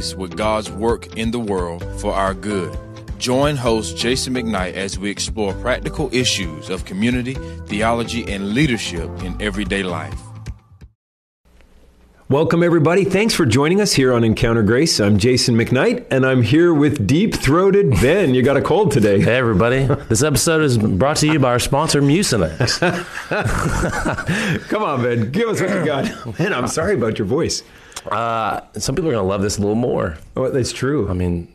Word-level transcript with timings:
with 0.00 0.36
God's 0.36 0.70
work 0.70 1.18
in 1.18 1.30
the 1.30 1.38
world 1.38 1.84
for 2.00 2.14
our 2.14 2.32
good. 2.32 2.76
Join 3.18 3.54
host 3.54 3.98
Jason 3.98 4.32
McKnight 4.32 4.72
as 4.72 4.98
we 4.98 5.10
explore 5.10 5.52
practical 5.52 6.08
issues 6.12 6.70
of 6.70 6.86
community, 6.86 7.34
theology, 7.66 8.24
and 8.32 8.54
leadership 8.54 9.10
in 9.22 9.40
everyday 9.42 9.82
life. 9.82 10.18
Welcome, 12.30 12.62
everybody. 12.62 13.04
Thanks 13.04 13.34
for 13.34 13.44
joining 13.44 13.80
us 13.80 13.92
here 13.92 14.12
on 14.14 14.22
Encounter 14.22 14.62
Grace. 14.62 15.00
I'm 15.00 15.18
Jason 15.18 15.56
McKnight, 15.56 16.06
and 16.12 16.24
I'm 16.24 16.42
here 16.42 16.72
with 16.72 17.06
deep 17.06 17.34
throated 17.34 17.90
Ben. 18.00 18.34
You 18.34 18.42
got 18.42 18.56
a 18.56 18.62
cold 18.62 18.92
today. 18.92 19.20
Hey, 19.20 19.36
everybody. 19.36 19.84
This 20.08 20.22
episode 20.22 20.62
is 20.62 20.78
brought 20.78 21.16
to 21.18 21.26
you 21.26 21.40
by 21.40 21.48
our 21.48 21.58
sponsor, 21.58 22.00
Mucinex. 22.00 22.78
Come 24.68 24.82
on, 24.82 25.02
Ben. 25.02 25.30
Give 25.32 25.48
us 25.48 25.60
what 25.60 25.70
you 25.70 25.84
got. 25.84 26.38
Man, 26.38 26.54
I'm 26.54 26.68
sorry 26.68 26.94
about 26.94 27.18
your 27.18 27.26
voice. 27.26 27.64
Uh, 28.10 28.60
some 28.78 28.94
people 28.94 29.10
are 29.10 29.14
going 29.14 29.24
to 29.24 29.28
love 29.28 29.42
this 29.42 29.58
a 29.58 29.60
little 29.60 29.74
more. 29.74 30.16
Oh, 30.36 30.48
that's 30.50 30.72
true. 30.72 31.08
I 31.08 31.12
mean, 31.12 31.52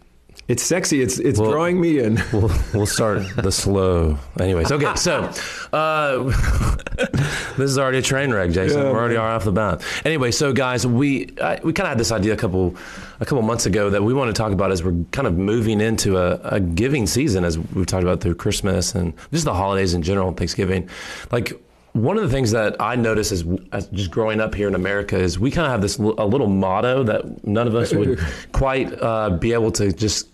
it's 0.48 0.62
sexy. 0.62 1.02
It's 1.02 1.18
it's 1.18 1.40
Well- 1.40 1.52
drawing 1.52 1.80
me 1.82 2.00
in. 2.00 2.22
we'll, 2.32 2.52
we'll 2.74 2.86
start 3.00 3.24
the 3.38 3.52
slow. 3.52 4.18
Anyways, 4.40 4.72
okay, 4.72 4.94
so 4.96 5.32
uh, 5.74 6.24
this 7.58 7.70
is 7.72 7.78
already 7.80 7.98
a 8.00 8.02
train 8.02 8.32
wreck, 8.32 8.52
Jason. 8.52 8.78
Yeah, 8.80 8.92
We're 8.92 9.00
already 9.00 9.16
off 9.18 9.44
the 9.44 9.52
bat. 9.52 9.84
Anyway, 10.06 10.32
so 10.32 10.54
guys, 10.54 10.86
we 10.86 11.30
uh, 11.40 11.58
we 11.64 11.74
kind 11.74 11.88
of 11.88 11.90
had 11.90 11.98
this 11.98 12.12
idea 12.12 12.34
a 12.34 12.38
couple 12.38 12.76
a 13.20 13.26
couple 13.26 13.42
months 13.42 13.66
ago 13.66 13.90
that 13.90 14.04
we 14.04 14.14
want 14.14 14.28
to 14.28 14.34
talk 14.40 14.52
about 14.52 14.72
as 14.72 14.84
we're 14.84 15.04
kind 15.12 15.26
of 15.28 15.36
moving 15.38 15.80
into 15.82 16.18
a, 16.18 16.36
a 16.44 16.60
giving 16.60 17.08
season, 17.08 17.44
as 17.46 17.58
we've 17.58 17.86
talked 17.88 18.04
about 18.04 18.20
through 18.22 18.36
Christmas 18.36 18.94
and 18.94 19.14
just 19.32 19.46
the 19.46 19.54
holidays 19.54 19.94
in 19.94 20.02
general, 20.04 20.32
Thanksgiving. 20.34 20.90
Like 21.32 21.54
one 21.96 22.18
of 22.18 22.24
the 22.24 22.30
things 22.30 22.52
that 22.52 22.76
I 22.82 22.98
notice 22.98 23.32
is 23.32 23.46
as 23.72 23.88
just 23.88 24.12
growing 24.12 24.42
up 24.42 24.54
here 24.54 24.68
in 24.68 24.76
America 24.76 25.18
is 25.18 25.40
we 25.40 25.50
kind 25.50 25.66
of 25.66 25.72
have 25.72 25.82
this 25.82 25.98
l- 25.98 26.16
a 26.18 26.26
little 26.26 26.48
motto 26.48 27.04
that 27.04 27.48
none 27.48 27.68
of 27.68 27.76
us 27.76 27.94
would 27.94 28.20
quite 28.52 28.92
uh, 29.02 29.30
be 29.30 29.54
able 29.54 29.72
to 29.72 29.94
just 29.94 30.28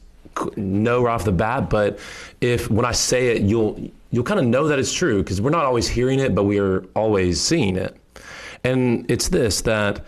know 0.56 1.04
right 1.04 1.14
off 1.14 1.24
the 1.24 1.32
bat. 1.32 1.70
But 1.70 2.00
if 2.42 2.72
when 2.72 2.84
I 2.84 2.94
say 2.94 3.36
it, 3.36 3.44
you'll 3.44 3.92
you'll 4.10 4.24
kind 4.24 4.40
of 4.40 4.48
know 4.48 4.70
that 4.70 4.80
it's 4.80 4.92
true 4.92 5.22
because 5.22 5.40
we're 5.40 5.52
not 5.52 5.66
always 5.66 5.88
hearing 5.88 6.20
it, 6.20 6.34
but 6.34 6.46
we 6.46 6.60
are 6.60 6.80
always 6.96 7.40
seeing 7.40 7.76
it. 7.76 7.96
And 8.64 9.10
it's 9.10 9.30
this 9.30 9.62
that 9.62 10.04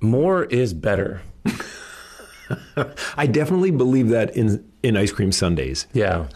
more 0.00 0.44
is 0.44 0.72
better. 0.72 1.20
I 3.16 3.26
definitely 3.26 3.70
believe 3.70 4.08
that 4.10 4.36
in 4.36 4.64
in 4.82 4.96
ice 4.96 5.12
cream 5.12 5.30
sundaes. 5.32 5.86
Yeah. 5.92 6.26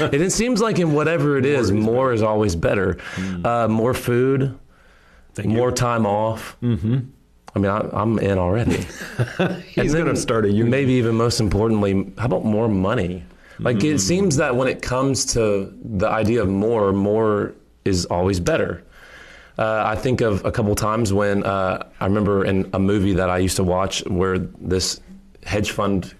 and 0.00 0.14
it 0.14 0.32
seems 0.32 0.60
like 0.60 0.78
in 0.78 0.92
whatever 0.92 1.36
it 1.36 1.44
is, 1.44 1.72
more 1.72 2.12
is 2.12 2.22
always 2.22 2.56
better. 2.56 2.98
Uh, 3.44 3.68
more 3.68 3.92
food, 3.94 4.58
more 5.44 5.70
time 5.70 6.06
off. 6.06 6.56
Mm-hmm. 6.62 7.00
I 7.54 7.58
mean, 7.58 7.70
I, 7.70 7.88
I'm 7.92 8.18
in 8.18 8.38
already. 8.38 8.78
He's 9.68 9.92
going 9.92 10.06
to 10.06 10.16
start 10.16 10.44
a 10.44 10.48
union. 10.48 10.70
Maybe 10.70 10.94
even 10.94 11.14
most 11.14 11.38
importantly, 11.38 12.12
how 12.18 12.26
about 12.26 12.44
more 12.44 12.68
money? 12.68 13.24
Like 13.60 13.84
it 13.84 14.00
seems 14.00 14.36
that 14.36 14.56
when 14.56 14.66
it 14.66 14.82
comes 14.82 15.24
to 15.34 15.72
the 15.84 16.08
idea 16.08 16.42
of 16.42 16.48
more, 16.48 16.92
more 16.92 17.54
is 17.84 18.06
always 18.06 18.40
better. 18.40 18.82
Uh, 19.56 19.84
I 19.86 19.94
think 19.94 20.20
of 20.20 20.44
a 20.44 20.50
couple 20.50 20.74
times 20.74 21.12
when 21.12 21.44
uh, 21.44 21.86
I 22.00 22.04
remember 22.06 22.44
in 22.44 22.68
a 22.72 22.78
movie 22.78 23.12
that 23.14 23.30
I 23.30 23.38
used 23.38 23.56
to 23.56 23.64
watch 23.64 24.04
where 24.06 24.38
this 24.38 25.00
hedge 25.44 25.70
fund 25.70 26.12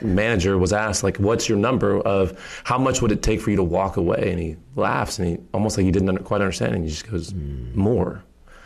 manager 0.00 0.56
was 0.56 0.72
asked, 0.72 1.02
like, 1.02 1.18
"What's 1.18 1.48
your 1.48 1.58
number 1.58 1.98
of 2.00 2.38
how 2.64 2.78
much 2.78 3.02
would 3.02 3.12
it 3.12 3.22
take 3.22 3.40
for 3.40 3.50
you 3.50 3.56
to 3.56 3.62
walk 3.62 3.96
away?" 3.96 4.30
And 4.30 4.40
he 4.40 4.56
laughs 4.76 5.18
and 5.18 5.28
he 5.28 5.38
almost 5.52 5.76
like 5.76 5.84
he 5.84 5.90
didn't 5.92 6.08
under- 6.08 6.22
quite 6.22 6.40
understand, 6.40 6.74
and 6.74 6.84
he 6.84 6.90
just 6.90 7.10
goes, 7.10 7.34
"More." 7.74 8.22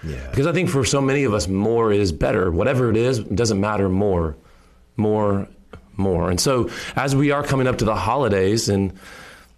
Yeah. 0.07 0.29
Because 0.31 0.47
I 0.47 0.53
think 0.53 0.69
for 0.69 0.85
so 0.85 1.01
many 1.01 1.25
of 1.25 1.33
us, 1.33 1.49
more 1.49 1.91
is 1.93 2.13
better. 2.13 2.51
Whatever 2.51 2.91
it 2.91 2.97
is, 2.97 3.21
it 3.21 3.35
doesn't 3.35 3.59
matter. 3.59 3.89
More, 3.89 4.37
more, 4.97 5.49
more. 5.97 6.31
And 6.31 6.39
so, 6.39 6.69
as 6.95 7.17
we 7.17 7.31
are 7.31 7.43
coming 7.43 7.67
up 7.67 7.79
to 7.79 7.85
the 7.85 7.95
holidays 7.97 8.69
and 8.69 8.93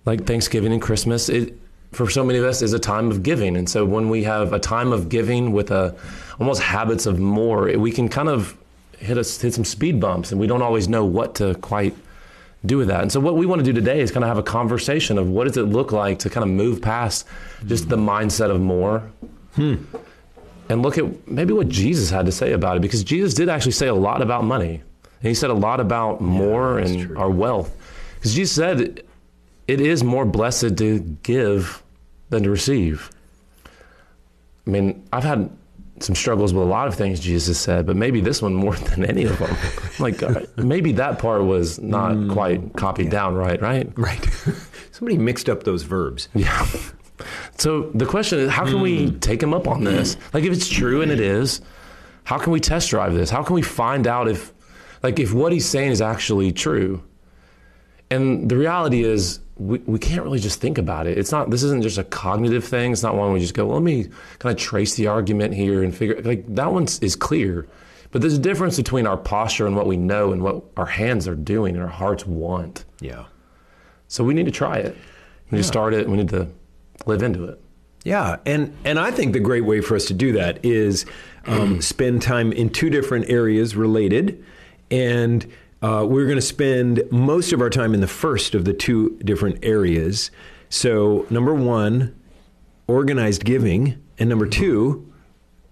like 0.05 0.25
Thanksgiving 0.25 0.73
and 0.73 0.81
Christmas, 0.81 1.29
it 1.29 1.59
for 1.97 2.11
so 2.11 2.23
many 2.23 2.39
of 2.39 2.45
us 2.45 2.61
is 2.61 2.75
a 2.75 2.79
time 2.79 3.11
of 3.11 3.23
giving. 3.23 3.57
And 3.57 3.69
so, 3.69 3.84
when 3.84 4.11
we 4.11 4.25
have 4.25 4.53
a 4.53 4.59
time 4.59 4.93
of 4.93 5.09
giving 5.09 5.53
with 5.53 5.71
a 5.71 5.97
almost 6.39 6.61
habits 6.61 7.07
of 7.07 7.19
more, 7.19 7.77
we 7.79 7.91
can 7.91 8.09
kind 8.09 8.29
of 8.29 8.57
hit 8.99 9.17
us 9.17 9.41
hit 9.41 9.55
some 9.55 9.65
speed 9.65 9.99
bumps, 9.99 10.31
and 10.31 10.41
we 10.41 10.47
don't 10.47 10.62
always 10.62 10.89
know 10.89 11.05
what 11.05 11.35
to 11.37 11.55
quite 11.56 11.95
do 12.67 12.77
with 12.77 12.89
that. 12.89 13.01
And 13.01 13.11
so, 13.11 13.19
what 13.19 13.37
we 13.37 13.47
want 13.47 13.61
to 13.61 13.65
do 13.65 13.73
today 13.73 14.01
is 14.01 14.11
kind 14.11 14.25
of 14.25 14.29
have 14.29 14.37
a 14.37 14.43
conversation 14.43 15.17
of 15.17 15.29
what 15.29 15.45
does 15.45 15.56
it 15.56 15.62
look 15.62 15.91
like 15.91 16.19
to 16.21 16.31
kind 16.31 16.45
of 16.45 16.51
move 16.51 16.83
past 16.83 17.27
just 17.65 17.89
the 17.89 17.97
mindset 17.97 18.51
of 18.51 18.61
more 18.61 19.01
hmm. 19.55 19.77
and 20.69 20.83
look 20.83 20.99
at 20.99 21.27
maybe 21.27 21.55
what 21.55 21.71
Jesus 21.71 22.11
had 22.11 22.27
to 22.27 22.33
say 22.33 22.53
about 22.53 22.77
it 22.77 22.81
because 22.81 23.03
Jesus 23.03 23.33
did 23.33 23.49
actually 23.49 23.73
say 23.73 23.87
a 23.87 23.95
lot 23.95 24.21
about 24.21 24.45
money. 24.45 24.83
And 25.21 25.29
he 25.29 25.35
said 25.35 25.49
a 25.49 25.55
lot 25.55 25.81
about 25.81 26.21
more 26.21 26.79
and 26.79 27.17
our 27.17 27.31
wealth. 27.31 27.75
Because 28.17 28.35
Jesus 28.35 28.55
said 28.55 29.03
it 29.67 29.81
is 29.81 30.05
more 30.05 30.27
blessed 30.27 30.77
to 30.77 30.99
give 31.23 31.83
than 32.31 32.42
to 32.42 32.50
receive. 32.50 33.10
I 34.66 34.70
mean, 34.70 35.06
I've 35.12 35.25
had 35.25 35.50
some 36.00 36.14
struggles 36.14 36.53
with 36.53 36.62
a 36.62 36.69
lot 36.69 36.88
of 36.88 36.94
things 36.94 37.20
Jesus 37.20 37.59
said, 37.59 37.87
but 37.87 37.97
maybe 37.97 38.20
this 38.20 38.42
one 38.42 38.54
more 38.54 38.75
than 38.76 39.04
any 39.04 39.25
of 39.25 39.38
them. 39.38 39.56
like 39.98 40.22
uh, 40.22 40.42
maybe 40.56 40.92
that 40.92 41.19
part 41.19 41.44
was 41.44 41.81
not 41.81 42.31
quite 42.31 42.75
copied 42.75 43.10
down 43.10 43.34
right, 43.34 43.60
right? 43.60 43.91
Right. 43.97 44.25
Somebody 44.92 45.19
mixed 45.19 45.48
up 45.48 45.64
those 45.64 45.82
verbs. 45.82 46.28
Yeah. 46.34 46.66
So 47.59 47.91
the 47.94 48.06
question 48.06 48.38
is, 48.38 48.50
how 48.50 48.64
can 48.64 48.81
we 48.81 49.10
take 49.10 49.43
him 49.43 49.54
up 49.54 49.66
on 49.66 49.84
this? 49.84 50.16
Like, 50.32 50.44
if 50.44 50.53
it's 50.53 50.69
true 50.69 51.03
and 51.03 51.10
it 51.10 51.20
is, 51.20 51.60
how 52.25 52.38
can 52.38 52.53
we 52.53 52.60
test 52.60 52.91
drive 52.91 53.14
this? 53.14 53.31
How 53.31 53.43
can 53.43 53.54
we 53.54 53.62
find 53.62 54.06
out 54.06 54.28
if, 54.28 54.53
like, 55.03 55.19
if 55.19 55.32
what 55.32 55.53
he's 55.53 55.66
saying 55.66 55.93
is 55.93 56.03
actually 56.03 56.53
true? 56.53 57.03
And 58.10 58.48
the 58.50 58.56
reality 58.56 59.03
is, 59.03 59.41
we, 59.59 59.78
we 59.78 59.99
can't 59.99 60.22
really 60.22 60.39
just 60.39 60.61
think 60.61 60.78
about 60.78 61.06
it. 61.06 61.17
It's 61.19 61.33
not. 61.33 61.50
This 61.50 61.62
isn't 61.62 61.83
just 61.83 61.99
a 61.99 62.05
cognitive 62.05 62.65
thing. 62.65 62.93
It's 62.93 63.03
not 63.03 63.15
one 63.15 63.33
we 63.33 63.41
just 63.41 63.55
go. 63.55 63.67
Well, 63.67 63.77
let 63.77 63.84
me 63.84 64.09
kind 64.39 64.55
of 64.55 64.61
trace 64.61 64.94
the 64.94 65.06
argument 65.06 65.55
here 65.55 65.83
and 65.83 65.94
figure. 65.94 66.21
Like 66.22 66.44
that 66.55 66.72
one 66.72 66.87
is 67.00 67.17
clear, 67.17 67.67
but 68.11 68.21
there's 68.21 68.34
a 68.34 68.41
difference 68.41 68.77
between 68.77 69.06
our 69.06 69.17
posture 69.17 69.67
and 69.67 69.75
what 69.75 69.87
we 69.87 69.97
know 69.97 70.33
and 70.33 70.43
what 70.43 70.62
our 70.77 70.87
hands 70.87 71.27
are 71.27 71.34
doing 71.34 71.75
and 71.75 71.83
our 71.83 71.91
hearts 71.91 72.27
want. 72.27 72.84
Yeah. 73.00 73.25
So 74.09 74.25
we 74.25 74.34
need 74.34 74.47
to 74.47 74.53
try 74.53 74.77
it. 74.77 74.97
We 75.50 75.56
need 75.56 75.62
to 75.62 75.69
start 75.69 75.94
it. 75.94 76.09
We 76.09 76.17
need 76.17 76.28
to 76.31 76.49
live 77.06 77.23
into 77.23 77.44
it. 77.44 77.61
Yeah, 78.05 78.37
and 78.47 78.77
and 78.84 79.00
I 79.00 79.11
think 79.11 79.33
the 79.33 79.41
great 79.41 79.65
way 79.65 79.81
for 79.81 79.97
us 79.97 80.05
to 80.06 80.15
do 80.15 80.33
that 80.33 80.65
is 80.65 81.06
um, 81.47 81.81
spend 81.83 82.23
time 82.23 82.53
in 82.53 82.71
two 82.71 82.88
different 82.88 83.31
areas 83.31 83.75
related, 83.75 84.44
and 84.93 85.44
uh, 85.87 86.05
we're 86.05 86.25
going 86.25 86.35
to 86.35 86.43
spend 86.43 87.01
most 87.13 87.53
of 87.53 87.61
our 87.61 87.71
time 87.71 87.95
in 87.95 88.01
the 88.01 88.09
first 88.09 88.57
of 88.57 88.65
the 88.65 88.73
two 88.73 89.17
different 89.25 89.57
areas. 89.65 90.33
So, 90.69 91.27
number 91.31 91.55
one, 91.55 92.13
organized 92.89 93.45
giving, 93.45 94.03
and 94.19 94.29
number 94.29 94.49
two, 94.49 95.09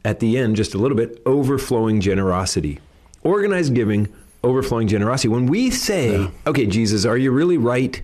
at 0.05 0.21
the 0.21 0.39
end, 0.39 0.55
just 0.55 0.73
a 0.73 0.79
little 0.79 0.97
bit, 0.97 1.21
overflowing 1.27 2.01
generosity. 2.01 2.79
Organized 3.25 3.75
giving, 3.75 4.07
overflowing 4.45 4.87
generosity. 4.87 5.27
When 5.27 5.47
we 5.47 5.73
say, 5.73 6.31
okay, 6.47 6.67
Jesus, 6.67 7.05
are 7.05 7.17
you 7.17 7.33
really 7.33 7.59
right? 7.59 8.01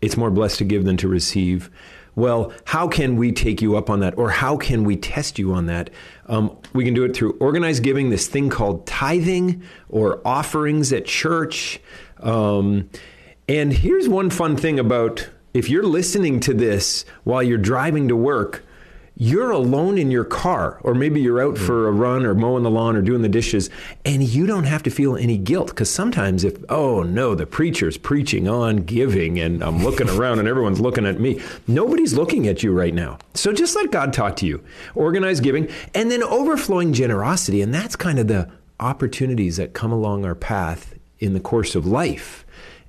It's 0.00 0.16
more 0.16 0.30
blessed 0.30 0.56
to 0.58 0.64
give 0.64 0.86
than 0.86 0.96
to 0.96 1.08
receive. 1.08 1.68
Well, 2.14 2.50
how 2.64 2.88
can 2.88 3.16
we 3.16 3.30
take 3.30 3.60
you 3.60 3.76
up 3.76 3.90
on 3.90 4.00
that? 4.00 4.16
Or 4.16 4.30
how 4.30 4.56
can 4.56 4.84
we 4.84 4.96
test 4.96 5.38
you 5.38 5.52
on 5.52 5.66
that? 5.66 5.90
Um, 6.26 6.56
we 6.72 6.84
can 6.84 6.94
do 6.94 7.04
it 7.04 7.14
through 7.14 7.36
organized 7.38 7.82
giving, 7.82 8.10
this 8.10 8.26
thing 8.26 8.50
called 8.50 8.86
tithing 8.86 9.62
or 9.88 10.20
offerings 10.26 10.92
at 10.92 11.06
church. 11.06 11.80
Um, 12.20 12.90
and 13.48 13.72
here's 13.72 14.08
one 14.08 14.30
fun 14.30 14.56
thing 14.56 14.78
about 14.78 15.28
if 15.54 15.70
you're 15.70 15.84
listening 15.84 16.40
to 16.40 16.52
this 16.52 17.04
while 17.24 17.42
you're 17.42 17.58
driving 17.58 18.08
to 18.08 18.16
work, 18.16 18.65
you're 19.18 19.50
alone 19.50 19.96
in 19.96 20.10
your 20.10 20.24
car, 20.24 20.78
or 20.82 20.94
maybe 20.94 21.22
you're 21.22 21.40
out 21.40 21.56
for 21.56 21.88
a 21.88 21.92
run 21.92 22.26
or 22.26 22.34
mowing 22.34 22.62
the 22.62 22.70
lawn 22.70 22.96
or 22.96 23.02
doing 23.02 23.22
the 23.22 23.28
dishes, 23.28 23.70
and 24.04 24.22
you 24.22 24.46
don't 24.46 24.64
have 24.64 24.82
to 24.82 24.90
feel 24.90 25.16
any 25.16 25.38
guilt. 25.38 25.68
Because 25.68 25.90
sometimes, 25.90 26.44
if, 26.44 26.62
oh 26.68 27.02
no, 27.02 27.34
the 27.34 27.46
preacher's 27.46 27.96
preaching 27.96 28.46
on 28.46 28.76
giving, 28.78 29.40
and 29.40 29.62
I'm 29.62 29.82
looking 29.82 30.08
around 30.08 30.38
and 30.38 30.48
everyone's 30.48 30.80
looking 30.80 31.06
at 31.06 31.18
me, 31.18 31.40
nobody's 31.66 32.14
looking 32.14 32.46
at 32.46 32.62
you 32.62 32.72
right 32.72 32.94
now. 32.94 33.18
So 33.34 33.52
just 33.52 33.74
let 33.74 33.90
God 33.90 34.12
talk 34.12 34.36
to 34.36 34.46
you. 34.46 34.62
Organized 34.94 35.42
giving, 35.42 35.68
and 35.94 36.10
then 36.10 36.22
overflowing 36.22 36.92
generosity. 36.92 37.62
And 37.62 37.72
that's 37.72 37.96
kind 37.96 38.18
of 38.18 38.28
the 38.28 38.50
opportunities 38.78 39.56
that 39.56 39.72
come 39.72 39.92
along 39.92 40.24
our 40.24 40.34
path 40.34 40.94
in 41.18 41.32
the 41.32 41.40
course 41.40 41.74
of 41.74 41.86
life. 41.86 42.45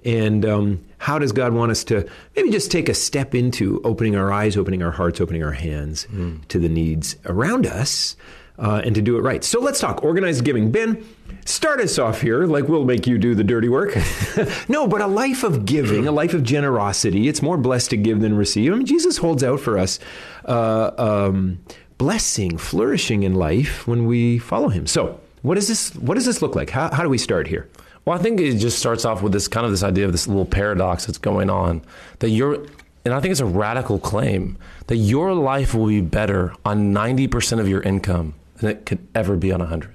And 0.07 0.45
um, 0.45 0.85
how 0.99 1.19
does 1.19 1.33
God 1.33 1.51
want 1.51 1.69
us 1.69 1.83
to 1.85 2.07
maybe 2.35 2.49
just 2.49 2.71
take 2.71 2.87
a 2.87 2.93
step 2.93 3.35
into 3.35 3.81
opening 3.83 4.15
our 4.15 4.31
eyes, 4.31 4.55
opening 4.55 4.81
our 4.81 4.91
hearts, 4.91 5.19
opening 5.19 5.43
our 5.43 5.51
hands 5.51 6.07
to 6.47 6.59
the 6.59 6.69
needs 6.69 7.17
around 7.25 7.67
us 7.67 8.15
uh, 8.57 8.81
and 8.85 8.95
to 8.95 9.01
do 9.01 9.17
it 9.17 9.21
right? 9.21 9.43
So 9.43 9.59
let's 9.59 9.81
talk 9.81 10.05
organized 10.05 10.45
giving. 10.45 10.71
Ben, 10.71 11.05
start 11.43 11.81
us 11.81 11.99
off 11.99 12.21
here, 12.21 12.45
like 12.45 12.69
we'll 12.69 12.85
make 12.85 13.05
you 13.05 13.17
do 13.17 13.35
the 13.35 13.43
dirty 13.43 13.67
work. 13.67 13.97
no, 14.69 14.87
but 14.87 15.01
a 15.01 15.07
life 15.07 15.43
of 15.43 15.65
giving, 15.65 16.07
a 16.07 16.11
life 16.13 16.33
of 16.33 16.43
generosity. 16.43 17.27
It's 17.27 17.41
more 17.41 17.57
blessed 17.57 17.89
to 17.89 17.97
give 17.97 18.21
than 18.21 18.37
receive. 18.37 18.71
I 18.71 18.77
mean, 18.77 18.85
Jesus 18.85 19.17
holds 19.17 19.43
out 19.43 19.59
for 19.59 19.77
us 19.77 19.99
uh, 20.45 20.91
um, 20.97 21.59
blessing, 21.97 22.57
flourishing 22.57 23.23
in 23.23 23.35
life 23.35 23.85
when 23.85 24.05
we 24.05 24.39
follow 24.39 24.69
him. 24.69 24.87
So, 24.87 25.19
What 25.41 25.55
does 25.55 25.67
this 25.67 25.93
What 25.95 26.15
does 26.15 26.25
this 26.25 26.41
look 26.41 26.55
like? 26.55 26.69
How, 26.69 26.89
how 26.93 27.03
do 27.03 27.09
we 27.09 27.17
start 27.17 27.47
here? 27.47 27.67
Well, 28.07 28.17
I 28.17 28.21
think 28.21 28.39
it 28.39 28.55
just 28.55 28.79
starts 28.79 29.03
off 29.03 29.21
with 29.21 29.33
this 29.33 29.49
kind 29.49 29.65
of 29.65 29.71
this 29.73 29.83
idea 29.83 30.05
of 30.05 30.13
this 30.13 30.29
little 30.29 30.45
paradox 30.45 31.05
that's 31.05 31.17
going 31.17 31.49
on 31.49 31.81
that 32.19 32.29
you're, 32.29 32.65
and 33.03 33.13
I 33.13 33.19
think 33.19 33.33
it's 33.33 33.41
a 33.41 33.45
radical 33.45 33.99
claim 33.99 34.57
that 34.85 34.95
your 34.95 35.33
life 35.33 35.73
will 35.73 35.87
be 35.87 35.99
better 35.99 36.53
on 36.63 36.93
90% 36.93 37.59
of 37.59 37.67
your 37.67 37.81
income 37.81 38.33
than 38.59 38.69
it 38.69 38.85
could 38.85 39.05
ever 39.13 39.35
be 39.35 39.51
on 39.51 39.59
100. 39.59 39.93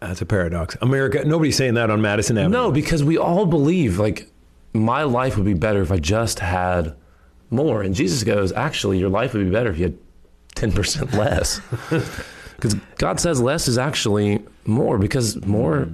That's 0.00 0.20
a 0.20 0.26
paradox. 0.26 0.76
America, 0.82 1.22
nobody's 1.24 1.54
saying 1.54 1.74
that 1.74 1.88
on 1.88 2.02
Madison 2.02 2.36
Avenue. 2.36 2.50
No, 2.50 2.72
because 2.72 3.04
we 3.04 3.16
all 3.16 3.46
believe 3.46 4.00
like 4.00 4.28
my 4.72 5.04
life 5.04 5.36
would 5.36 5.46
be 5.46 5.54
better 5.54 5.82
if 5.82 5.92
I 5.92 5.98
just 5.98 6.40
had 6.40 6.96
more. 7.48 7.80
And 7.82 7.94
Jesus 7.94 8.24
goes, 8.24 8.50
actually, 8.50 8.98
your 8.98 9.08
life 9.08 9.34
would 9.34 9.44
be 9.44 9.52
better 9.52 9.70
if 9.70 9.78
you 9.78 9.84
had 9.84 9.98
10% 10.56 11.14
less. 11.14 11.60
Because 12.56 12.74
God 12.98 13.18
says 13.18 13.40
less 13.40 13.68
is 13.68 13.78
actually 13.78 14.44
more 14.66 14.98
because 14.98 15.42
more 15.46 15.88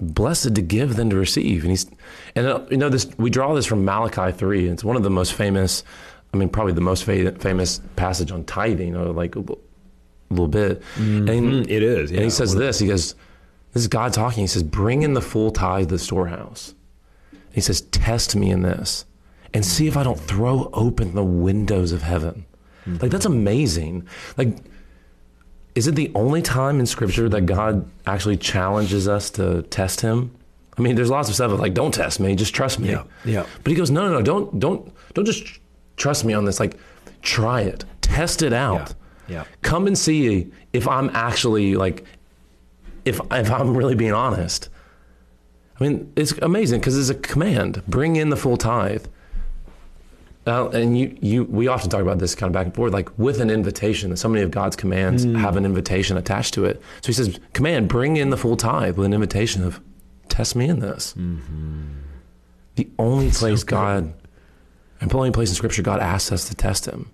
blessed 0.00 0.54
to 0.54 0.62
give 0.62 0.96
than 0.96 1.10
to 1.10 1.16
receive. 1.16 1.62
And 1.62 1.70
he's, 1.70 1.86
and 2.34 2.46
uh, 2.46 2.60
you 2.70 2.76
know, 2.76 2.88
this, 2.88 3.06
we 3.18 3.30
draw 3.30 3.54
this 3.54 3.66
from 3.66 3.84
Malachi 3.84 4.32
3. 4.36 4.68
It's 4.68 4.84
one 4.84 4.96
of 4.96 5.02
the 5.02 5.10
most 5.10 5.34
famous, 5.34 5.84
I 6.32 6.36
mean, 6.36 6.48
probably 6.48 6.72
the 6.72 6.80
most 6.80 7.04
fa- 7.04 7.32
famous 7.38 7.80
passage 7.96 8.30
on 8.32 8.44
tithing, 8.44 8.96
or 8.96 9.12
like 9.12 9.36
a 9.36 9.44
little 10.30 10.48
bit. 10.48 10.82
And, 10.96 11.28
Mm, 11.28 11.62
it 11.70 11.82
is. 11.82 12.10
and 12.10 12.20
he 12.20 12.30
says 12.30 12.54
this, 12.54 12.78
he 12.78 12.88
goes, 12.88 13.14
this 13.72 13.82
is 13.82 13.88
God 13.88 14.12
talking. 14.12 14.42
He 14.44 14.46
says, 14.48 14.62
bring 14.62 15.02
in 15.02 15.14
the 15.14 15.20
full 15.22 15.50
tithe 15.50 15.88
to 15.88 15.94
the 15.94 15.98
storehouse. 15.98 16.74
He 17.52 17.60
says, 17.60 17.80
test 17.82 18.34
me 18.36 18.50
in 18.50 18.62
this 18.62 19.04
and 19.52 19.64
see 19.64 19.86
if 19.86 19.96
I 19.96 20.02
don't 20.02 20.18
throw 20.18 20.70
open 20.72 21.14
the 21.14 21.22
windows 21.24 21.92
of 21.92 22.02
heaven. 22.02 22.46
Like, 22.86 23.10
that's 23.10 23.24
amazing. 23.24 24.06
Like, 24.36 24.56
is 25.74 25.86
it 25.86 25.94
the 25.94 26.10
only 26.14 26.42
time 26.42 26.80
in 26.80 26.86
scripture 26.86 27.28
that 27.28 27.42
God 27.42 27.88
actually 28.06 28.36
challenges 28.36 29.08
us 29.08 29.30
to 29.30 29.62
test 29.62 30.00
him? 30.00 30.30
I 30.76 30.82
mean, 30.82 30.96
there's 30.96 31.10
lots 31.10 31.28
of 31.28 31.34
stuff 31.34 31.58
like, 31.58 31.74
don't 31.74 31.94
test 31.94 32.20
me, 32.20 32.34
just 32.34 32.54
trust 32.54 32.78
me. 32.78 32.90
Yeah, 32.90 33.04
yeah. 33.24 33.46
But 33.62 33.70
he 33.70 33.76
goes, 33.76 33.90
no, 33.90 34.06
no, 34.06 34.14
no, 34.14 34.22
don't, 34.22 34.58
don't, 34.58 34.92
don't 35.14 35.24
just 35.24 35.60
trust 35.96 36.24
me 36.24 36.32
on 36.32 36.44
this. 36.44 36.58
Like, 36.58 36.76
try 37.22 37.62
it, 37.62 37.84
test 38.00 38.42
it 38.42 38.52
out. 38.52 38.94
Yeah, 39.28 39.34
yeah. 39.34 39.44
Come 39.62 39.86
and 39.86 39.96
see 39.96 40.50
if 40.72 40.88
I'm 40.88 41.10
actually 41.10 41.76
like, 41.76 42.04
if 43.04 43.20
if 43.30 43.50
I'm 43.50 43.76
really 43.76 43.94
being 43.94 44.12
honest. 44.12 44.68
I 45.78 45.84
mean, 45.84 46.12
it's 46.16 46.32
amazing 46.38 46.80
because 46.80 46.96
it's 46.96 47.10
a 47.10 47.20
command: 47.20 47.82
bring 47.86 48.16
in 48.16 48.30
the 48.30 48.36
full 48.36 48.56
tithe. 48.56 49.06
Uh, 50.46 50.68
and 50.70 50.98
you, 50.98 51.16
you, 51.22 51.44
we 51.44 51.68
often 51.68 51.88
talk 51.88 52.02
about 52.02 52.18
this 52.18 52.34
kind 52.34 52.48
of 52.48 52.52
back 52.52 52.66
and 52.66 52.74
forth, 52.74 52.92
like 52.92 53.08
with 53.18 53.40
an 53.40 53.48
invitation. 53.48 54.10
That 54.10 54.18
so 54.18 54.28
many 54.28 54.42
of 54.42 54.50
God's 54.50 54.76
commands 54.76 55.24
hmm. 55.24 55.36
have 55.36 55.56
an 55.56 55.64
invitation 55.64 56.16
attached 56.16 56.54
to 56.54 56.64
it. 56.66 56.82
So 57.00 57.06
He 57.06 57.12
says, 57.12 57.40
"Command, 57.54 57.88
bring 57.88 58.16
in 58.16 58.30
the 58.30 58.36
full 58.36 58.56
tithe," 58.56 58.98
with 58.98 59.06
an 59.06 59.14
invitation 59.14 59.64
of, 59.64 59.80
"Test 60.28 60.54
me 60.54 60.68
in 60.68 60.80
this." 60.80 61.14
Mm-hmm. 61.16 61.82
The 62.76 62.88
only 62.98 63.30
place 63.30 63.64
God, 63.64 64.12
and 65.00 65.10
the 65.10 65.16
only 65.16 65.30
place 65.30 65.48
in 65.48 65.54
Scripture 65.54 65.82
God 65.82 66.00
asks 66.00 66.30
us 66.30 66.48
to 66.48 66.54
test 66.54 66.86
Him. 66.86 67.10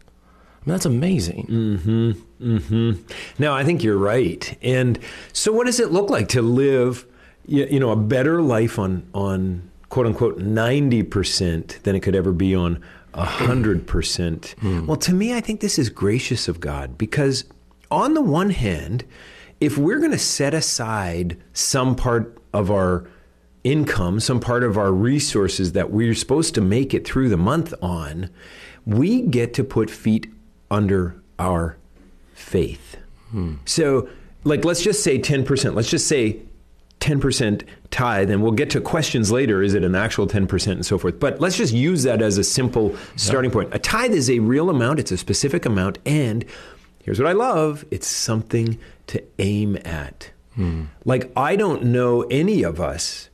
I 0.62 0.66
mean, 0.66 0.74
that's 0.74 0.86
amazing. 0.86 1.46
Mm-hmm. 1.46 2.10
Mm-hmm. 2.56 3.02
No, 3.38 3.54
I 3.54 3.64
think 3.64 3.82
you're 3.82 3.96
right. 3.96 4.58
And 4.60 4.98
so, 5.32 5.52
what 5.52 5.66
does 5.66 5.78
it 5.78 5.92
look 5.92 6.10
like 6.10 6.28
to 6.30 6.42
live, 6.42 7.06
you, 7.46 7.66
you 7.70 7.80
know, 7.80 7.90
a 7.90 7.96
better 7.96 8.42
life 8.42 8.78
on 8.78 9.08
on 9.14 9.70
quote 9.88 10.06
unquote 10.06 10.38
ninety 10.38 11.04
percent 11.04 11.78
than 11.84 11.94
it 11.94 12.00
could 12.00 12.16
ever 12.16 12.32
be 12.32 12.56
on 12.56 12.82
hundred 13.24 13.86
percent? 13.86 14.54
Well, 14.62 14.96
to 14.98 15.12
me, 15.12 15.34
I 15.34 15.40
think 15.40 15.60
this 15.60 15.78
is 15.78 15.88
gracious 15.88 16.48
of 16.48 16.60
God 16.60 16.98
because, 16.98 17.44
on 17.90 18.14
the 18.14 18.22
one 18.22 18.50
hand, 18.50 19.04
if 19.60 19.76
we're 19.76 19.98
going 19.98 20.12
to 20.12 20.18
set 20.18 20.54
aside 20.54 21.36
some 21.52 21.94
part 21.94 22.38
of 22.52 22.70
our 22.70 23.06
income, 23.62 24.20
some 24.20 24.40
part 24.40 24.64
of 24.64 24.78
our 24.78 24.92
resources 24.92 25.72
that 25.72 25.90
we're 25.90 26.14
supposed 26.14 26.54
to 26.54 26.60
make 26.60 26.94
it 26.94 27.06
through 27.06 27.28
the 27.28 27.36
month 27.36 27.74
on, 27.82 28.30
we 28.86 29.20
get 29.22 29.52
to 29.54 29.64
put 29.64 29.90
feet 29.90 30.26
under 30.70 31.20
our 31.38 31.76
faith. 32.32 32.96
Hmm. 33.30 33.54
So, 33.66 34.08
like, 34.44 34.64
let's 34.64 34.82
just 34.82 35.02
say 35.02 35.18
10%. 35.18 35.74
Let's 35.74 35.90
just 35.90 36.08
say 36.08 36.40
10% 37.00 37.62
tithe, 37.90 38.30
and 38.30 38.42
we'll 38.42 38.52
get 38.52 38.70
to 38.70 38.80
questions 38.80 39.32
later. 39.32 39.62
Is 39.62 39.74
it 39.74 39.82
an 39.82 39.94
actual 39.94 40.26
10% 40.26 40.70
and 40.70 40.86
so 40.86 40.98
forth? 40.98 41.18
But 41.18 41.40
let's 41.40 41.56
just 41.56 41.72
use 41.72 42.02
that 42.04 42.22
as 42.22 42.38
a 42.38 42.44
simple 42.44 42.94
starting 43.16 43.50
point. 43.50 43.74
A 43.74 43.78
tithe 43.78 44.12
is 44.12 44.30
a 44.30 44.38
real 44.38 44.70
amount, 44.70 44.98
it's 44.98 45.10
a 45.10 45.16
specific 45.16 45.64
amount, 45.64 45.98
and 46.04 46.44
here's 47.02 47.18
what 47.18 47.28
I 47.28 47.32
love 47.32 47.84
it's 47.90 48.06
something 48.06 48.78
to 49.08 49.22
aim 49.38 49.78
at. 49.84 50.30
Hmm. 50.54 50.84
Like, 51.04 51.32
I 51.36 51.56
don't 51.56 51.84
know 51.84 52.22
any 52.22 52.62
of 52.62 52.80
us 52.80 53.30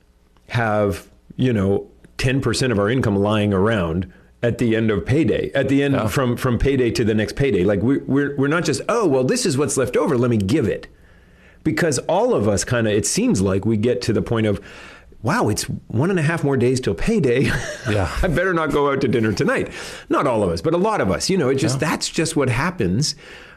have, 0.48 1.10
you 1.36 1.52
know, 1.52 1.90
10% 2.18 2.70
of 2.70 2.78
our 2.78 2.88
income 2.88 3.16
lying 3.16 3.52
around 3.52 4.10
at 4.42 4.58
the 4.58 4.76
end 4.76 4.90
of 4.90 5.04
payday, 5.04 5.50
at 5.54 5.68
the 5.68 5.82
end 5.82 6.10
from, 6.10 6.36
from 6.36 6.58
payday 6.58 6.90
to 6.92 7.04
the 7.04 7.14
next 7.14 7.34
payday. 7.34 7.64
Like 7.64 7.82
we, 7.82 7.98
we're, 7.98 8.36
we're 8.36 8.48
not 8.48 8.64
just, 8.64 8.80
oh, 8.88 9.06
well, 9.06 9.24
this 9.24 9.44
is 9.44 9.58
what's 9.58 9.76
left 9.76 9.96
over. 9.96 10.16
Let 10.16 10.30
me 10.30 10.36
give 10.36 10.68
it. 10.68 10.86
Because 11.66 11.98
all 11.98 12.32
of 12.32 12.46
us 12.46 12.62
kind 12.62 12.86
of, 12.86 12.92
it 12.92 13.04
seems 13.04 13.40
like 13.40 13.64
we 13.64 13.76
get 13.76 14.00
to 14.02 14.12
the 14.12 14.22
point 14.22 14.46
of, 14.46 14.60
wow, 15.20 15.48
it's 15.48 15.64
one 15.88 16.10
and 16.10 16.18
a 16.20 16.22
half 16.22 16.44
more 16.44 16.56
days 16.56 16.78
till 16.80 16.94
payday. 16.94 17.50
Yeah. 17.90 18.08
I 18.22 18.28
better 18.28 18.54
not 18.54 18.70
go 18.70 18.90
out 18.90 19.00
to 19.00 19.08
dinner 19.08 19.32
tonight. 19.32 19.72
Not 20.08 20.26
all 20.26 20.42
of 20.42 20.50
us, 20.50 20.60
but 20.60 20.74
a 20.74 20.76
lot 20.76 21.00
of 21.00 21.10
us. 21.10 21.28
You 21.28 21.38
know, 21.38 21.48
it 21.48 21.56
just, 21.56 21.80
that's 21.80 22.08
just 22.08 22.36
what 22.36 22.48
happens. 22.48 23.16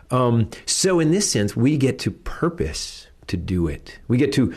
Um, 0.09 0.49
so 0.65 0.99
in 0.99 1.11
this 1.11 1.29
sense, 1.29 1.55
we 1.55 1.77
get 1.77 1.99
to 1.99 2.11
purpose 2.11 3.07
to 3.27 3.37
do 3.37 3.67
it. 3.67 3.99
We 4.07 4.17
get 4.17 4.33
to 4.33 4.55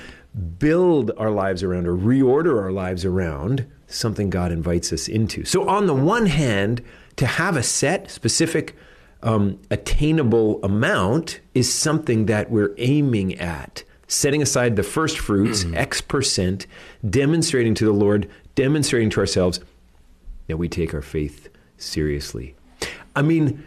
build 0.59 1.11
our 1.19 1.31
lives 1.31 1.63
around 1.63 1.87
or 1.87 1.95
reorder 1.95 2.59
our 2.61 2.73
lives 2.73 3.05
around 3.05 3.67
something 3.87 4.31
God 4.31 4.51
invites 4.51 4.93
us 4.93 5.09
into. 5.09 5.45
So, 5.45 5.69
on 5.69 5.87
the 5.87 5.95
one 5.95 6.25
hand, 6.25 6.83
to 7.17 7.27
have 7.27 7.57
a 7.57 7.63
set, 7.63 8.11
specific, 8.11 8.75
um, 9.23 9.59
attainable 9.71 10.63
amount 10.65 11.41
is 11.55 11.73
something 11.73 12.27
that 12.27 12.51
we're 12.51 12.75
aiming 12.79 13.39
at. 13.39 13.85
Setting 14.09 14.43
aside 14.43 14.77
the 14.77 14.83
first 14.83 15.19
fruits, 15.19 15.65
X 15.73 16.03
percent, 16.03 16.67
demonstrating 17.09 17.75
to 17.77 17.87
the 17.87 17.93
Lord, 17.93 18.29
demonstrating 18.55 19.09
to 19.11 19.21
ourselves 19.21 19.61
that 20.49 20.59
we 20.59 20.69
take 20.69 20.93
our 20.93 21.01
faith 21.01 21.49
seriously. 21.79 22.55
I 23.17 23.23
mean, 23.23 23.65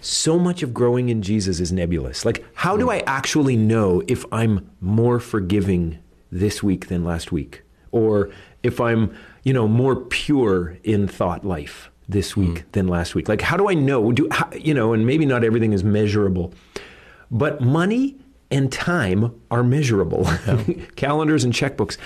so 0.00 0.36
much 0.36 0.64
of 0.64 0.74
growing 0.74 1.10
in 1.10 1.22
Jesus 1.22 1.60
is 1.60 1.70
nebulous. 1.70 2.24
Like, 2.24 2.44
how 2.54 2.76
do 2.76 2.90
I 2.90 3.04
actually 3.06 3.56
know 3.56 4.02
if 4.08 4.24
I'm 4.32 4.68
more 4.80 5.20
forgiving 5.20 6.00
this 6.32 6.60
week 6.60 6.88
than 6.88 7.04
last 7.04 7.30
week? 7.30 7.62
Or 7.92 8.30
if 8.64 8.80
I'm, 8.80 9.14
you 9.44 9.52
know, 9.52 9.68
more 9.68 9.94
pure 9.94 10.76
in 10.82 11.06
thought 11.06 11.44
life 11.44 11.91
this 12.12 12.36
week 12.36 12.58
hmm. 12.58 12.68
than 12.72 12.88
last 12.88 13.14
week? 13.14 13.28
Like, 13.28 13.40
how 13.40 13.56
do 13.56 13.68
I 13.68 13.74
know? 13.74 14.12
Do, 14.12 14.28
how, 14.30 14.50
you 14.52 14.74
know, 14.74 14.92
and 14.92 15.06
maybe 15.06 15.26
not 15.26 15.44
everything 15.44 15.72
is 15.72 15.82
measurable, 15.82 16.52
but 17.30 17.60
money 17.60 18.16
and 18.52 18.70
time 18.70 19.34
are 19.50 19.64
measurable. 19.64 20.28
Calendars 20.96 21.42
and 21.42 21.54
checkbooks. 21.54 21.96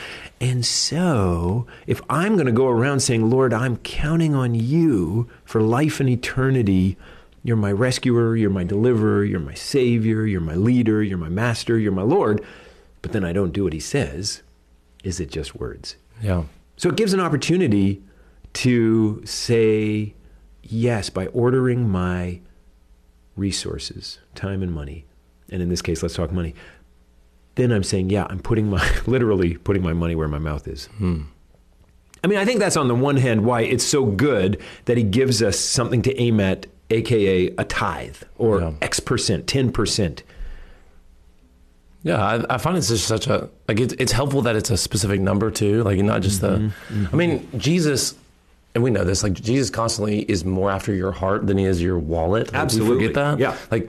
And 0.40 0.64
so, 0.64 1.66
if 1.88 2.00
I'm 2.08 2.34
going 2.34 2.46
to 2.46 2.52
go 2.52 2.68
around 2.68 3.00
saying, 3.00 3.28
Lord, 3.28 3.52
I'm 3.52 3.78
counting 3.78 4.34
on 4.34 4.54
you 4.54 5.28
for 5.44 5.60
life 5.60 5.98
and 5.98 6.08
eternity, 6.08 6.96
you're 7.42 7.56
my 7.56 7.72
rescuer, 7.72 8.36
you're 8.36 8.50
my 8.50 8.64
deliverer, 8.64 9.24
you're 9.24 9.40
my 9.40 9.54
savior, 9.54 10.24
you're 10.24 10.40
my 10.40 10.54
leader, 10.54 11.02
you're 11.02 11.18
my 11.18 11.28
master, 11.28 11.78
you're 11.78 11.92
my 11.92 12.02
Lord, 12.02 12.44
but 13.02 13.12
then 13.12 13.24
I 13.24 13.32
don't 13.32 13.52
do 13.52 13.64
what 13.64 13.72
he 13.72 13.80
says, 13.80 14.42
is 15.02 15.20
it 15.20 15.30
just 15.30 15.56
words? 15.56 15.96
Yeah. 16.22 16.44
So 16.76 16.90
it 16.90 16.96
gives 16.96 17.12
an 17.12 17.20
opportunity 17.20 18.02
to 18.56 19.22
say 19.24 20.14
yes 20.62 21.10
by 21.10 21.26
ordering 21.28 21.88
my 21.88 22.40
resources, 23.36 24.18
time 24.34 24.62
and 24.62 24.72
money. 24.72 25.04
And 25.50 25.62
in 25.62 25.68
this 25.68 25.82
case, 25.82 26.02
let's 26.02 26.14
talk 26.14 26.32
money. 26.32 26.54
Then 27.54 27.70
I'm 27.70 27.84
saying, 27.84 28.10
yeah, 28.10 28.26
I'm 28.28 28.40
putting 28.40 28.68
my, 28.68 28.90
literally 29.06 29.56
putting 29.58 29.82
my 29.82 29.92
money 29.92 30.14
where 30.14 30.28
my 30.28 30.38
mouth 30.38 30.66
is. 30.66 30.86
Hmm. 30.98 31.22
I 32.24 32.28
mean, 32.28 32.38
I 32.38 32.44
think 32.44 32.58
that's 32.58 32.76
on 32.76 32.88
the 32.88 32.94
one 32.94 33.16
hand 33.18 33.44
why 33.44 33.60
it's 33.60 33.84
so 33.84 34.04
good 34.06 34.60
that 34.86 34.96
he 34.96 35.02
gives 35.02 35.42
us 35.42 35.58
something 35.58 36.02
to 36.02 36.20
aim 36.20 36.40
at, 36.40 36.66
AKA 36.88 37.48
a 37.58 37.64
tithe 37.64 38.22
or 38.36 38.60
Yeah. 38.60 38.72
X 38.80 39.00
percent, 39.00 39.46
10%. 39.46 40.22
Yeah, 42.04 42.24
I, 42.24 42.54
I 42.54 42.58
find 42.58 42.76
it's 42.76 42.86
just 42.86 43.08
such 43.08 43.26
a 43.26 43.50
like 43.66 43.80
it's 43.80 43.92
it's 43.94 44.12
helpful 44.12 44.42
that 44.42 44.54
it's 44.54 44.70
a 44.70 44.76
specific 44.76 45.20
number 45.20 45.50
too, 45.50 45.82
like 45.82 45.98
not 45.98 46.22
just 46.22 46.40
the. 46.40 46.58
Mm-hmm. 46.58 47.06
I 47.12 47.16
mean, 47.16 47.40
mm-hmm. 47.40 47.58
Jesus, 47.58 48.14
and 48.76 48.82
we 48.82 48.90
know 48.90 49.04
this. 49.04 49.22
Like 49.22 49.32
Jesus 49.32 49.70
constantly 49.70 50.20
is 50.20 50.44
more 50.44 50.70
after 50.70 50.92
your 50.92 51.10
heart 51.10 51.46
than 51.46 51.56
he 51.56 51.64
is 51.64 51.80
your 51.80 51.98
wallet. 51.98 52.52
Like, 52.52 52.60
Absolutely. 52.60 53.06
forget 53.08 53.14
that. 53.14 53.38
Yeah. 53.38 53.56
like 53.70 53.88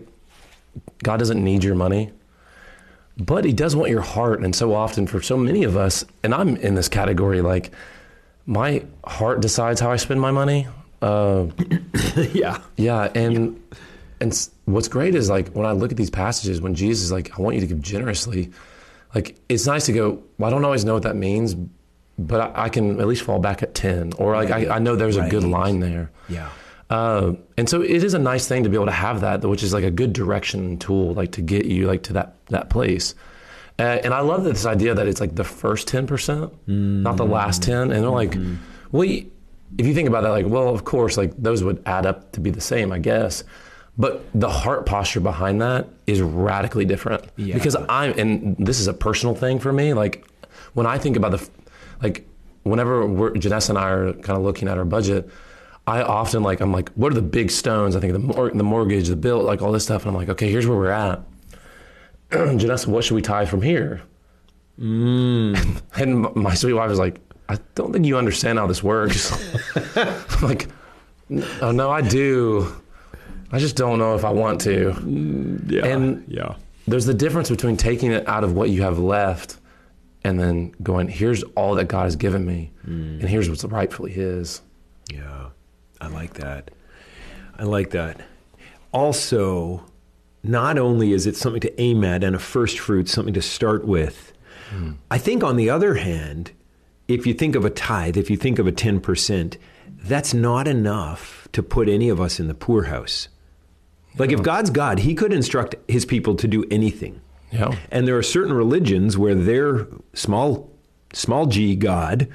God 1.04 1.18
doesn't 1.18 1.44
need 1.44 1.62
your 1.62 1.76
money, 1.76 2.10
but 3.18 3.44
He 3.44 3.52
does 3.52 3.76
want 3.76 3.92
your 3.92 4.02
heart. 4.02 4.40
And 4.42 4.56
so 4.56 4.74
often, 4.74 5.06
for 5.06 5.22
so 5.22 5.36
many 5.36 5.66
of 5.66 5.76
us, 5.76 6.06
and 6.24 6.34
I'm 6.34 6.56
in 6.56 6.76
this 6.76 6.88
category, 6.88 7.42
like 7.42 7.72
my 8.46 8.86
heart 9.04 9.42
decides 9.42 9.82
how 9.82 9.92
I 9.92 9.98
spend 9.98 10.22
my 10.22 10.32
money. 10.32 10.68
Uh, 11.02 11.48
yeah. 12.32 12.62
yeah, 12.78 13.12
and 13.14 13.62
and 14.22 14.50
what's 14.66 14.88
great 14.88 15.16
is 15.16 15.30
like 15.30 15.50
when 15.50 15.66
I 15.66 15.74
look 15.74 15.92
at 15.92 15.98
these 15.98 16.10
passages 16.10 16.62
when 16.62 16.76
Jesus 16.76 17.04
is 17.04 17.12
like, 17.12 17.38
I 17.38 17.42
want 17.42 17.56
you 17.56 17.62
to 17.62 17.68
give 17.68 17.82
generously. 17.82 18.52
like 19.14 19.36
it's 19.50 19.68
nice 19.68 19.86
to 19.88 19.92
go. 19.92 20.24
Well, 20.38 20.48
I 20.48 20.50
don't 20.50 20.64
always 20.64 20.86
know 20.86 20.94
what 20.94 21.04
that 21.04 21.18
means, 21.18 21.58
but 22.18 22.42
I, 22.56 22.66
I 22.66 22.70
can 22.70 23.00
at 23.00 23.08
least 23.08 23.24
fall 23.24 23.40
back 23.40 23.64
at 23.64 23.74
ten, 23.76 24.14
or 24.18 24.36
like 24.36 24.52
I, 24.52 24.76
I 24.76 24.80
know 24.80 24.96
there's 24.96 25.18
a 25.18 25.28
good 25.30 25.44
line 25.44 25.80
there. 25.80 26.10
Yeah. 26.30 26.50
Uh, 26.90 27.34
and 27.58 27.68
so 27.68 27.82
it 27.82 28.04
is 28.04 28.14
a 28.14 28.20
nice 28.20 28.48
thing 28.48 28.64
to 28.64 28.70
be 28.70 28.76
able 28.76 28.86
to 28.86 28.92
have 28.94 29.22
that, 29.22 29.44
which 29.44 29.62
is 29.62 29.74
like 29.74 29.84
a 29.84 29.92
good 29.92 30.14
direction 30.14 30.78
tool, 30.78 31.14
like 31.14 31.34
to 31.34 31.42
get 31.42 31.66
you 31.66 31.86
like 31.88 32.04
to 32.04 32.14
that 32.14 32.36
that 32.48 32.70
place. 32.70 33.14
Uh, 33.80 34.00
and 34.04 34.14
I 34.14 34.22
love 34.22 34.44
this 34.44 34.66
idea 34.66 34.96
that 34.96 35.08
it's 35.08 35.20
like 35.22 35.36
the 35.36 35.44
first 35.44 35.88
ten 35.88 36.08
percent, 36.08 36.52
not 36.68 37.18
the 37.18 37.26
last 37.26 37.62
ten. 37.62 37.92
And 37.92 38.04
they're 38.04 38.10
like, 38.10 38.36
well, 38.92 39.04
if 39.04 39.86
you 39.86 39.94
think 39.94 40.08
about 40.08 40.24
that, 40.24 40.30
like, 40.30 40.48
well, 40.48 40.70
of 40.70 40.86
course, 40.86 41.18
like 41.18 41.34
those 41.38 41.64
would 41.64 41.84
add 41.86 42.06
up 42.06 42.32
to 42.32 42.40
be 42.40 42.50
the 42.50 42.62
same, 42.62 42.92
I 42.92 43.00
guess. 43.00 43.44
But 43.98 44.26
the 44.34 44.50
heart 44.50 44.86
posture 44.86 45.20
behind 45.20 45.62
that 45.62 45.88
is 46.06 46.22
radically 46.22 46.86
different 46.86 47.24
Yeah. 47.36 47.56
because 47.56 47.76
I'm, 47.90 48.18
and 48.18 48.56
this 48.58 48.80
is 48.80 48.88
a 48.88 48.94
personal 48.94 49.36
thing 49.36 49.60
for 49.60 49.74
me. 49.74 49.94
Like 49.94 50.26
when 50.74 50.86
I 50.86 50.98
think 51.00 51.18
about 51.18 51.32
the, 51.32 51.50
like 52.02 52.28
whenever 52.64 53.06
we're, 53.06 53.32
Janessa 53.32 53.70
and 53.70 53.78
I 53.78 53.90
are 53.90 54.14
kind 54.14 54.38
of 54.38 54.44
looking 54.44 54.68
at 54.68 54.78
our 54.78 54.86
budget, 54.86 55.30
I 55.86 56.02
often 56.02 56.44
like 56.44 56.60
I'm 56.60 56.72
like, 56.74 56.90
what 56.92 57.12
are 57.12 57.16
the 57.16 57.22
big 57.22 57.50
stones? 57.50 57.96
I 57.96 58.00
think 58.00 58.14
the 58.14 58.20
mor- 58.20 58.52
the 58.52 58.64
mortgage, 58.64 59.08
the 59.08 59.16
bill, 59.16 59.42
like 59.42 59.62
all 59.62 59.72
this 59.72 59.84
stuff, 59.84 60.04
and 60.04 60.10
I'm 60.10 60.16
like, 60.16 60.30
okay, 60.30 60.52
here's 60.52 60.68
where 60.68 60.78
we're 60.78 60.92
at. 60.92 61.22
Janessa, 62.32 62.88
what 62.88 63.04
should 63.06 63.16
we 63.16 63.22
tithe 63.22 63.48
from 63.48 63.62
here? 63.62 64.02
Mm. 64.80 65.82
and 65.96 66.36
my 66.36 66.54
sweet 66.54 66.74
wife 66.74 66.90
was 66.90 67.00
like, 67.00 67.20
I 67.50 67.58
don't 67.76 67.94
think 67.94 68.06
you 68.06 68.18
understand 68.18 68.60
how 68.60 68.68
this 68.68 68.84
works. 68.84 69.32
I'm 69.96 70.42
like, 70.42 70.68
oh 71.62 71.72
no, 71.72 71.90
I 71.90 72.02
do. 72.02 72.76
I 73.52 73.60
just 73.60 73.78
don't 73.78 73.98
know 73.98 74.16
if 74.16 74.26
I 74.26 74.30
want 74.30 74.60
to. 74.62 75.64
Yeah. 75.68 75.86
And- 75.86 76.26
yeah. 76.28 76.56
There's 76.90 77.06
the 77.06 77.14
difference 77.14 77.50
between 77.50 77.76
taking 77.76 78.12
it 78.14 78.26
out 78.30 78.46
of 78.46 78.54
what 78.54 78.70
you 78.70 78.82
have 78.82 78.98
left 78.98 79.58
and 80.24 80.40
then 80.40 80.74
going, 80.84 81.08
here's 81.08 81.44
all 81.56 81.76
that 81.76 81.88
God 81.88 82.04
has 82.04 82.16
given 82.16 82.46
me, 82.46 82.72
mm. 82.86 83.20
and 83.20 83.30
here's 83.30 83.50
what's 83.50 83.64
rightfully 83.64 84.12
His. 84.12 84.62
Yeah, 85.12 85.50
I 86.02 86.08
like 86.08 86.36
that. 86.36 86.72
I 87.58 87.64
like 87.64 87.92
that. 87.92 88.22
Also, 88.92 89.86
not 90.44 90.78
only 90.78 91.14
is 91.14 91.28
it 91.28 91.36
something 91.36 91.62
to 91.62 91.82
aim 91.82 92.04
at 92.04 92.24
and 92.24 92.36
a 92.36 92.40
first 92.40 92.80
fruit, 92.80 93.10
something 93.10 93.34
to 93.34 93.42
start 93.42 93.86
with, 93.86 94.34
hmm. 94.70 94.94
I 95.12 95.18
think 95.18 95.44
on 95.44 95.58
the 95.58 95.70
other 95.70 95.96
hand, 95.96 96.52
if 97.08 97.26
you 97.26 97.34
think 97.34 97.56
of 97.56 97.66
a 97.66 97.70
tithe, 97.70 98.18
if 98.18 98.30
you 98.30 98.38
think 98.38 98.60
of 98.60 98.68
a 98.68 98.72
10%, 98.72 99.58
that's 100.04 100.34
not 100.34 100.68
enough 100.68 101.48
to 101.54 101.64
put 101.64 101.90
any 101.90 102.10
of 102.10 102.22
us 102.22 102.40
in 102.40 102.48
the 102.48 102.54
poorhouse. 102.54 103.30
Like 104.18 104.32
if 104.32 104.42
God's 104.42 104.70
God, 104.70 105.00
he 105.00 105.14
could 105.14 105.32
instruct 105.32 105.76
his 105.88 106.06
people 106.06 106.36
to 106.36 106.48
do 106.48 106.66
anything. 106.72 107.22
Yeah. 107.52 107.76
And 107.92 108.08
there 108.08 108.18
are 108.18 108.24
certain 108.24 108.54
religions 108.54 109.18
where 109.18 109.36
their 109.36 109.88
small, 110.14 110.70
small 111.14 111.46
g 111.46 111.76
God 111.76 112.28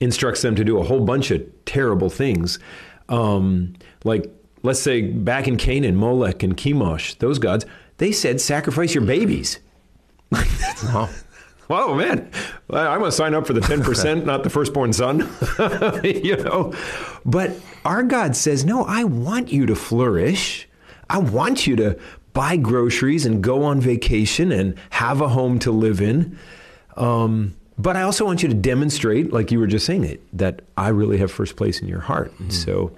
instructs 0.00 0.42
them 0.42 0.54
to 0.56 0.64
do 0.64 0.78
a 0.78 0.82
whole 0.82 1.04
bunch 1.04 1.30
of 1.30 1.42
terrible 1.64 2.10
things. 2.10 2.58
Um, 3.08 3.74
like, 4.04 4.30
let's 4.62 4.80
say 4.80 5.02
back 5.02 5.48
in 5.48 5.56
Canaan, 5.56 5.96
Molech 5.96 6.42
and 6.42 6.56
Chemosh, 6.56 7.18
those 7.18 7.38
gods, 7.38 7.64
they 7.98 8.12
said 8.12 8.40
sacrifice 8.40 8.94
your 8.94 9.04
babies. 9.04 9.60
Wow. 10.84 11.08
Wow, 11.68 11.94
man, 11.94 12.30
I'm 12.70 13.00
going 13.00 13.10
to 13.10 13.12
sign 13.12 13.34
up 13.34 13.44
for 13.46 13.52
the 13.52 13.60
10%, 13.60 14.24
not 14.24 14.44
the 14.44 14.50
firstborn 14.50 14.92
son. 14.92 15.28
you 16.04 16.36
know, 16.36 16.72
but 17.24 17.52
our 17.84 18.04
God 18.04 18.36
says, 18.36 18.64
no, 18.64 18.84
I 18.84 19.02
want 19.02 19.50
you 19.50 19.66
to 19.66 19.74
flourish. 19.74 20.68
I 21.10 21.18
want 21.18 21.66
you 21.66 21.74
to 21.76 21.98
buy 22.36 22.54
groceries 22.54 23.24
and 23.24 23.42
go 23.42 23.64
on 23.64 23.80
vacation 23.80 24.52
and 24.52 24.74
have 24.90 25.22
a 25.22 25.28
home 25.28 25.58
to 25.58 25.70
live 25.70 26.02
in. 26.02 26.38
Um, 26.98 27.56
but 27.78 27.96
I 27.96 28.02
also 28.02 28.26
want 28.26 28.42
you 28.42 28.48
to 28.50 28.54
demonstrate, 28.54 29.32
like 29.32 29.50
you 29.50 29.58
were 29.58 29.66
just 29.66 29.86
saying, 29.86 30.04
it, 30.04 30.20
that 30.36 30.60
I 30.76 30.88
really 30.88 31.16
have 31.16 31.32
first 31.32 31.56
place 31.56 31.80
in 31.80 31.88
your 31.88 32.00
heart. 32.00 32.38
And 32.38 32.52
so 32.52 32.94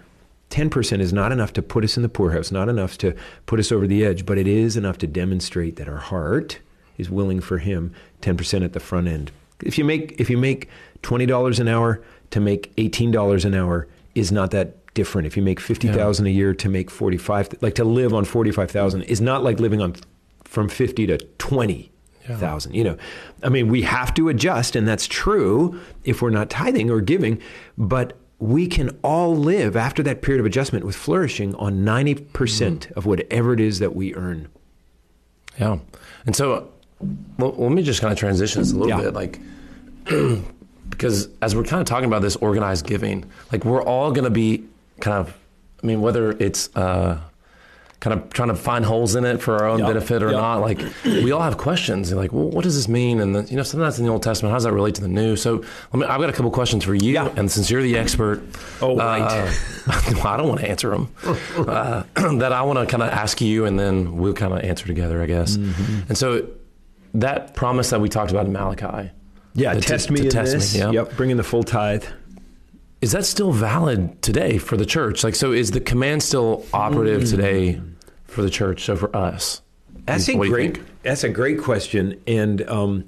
10% 0.51 0.99
is 0.99 1.13
not 1.13 1.31
enough 1.31 1.53
to 1.53 1.63
put 1.63 1.85
us 1.85 1.97
in 1.97 2.03
the 2.03 2.09
poorhouse, 2.09 2.51
not 2.51 2.69
enough 2.69 2.99
to 2.99 3.15
put 3.47 3.61
us 3.61 3.71
over 3.71 3.87
the 3.87 4.05
edge, 4.05 4.27
but 4.27 4.39
it 4.39 4.49
is 4.49 4.77
enough 4.77 4.99
to 4.99 5.07
demonstrate 5.07 5.77
that 5.77 5.89
our 5.89 5.99
heart 5.99 6.59
is 6.97 7.09
willing 7.09 7.41
for 7.41 7.59
him 7.59 7.95
10% 8.23 8.65
at 8.65 8.73
the 8.73 8.81
front 8.81 9.07
end. 9.07 9.31
If 9.63 9.79
you 9.79 9.85
make 9.85 10.21
if 10.21 10.29
you 10.29 10.37
make 10.37 10.69
$20 11.03 11.61
an 11.61 11.69
hour 11.69 12.03
to 12.31 12.41
make 12.41 12.75
$18 12.75 13.45
an 13.45 13.55
hour 13.55 13.87
is 14.17 14.33
not 14.33 14.51
that 14.51 14.78
different. 14.99 15.29
If 15.29 15.37
you 15.37 15.45
make 15.45 15.61
50,000 15.61 16.27
a 16.27 16.31
year 16.31 16.53
to 16.55 16.69
make 16.69 16.91
45 16.91 17.63
like 17.63 17.77
to 17.77 17.85
live 17.85 18.13
on 18.13 18.25
45,000 18.25 19.03
is 19.03 19.21
not 19.21 19.45
like 19.45 19.61
living 19.61 19.81
on 19.81 19.95
from 20.43 20.69
50 20.69 21.07
to 21.07 21.19
20,000, 21.39 22.75
you 22.75 22.83
know. 22.83 22.97
I 23.45 23.49
mean, 23.49 23.69
we 23.69 23.83
have 23.83 24.13
to 24.15 24.29
adjust 24.29 24.75
and 24.75 24.89
that's 24.89 25.07
true 25.07 25.81
if 26.03 26.21
we're 26.21 26.31
not 26.31 26.51
tithing 26.51 26.91
or 26.91 27.01
giving, 27.01 27.41
but 27.77 28.15
we 28.41 28.67
can 28.67 28.91
all 29.05 29.37
live 29.37 29.77
after 29.77 30.03
that 30.03 30.21
period 30.21 30.41
of 30.41 30.47
adjustment 30.47 30.85
with 30.85 30.97
flourishing 30.97 31.55
on 31.55 31.85
90% 31.85 32.27
mm-hmm. 32.27 32.99
of 32.99 33.07
whatever 33.07 33.53
it 33.53 33.61
is 33.61 33.79
that 33.79 33.95
we 33.95 34.17
earn. 34.17 34.49
Yeah. 35.61 35.79
And 36.27 36.35
so, 36.35 36.73
well, 37.39 37.55
let 37.57 37.71
me 37.71 37.85
just 37.85 38.01
kind 38.01 38.13
of 38.13 38.19
transition 38.19 38.63
this 38.63 38.73
a 38.73 38.77
little 38.77 38.99
Yeah. 38.99 39.11
bit. 39.11 39.15
Like, 39.15 39.39
because 40.91 41.29
as 41.41 41.55
we're 41.55 41.63
kind 41.63 41.81
of 41.81 41.87
talking 41.87 42.07
about 42.07 42.23
this 42.23 42.35
organized 42.37 42.85
giving, 42.87 43.25
like 43.53 43.65
we're 43.65 43.83
all 43.83 44.11
going 44.11 44.25
to 44.25 44.31
be 44.31 44.65
kind 45.01 45.17
of, 45.19 45.35
I 45.83 45.87
mean, 45.87 46.01
whether 46.01 46.31
it's 46.33 46.75
uh, 46.77 47.19
kind 48.01 48.15
of 48.21 48.33
trying 48.33 48.49
to 48.49 48.55
find 48.55 48.85
holes 48.85 49.17
in 49.17 49.25
it 49.25 49.43
for 49.43 49.57
our 49.57 49.67
own 49.67 49.81
Yeah. 49.81 49.87
benefit 49.89 50.23
or 50.23 50.31
Yeah. 50.31 50.37
not, 50.41 50.57
like 50.61 50.81
we 51.05 51.33
all 51.33 51.41
have 51.43 51.57
questions. 51.57 52.13
Like, 52.13 52.33
well, 52.33 52.49
what 52.49 52.63
does 52.63 52.77
this 52.77 52.87
mean? 52.89 53.19
And 53.21 53.51
you 53.51 53.57
know, 53.57 53.63
sometimes 53.65 53.99
in 53.99 54.07
the 54.07 54.13
Old 54.13 54.23
Testament, 54.23 54.53
how 54.53 54.57
does 54.57 54.65
that 54.65 54.73
relate 54.73 54.95
to 54.97 55.01
the 55.01 55.09
New? 55.09 55.35
So, 55.37 55.65
I 55.93 55.97
mean, 55.97 56.09
I've 56.09 56.21
got 56.21 56.31
a 56.31 56.33
couple 56.33 56.51
questions 56.53 56.85
for 56.85 56.95
you. 56.95 57.13
Yeah. 57.13 57.29
And 57.37 57.51
since 57.51 57.71
you're 57.71 57.83
the 57.83 57.97
expert, 57.99 58.41
Oh, 58.81 58.97
right. 58.97 59.21
uh, 59.23 59.53
well, 60.15 60.27
I 60.29 60.37
don't 60.37 60.49
want 60.49 60.61
to 60.61 60.69
answer 60.71 60.91
them. 60.91 61.09
uh, 61.57 62.03
that 62.39 62.53
I 62.53 62.63
want 62.63 62.79
to 62.79 62.87
kind 62.87 63.03
of 63.03 63.11
ask 63.11 63.41
you, 63.41 63.65
and 63.65 63.79
then 63.79 64.17
we'll 64.19 64.33
kind 64.35 64.53
of 64.53 64.61
answer 64.61 64.87
together, 64.87 65.21
I 65.23 65.27
guess. 65.27 65.57
Mm-hmm. 65.57 66.01
And 66.09 66.17
so, 66.17 66.47
that 67.15 67.55
promise 67.55 67.91
that 67.91 68.01
we 68.01 68.09
talked 68.09 68.31
about 68.31 68.47
in 68.47 68.53
Malachi, 68.53 69.11
Yeah, 69.55 69.75
test 69.75 70.07
to- 70.07 70.13
me 70.13 70.21
to 70.21 70.25
in 70.27 70.31
test 70.31 70.53
me, 70.53 70.59
this. 70.59 70.75
yeah. 70.77 70.91
Yep, 70.91 71.17
bring 71.17 71.31
in 71.31 71.37
the 71.37 71.43
full 71.43 71.65
tithe. 71.65 72.05
Is 73.01 73.13
that 73.13 73.25
still 73.25 73.53
valid 73.53 74.21
today 74.23 74.59
for 74.59 74.77
the 74.77 74.87
church? 74.87 75.23
Like, 75.25 75.35
so 75.35 75.53
is 75.53 75.71
the 75.71 75.81
command 75.81 76.23
still 76.23 76.67
operative 76.73 77.23
Mm. 77.23 77.31
today 77.31 77.81
for 78.25 78.43
the 78.43 78.51
church? 78.51 78.85
So 78.85 78.97
for 78.97 79.15
us, 79.17 79.63
That's 80.07 80.27
a 80.29 80.37
What 80.37 80.45
do 80.45 80.49
you 80.49 80.55
great. 80.55 80.75
think? 80.77 80.87
That's 81.03 81.23
a 81.25 81.29
great 81.29 81.59
question, 81.61 82.19
and 82.27 82.67
um, 82.69 83.05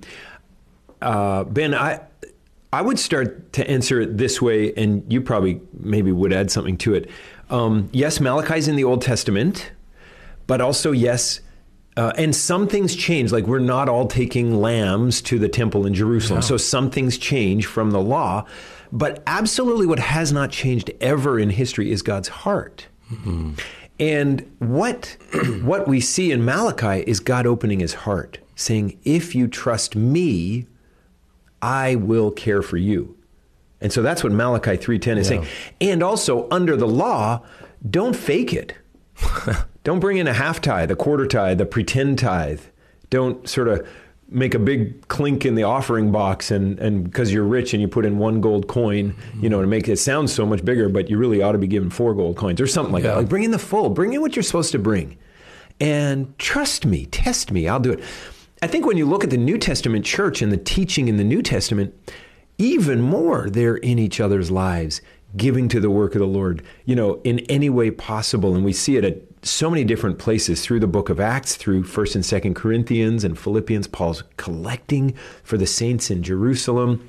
uh, 1.01 1.45
Ben, 1.45 1.75
I 1.75 2.01
I 2.73 2.83
would 2.83 2.99
start 2.99 3.53
to 3.55 3.69
answer 3.69 4.01
it 4.03 4.17
this 4.19 4.41
way, 4.43 4.73
and 4.77 5.03
you 5.09 5.21
probably 5.23 5.61
maybe 5.81 6.13
would 6.13 6.33
add 6.33 6.51
something 6.51 6.77
to 6.79 6.95
it. 6.95 7.09
Um, 7.49 7.89
yes, 7.93 8.21
Malachi's 8.21 8.69
in 8.69 8.77
the 8.77 8.85
Old 8.85 9.01
Testament, 9.03 9.73
but 10.47 10.61
also 10.61 10.93
yes. 10.93 11.41
Uh, 12.01 12.13
and 12.17 12.35
some 12.35 12.67
things 12.67 12.97
change, 12.97 13.31
like 13.31 13.47
we're 13.47 13.59
not 13.59 13.87
all 13.87 14.07
taking 14.07 14.59
lambs 14.59 15.21
to 15.21 15.39
the 15.39 15.51
temple 15.51 15.85
in 15.85 15.93
Jerusalem. 15.93 16.41
So 16.41 16.57
some 16.57 16.91
things 16.91 17.19
change 17.19 17.67
from 17.67 17.91
the 17.91 18.01
law. 18.01 18.47
But 18.91 19.23
absolutely, 19.27 19.87
what 19.87 19.99
has 19.99 20.33
not 20.33 20.51
changed 20.51 20.91
ever 21.03 21.39
in 21.39 21.51
history 21.51 21.93
is 21.93 22.01
God's 22.01 22.29
heart. 22.29 22.87
And 23.99 24.51
what 24.61 25.19
what 25.61 25.87
we 25.89 26.01
see 26.01 26.33
in 26.33 26.43
Malachi 26.43 27.05
is 27.07 27.21
God 27.21 27.47
opening 27.47 27.81
his 27.81 27.93
heart, 27.93 28.39
saying, 28.55 28.99
"If 29.05 29.35
you 29.35 29.47
trust 29.47 29.95
me, 29.95 30.67
I 31.61 31.97
will 31.97 32.31
care 32.31 32.63
for 32.63 32.79
you." 32.79 33.15
And 33.83 33.93
so 33.93 34.01
that's 34.01 34.25
what 34.25 34.33
Malachi 34.33 34.79
3:10 34.79 35.19
is 35.19 35.29
saying. 35.29 35.47
And 35.83 36.03
also 36.03 36.49
under 36.51 36.79
the 36.79 36.89
law, 36.89 37.43
don't 37.91 38.17
fake 38.17 38.55
it. 38.55 38.73
don't 39.85 40.01
bring 40.01 40.19
in 40.19 40.27
a 40.27 40.35
half 40.35 40.61
tithe, 40.61 40.91
a 40.91 40.97
quarter 40.97 41.27
tithe, 41.27 41.61
a 41.61 41.67
pretend 41.67 42.19
tithe. 42.19 42.61
Don't 43.09 43.49
sort 43.49 43.69
of 43.69 43.87
make 44.29 44.55
a 44.55 44.59
big 44.59 45.09
clink 45.09 45.45
in 45.45 45.57
the 45.57 45.65
offering 45.65 46.13
box 46.13 46.53
and 46.53 46.79
and 46.79 47.05
because 47.05 47.33
you're 47.33 47.45
rich 47.45 47.73
and 47.73 47.83
you 47.83 47.89
put 47.89 48.05
in 48.05 48.19
one 48.19 48.41
gold 48.41 48.69
coin, 48.69 49.15
you 49.41 49.49
know, 49.49 49.61
to 49.61 49.67
make 49.67 49.89
it 49.89 49.99
sound 49.99 50.31
so 50.31 50.47
much 50.47 50.65
bigger, 50.65 50.89
but 50.89 51.11
you 51.11 51.19
really 51.19 51.43
ought 51.43 51.53
to 51.53 51.59
be 51.59 51.67
given 51.67 51.91
four 51.91 52.15
gold 52.15 52.37
coins 52.37 52.61
or 52.61 52.67
something 52.67 52.93
like 52.93 53.03
that. 53.03 53.17
Like 53.17 53.29
bring 53.29 53.43
in 53.43 53.51
the 53.51 53.59
full, 53.59 53.91
bring 53.91 54.13
in 54.13 54.21
what 54.21 54.37
you're 54.37 54.43
supposed 54.43 54.73
to 54.73 54.79
bring. 54.79 55.19
And 55.81 56.39
trust 56.39 56.85
me, 56.85 57.07
test 57.07 57.51
me, 57.51 57.67
I'll 57.67 57.81
do 57.81 57.93
it. 57.93 58.05
I 58.63 58.67
think 58.67 58.85
when 58.87 58.99
you 58.99 59.07
look 59.07 59.25
at 59.25 59.31
the 59.31 59.39
New 59.39 59.57
Testament 59.57 60.05
church 60.05 60.43
and 60.43 60.53
the 60.53 60.59
teaching 60.59 61.09
in 61.09 61.17
the 61.17 61.25
New 61.25 61.41
Testament, 61.41 61.95
even 62.59 63.01
more 63.01 63.49
they're 63.49 63.77
in 63.77 63.99
each 63.99 64.21
other's 64.21 64.51
lives, 64.51 65.01
giving 65.37 65.69
to 65.69 65.81
the 65.81 65.91
work 65.91 66.15
of 66.15 66.21
the 66.21 66.27
Lord, 66.27 66.63
you 66.85 66.95
know, 66.95 67.21
in 67.25 67.39
any 67.41 67.71
way 67.71 67.91
possible. 67.91 68.55
And 68.55 68.65
we 68.65 68.75
see 68.75 68.97
it 68.97 69.05
at 69.05 69.17
so 69.43 69.71
many 69.71 69.85
different 69.85 70.19
places 70.19 70.63
through 70.63 70.81
the 70.81 70.87
book 70.87 71.09
of 71.09 71.19
Acts, 71.21 71.57
through 71.57 71.85
1st 71.85 72.15
and 72.17 72.25
2nd 72.25 72.55
Corinthians 72.55 73.25
and 73.25 73.39
Philippians. 73.39 73.87
Paul's 73.87 74.23
collecting 74.37 75.15
for 75.43 75.57
the 75.57 75.67
saints 75.67 76.11
in 76.11 76.23
Jerusalem. 76.23 77.09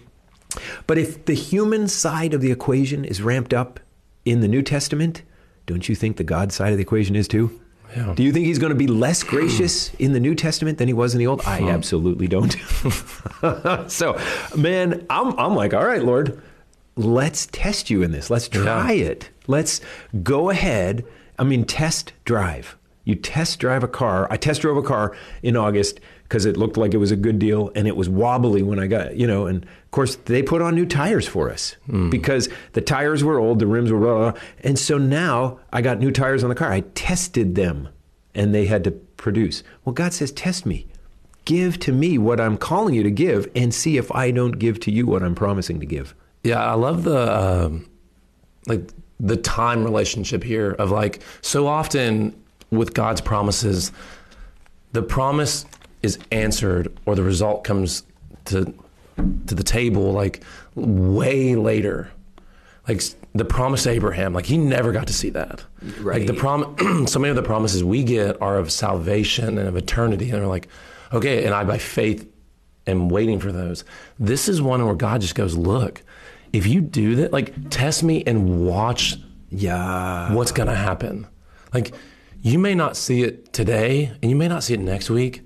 But 0.87 0.97
if 0.97 1.25
the 1.25 1.33
human 1.33 1.87
side 1.87 2.33
of 2.33 2.41
the 2.41 2.51
equation 2.51 3.03
is 3.05 3.21
ramped 3.21 3.53
up 3.53 3.79
in 4.25 4.41
the 4.41 4.47
New 4.47 4.61
Testament, 4.61 5.23
don't 5.65 5.87
you 5.89 5.95
think 5.95 6.17
the 6.17 6.23
God 6.23 6.51
side 6.51 6.71
of 6.71 6.77
the 6.77 6.83
equation 6.83 7.15
is 7.15 7.27
too? 7.27 7.57
Yeah. 7.95 8.13
Do 8.15 8.23
you 8.23 8.31
think 8.31 8.45
he's 8.45 8.59
going 8.59 8.69
to 8.71 8.75
be 8.75 8.87
less 8.87 9.21
gracious 9.23 9.93
in 9.95 10.13
the 10.13 10.19
New 10.19 10.33
Testament 10.35 10.77
than 10.77 10.87
he 10.87 10.93
was 10.93 11.13
in 11.13 11.19
the 11.19 11.27
Old? 11.27 11.41
I 11.45 11.67
absolutely 11.69 12.27
don't. 12.29 12.51
so, 13.91 14.17
man, 14.55 15.05
I'm, 15.09 15.37
I'm 15.37 15.55
like, 15.55 15.73
all 15.73 15.85
right, 15.85 16.01
Lord, 16.03 16.41
let's 16.95 17.47
test 17.47 17.89
you 17.89 18.01
in 18.03 18.11
this. 18.11 18.29
Let's 18.29 18.47
try 18.47 18.93
Yeah. 18.93 19.05
it. 19.07 19.29
Let's 19.47 19.81
go 20.23 20.49
ahead. 20.49 21.03
I 21.39 21.43
mean, 21.43 21.65
test 21.65 22.13
drive. 22.25 22.77
You 23.03 23.15
test 23.15 23.59
drive 23.59 23.83
a 23.83 23.87
car. 23.87 24.27
I 24.29 24.37
test 24.37 24.61
drove 24.61 24.77
a 24.77 24.83
car 24.83 25.15
in 25.41 25.57
August 25.57 25.99
because 26.23 26.45
it 26.45 26.55
looked 26.55 26.77
like 26.77 26.93
it 26.93 26.97
was 26.97 27.11
a 27.11 27.15
good 27.15 27.39
deal 27.39 27.71
and 27.75 27.87
it 27.87 27.95
was 27.95 28.07
wobbly 28.07 28.61
when 28.61 28.79
I 28.79 28.87
got, 28.87 29.17
you 29.17 29.27
know, 29.27 29.47
and 29.47 29.63
of 29.63 29.91
course 29.91 30.15
they 30.15 30.41
put 30.43 30.61
on 30.61 30.75
new 30.75 30.85
tires 30.85 31.27
for 31.27 31.51
us 31.51 31.75
because 32.09 32.47
the 32.73 32.79
tires 32.79 33.23
were 33.23 33.37
old, 33.39 33.59
the 33.59 33.67
rims 33.67 33.91
were 33.91 33.99
blah, 33.99 34.17
blah, 34.17 34.31
blah. 34.31 34.41
And 34.61 34.79
so 34.79 34.97
now 34.97 35.59
I 35.73 35.81
got 35.81 35.99
new 35.99 36.11
tires 36.11 36.43
on 36.43 36.49
the 36.49 36.55
car. 36.55 36.71
I 36.71 36.81
tested 36.95 37.55
them 37.55 37.89
and 38.33 38.55
they 38.55 38.65
had 38.65 38.83
to 38.85 38.91
produce. 38.91 39.63
Well, 39.83 39.93
God 39.93 40.13
says, 40.13 40.31
test 40.31 40.65
me. 40.65 40.87
Give 41.43 41.79
to 41.79 41.91
me 41.91 42.17
what 42.17 42.39
I'm 42.39 42.55
calling 42.55 42.93
you 42.93 43.03
to 43.03 43.11
give 43.11 43.49
and 43.55 43.73
see 43.73 43.97
if 43.97 44.11
I 44.11 44.31
don't 44.31 44.53
give 44.53 44.79
to 44.81 44.91
you 44.91 45.07
what 45.07 45.23
I'm 45.23 45.35
promising 45.35 45.79
to 45.79 45.85
give. 45.85 46.15
Yeah, 46.43 46.63
I 46.63 46.75
love 46.75 47.03
the 47.03 47.65
um, 47.65 47.89
like 48.67 48.89
the 49.21 49.37
time 49.37 49.83
relationship 49.83 50.43
here 50.43 50.71
of 50.71 50.91
like 50.91 51.21
so 51.41 51.67
often 51.67 52.35
with 52.71 52.93
God's 52.93 53.21
promises, 53.21 53.91
the 54.93 55.03
promise 55.03 55.65
is 56.01 56.17
answered 56.31 56.91
or 57.05 57.15
the 57.15 57.23
result 57.23 57.63
comes 57.63 58.03
to 58.45 58.73
to 59.45 59.55
the 59.55 59.63
table 59.63 60.11
like 60.11 60.43
way 60.75 61.55
later. 61.55 62.11
Like 62.87 63.03
the 63.33 63.45
promise 63.45 63.83
to 63.83 63.91
Abraham, 63.91 64.33
like 64.33 64.47
he 64.47 64.57
never 64.57 64.91
got 64.91 65.07
to 65.07 65.13
see 65.13 65.29
that. 65.29 65.63
Right. 65.99 66.19
Like 66.19 66.27
the 66.27 66.33
prom, 66.33 67.05
so 67.07 67.19
many 67.19 67.29
of 67.29 67.35
the 67.35 67.43
promises 67.43 67.83
we 67.83 68.03
get 68.03 68.41
are 68.41 68.57
of 68.57 68.71
salvation 68.71 69.59
and 69.59 69.67
of 69.67 69.77
eternity, 69.77 70.31
and 70.31 70.41
we're 70.41 70.47
like, 70.47 70.67
okay, 71.13 71.45
and 71.45 71.53
I 71.53 71.63
by 71.63 71.77
faith 71.77 72.27
am 72.87 73.07
waiting 73.07 73.39
for 73.39 73.51
those. 73.51 73.83
This 74.19 74.49
is 74.49 74.61
one 74.61 74.83
where 74.83 74.95
God 74.95 75.21
just 75.21 75.35
goes, 75.35 75.55
look, 75.55 76.01
if 76.53 76.67
you 76.67 76.81
do 76.81 77.15
that, 77.17 77.31
like 77.31 77.69
test 77.69 78.03
me 78.03 78.23
and 78.25 78.67
watch 78.67 79.17
Yeah. 79.49 80.33
what's 80.33 80.51
going 80.51 80.69
to 80.69 80.75
happen. 80.75 81.27
Like 81.73 81.93
you 82.41 82.57
may 82.59 82.75
not 82.75 82.97
see 82.97 83.23
it 83.23 83.53
today, 83.53 84.11
and 84.21 84.31
you 84.31 84.35
may 84.35 84.47
not 84.47 84.63
see 84.63 84.73
it 84.73 84.79
next 84.79 85.09
week, 85.09 85.43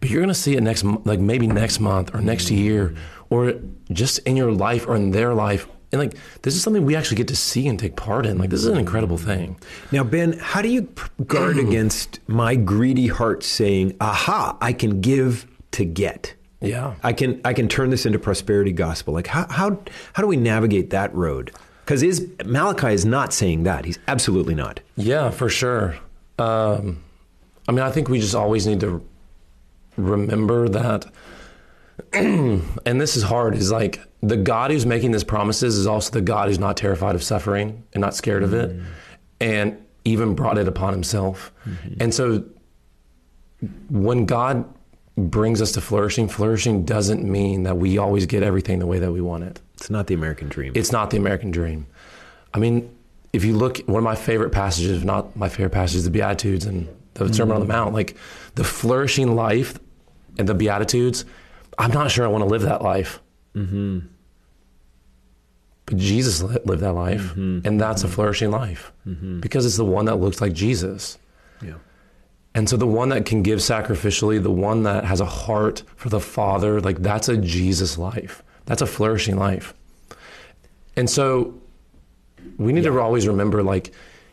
but 0.00 0.10
you're 0.10 0.20
going 0.20 0.28
to 0.28 0.34
see 0.34 0.54
it 0.56 0.62
next, 0.62 0.84
like 0.84 1.18
maybe 1.18 1.46
next 1.46 1.80
month 1.80 2.14
or 2.14 2.20
next 2.20 2.48
mm. 2.48 2.58
year, 2.58 2.94
or 3.30 3.54
just 3.90 4.18
in 4.20 4.36
your 4.36 4.52
life 4.52 4.86
or 4.86 4.96
in 4.96 5.12
their 5.12 5.34
life. 5.34 5.66
And 5.92 6.00
like 6.00 6.14
this 6.42 6.56
is 6.56 6.62
something 6.62 6.84
we 6.84 6.96
actually 6.96 7.16
get 7.16 7.28
to 7.28 7.36
see 7.36 7.68
and 7.68 7.78
take 7.78 7.96
part 7.96 8.26
in. 8.26 8.36
Like 8.36 8.50
this 8.50 8.60
is 8.60 8.66
an 8.66 8.76
incredible 8.76 9.16
thing. 9.16 9.56
Now, 9.92 10.04
Ben, 10.04 10.32
how 10.38 10.60
do 10.60 10.68
you 10.68 10.88
guard 11.26 11.56
against 11.66 12.18
my 12.28 12.56
greedy 12.56 13.06
heart 13.06 13.42
saying, 13.44 13.96
aha, 14.00 14.58
I 14.60 14.72
can 14.72 15.00
give 15.00 15.46
to 15.70 15.84
get? 15.84 16.34
Yeah. 16.60 16.94
I 17.02 17.12
can 17.12 17.40
I 17.44 17.52
can 17.52 17.68
turn 17.68 17.90
this 17.90 18.06
into 18.06 18.18
prosperity 18.18 18.72
gospel. 18.72 19.14
Like 19.14 19.26
how 19.26 19.46
how 19.48 19.78
how 20.12 20.22
do 20.22 20.26
we 20.26 20.36
navigate 20.36 20.90
that 20.90 21.14
road? 21.14 21.52
Because 21.84 22.02
is 22.02 22.26
Malachi 22.44 22.94
is 22.94 23.04
not 23.04 23.32
saying 23.32 23.64
that. 23.64 23.84
He's 23.84 23.98
absolutely 24.08 24.54
not. 24.54 24.80
Yeah, 24.96 25.30
for 25.30 25.50
sure. 25.50 25.96
Um, 26.38 27.02
I 27.68 27.72
mean, 27.72 27.80
I 27.80 27.90
think 27.90 28.08
we 28.08 28.20
just 28.20 28.34
always 28.34 28.66
need 28.66 28.80
to 28.80 29.06
remember 29.96 30.68
that. 30.70 31.06
and 32.12 33.00
this 33.00 33.16
is 33.16 33.22
hard. 33.22 33.54
Is 33.54 33.70
like 33.70 34.00
the 34.22 34.36
God 34.36 34.70
who's 34.70 34.86
making 34.86 35.12
these 35.12 35.24
promises 35.24 35.76
is 35.76 35.86
also 35.86 36.10
the 36.10 36.22
God 36.22 36.48
who's 36.48 36.58
not 36.58 36.76
terrified 36.76 37.14
of 37.14 37.22
suffering 37.22 37.84
and 37.92 38.00
not 38.00 38.14
scared 38.14 38.42
of 38.42 38.54
it, 38.54 38.74
and 39.40 39.76
even 40.04 40.34
brought 40.34 40.58
it 40.58 40.66
upon 40.66 40.92
Himself. 40.92 41.52
And 42.00 42.12
so, 42.14 42.44
when 43.90 44.24
God 44.24 44.64
brings 45.16 45.62
us 45.62 45.72
to 45.72 45.80
flourishing, 45.80 46.28
flourishing 46.28 46.84
doesn't 46.84 47.22
mean 47.22 47.62
that 47.64 47.76
we 47.76 47.98
always 47.98 48.26
get 48.26 48.42
everything 48.42 48.80
the 48.80 48.86
way 48.86 48.98
that 48.98 49.12
we 49.12 49.20
want 49.20 49.44
it. 49.44 49.60
It's 49.74 49.90
not 49.90 50.06
the 50.06 50.14
American 50.14 50.48
dream. 50.48 50.72
It's 50.74 50.92
not 50.92 51.10
the 51.10 51.16
American 51.16 51.50
dream. 51.50 51.86
I 52.52 52.58
mean, 52.58 52.94
if 53.32 53.44
you 53.44 53.56
look, 53.56 53.78
one 53.86 53.98
of 53.98 54.04
my 54.04 54.14
favorite 54.14 54.50
passages, 54.50 54.98
if 54.98 55.04
not 55.04 55.36
my 55.36 55.48
favorite 55.48 55.70
passage, 55.70 55.96
is 55.96 56.04
the 56.04 56.10
Beatitudes 56.10 56.66
and 56.66 56.88
the 57.14 57.24
mm-hmm. 57.24 57.32
Sermon 57.32 57.54
on 57.54 57.60
the 57.60 57.66
Mount. 57.66 57.94
Like 57.94 58.16
the 58.54 58.64
flourishing 58.64 59.34
life 59.34 59.78
and 60.38 60.48
the 60.48 60.54
Beatitudes, 60.54 61.24
I'm 61.78 61.90
not 61.90 62.10
sure 62.10 62.24
I 62.24 62.28
want 62.28 62.42
to 62.42 62.48
live 62.48 62.62
that 62.62 62.82
life. 62.82 63.20
Mm-hmm. 63.54 64.00
But 65.86 65.96
Jesus 65.98 66.42
lived 66.42 66.80
that 66.80 66.92
life, 66.94 67.34
mm-hmm. 67.34 67.66
and 67.66 67.80
that's 67.80 68.04
a 68.04 68.08
flourishing 68.08 68.50
life 68.50 68.90
because 69.40 69.66
it's 69.66 69.76
the 69.76 69.84
one 69.84 70.06
that 70.06 70.16
looks 70.16 70.40
like 70.40 70.54
Jesus. 70.54 71.18
yeah. 71.60 71.74
And 72.54 72.68
so 72.68 72.76
the 72.76 72.86
one 72.86 73.08
that 73.08 73.26
can 73.26 73.42
give 73.42 73.58
sacrificially, 73.58 74.40
the 74.42 74.50
one 74.50 74.84
that 74.84 75.04
has 75.04 75.20
a 75.20 75.26
heart 75.26 75.82
for 75.96 76.08
the 76.08 76.20
Father, 76.20 76.80
like 76.80 77.02
that's 77.02 77.28
a 77.28 77.36
Jesus 77.36 77.98
life. 77.98 78.42
That's 78.66 78.80
a 78.82 78.86
flourishing 78.86 79.36
life. 79.36 79.74
And 80.96 81.10
so 81.10 81.60
we 82.56 82.72
need 82.72 82.84
to 82.84 83.00
always 83.00 83.26
remember 83.26 83.62
like 83.62 83.92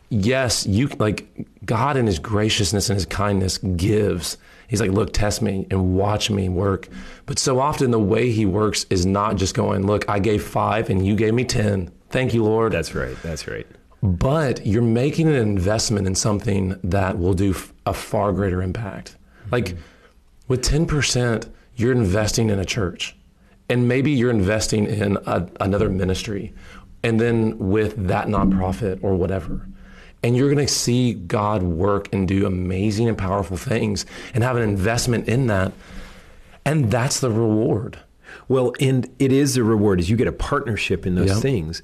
yes, 0.09 0.67
you 0.67 0.87
like 0.99 1.25
God 1.65 1.97
in 1.97 2.05
his 2.05 2.19
graciousness 2.19 2.89
and 2.89 2.97
his 2.97 3.05
kindness 3.05 3.57
gives. 3.57 4.37
He's 4.67 4.81
like, 4.81 4.91
"Look, 4.91 5.13
test 5.13 5.41
me 5.41 5.65
and 5.71 5.95
watch 5.95 6.29
me 6.29 6.47
work." 6.49 6.87
But 7.25 7.39
so 7.39 7.59
often 7.59 7.91
the 7.91 7.99
way 7.99 8.29
he 8.31 8.45
works 8.45 8.85
is 8.89 9.05
not 9.05 9.37
just 9.37 9.55
going, 9.55 9.87
"Look, 9.87 10.07
I 10.09 10.19
gave 10.19 10.43
5 10.43 10.89
and 10.89 11.05
you 11.05 11.15
gave 11.15 11.33
me 11.33 11.43
10. 11.45 11.89
Thank 12.09 12.33
you, 12.33 12.43
Lord." 12.43 12.71
That's 12.73 12.93
right. 12.93 13.15
That's 13.23 13.47
right. 13.47 13.65
but 14.03 14.65
you're 14.65 14.81
making 14.81 15.27
an 15.27 15.35
investment 15.35 16.07
in 16.07 16.15
something 16.15 16.75
that 16.83 17.19
will 17.19 17.35
do 17.35 17.53
a 17.85 17.93
far 17.93 18.31
greater 18.31 18.61
impact. 18.61 19.17
Like 19.51 19.75
with 20.47 20.61
10%, 20.63 21.49
you're 21.75 21.91
investing 21.91 22.49
in 22.49 22.59
a 22.59 22.65
church. 22.65 23.15
And 23.69 23.87
maybe 23.87 24.11
you're 24.11 24.29
investing 24.31 24.85
in 24.85 25.17
a, 25.25 25.47
another 25.59 25.89
ministry. 25.89 26.53
And 27.03 27.19
then 27.19 27.57
with 27.57 28.07
that 28.07 28.27
nonprofit 28.27 28.99
or 29.03 29.15
whatever. 29.15 29.67
And 30.23 30.37
you're 30.37 30.53
going 30.53 30.65
to 30.65 30.71
see 30.71 31.13
God 31.13 31.63
work 31.63 32.13
and 32.13 32.27
do 32.27 32.45
amazing 32.45 33.07
and 33.07 33.17
powerful 33.17 33.57
things 33.57 34.05
and 34.35 34.43
have 34.43 34.55
an 34.57 34.61
investment 34.63 35.27
in 35.27 35.47
that. 35.47 35.71
And 36.65 36.91
that's 36.91 37.19
the 37.21 37.31
reward. 37.31 37.97
Well, 38.47 38.73
and 38.79 39.09
it 39.17 39.31
is 39.31 39.55
the 39.55 39.63
reward 39.63 39.99
is 39.99 40.09
you 40.09 40.17
get 40.17 40.27
a 40.27 40.31
partnership 40.31 41.07
in 41.07 41.15
those 41.15 41.29
Yep. 41.29 41.37
things. 41.41 41.81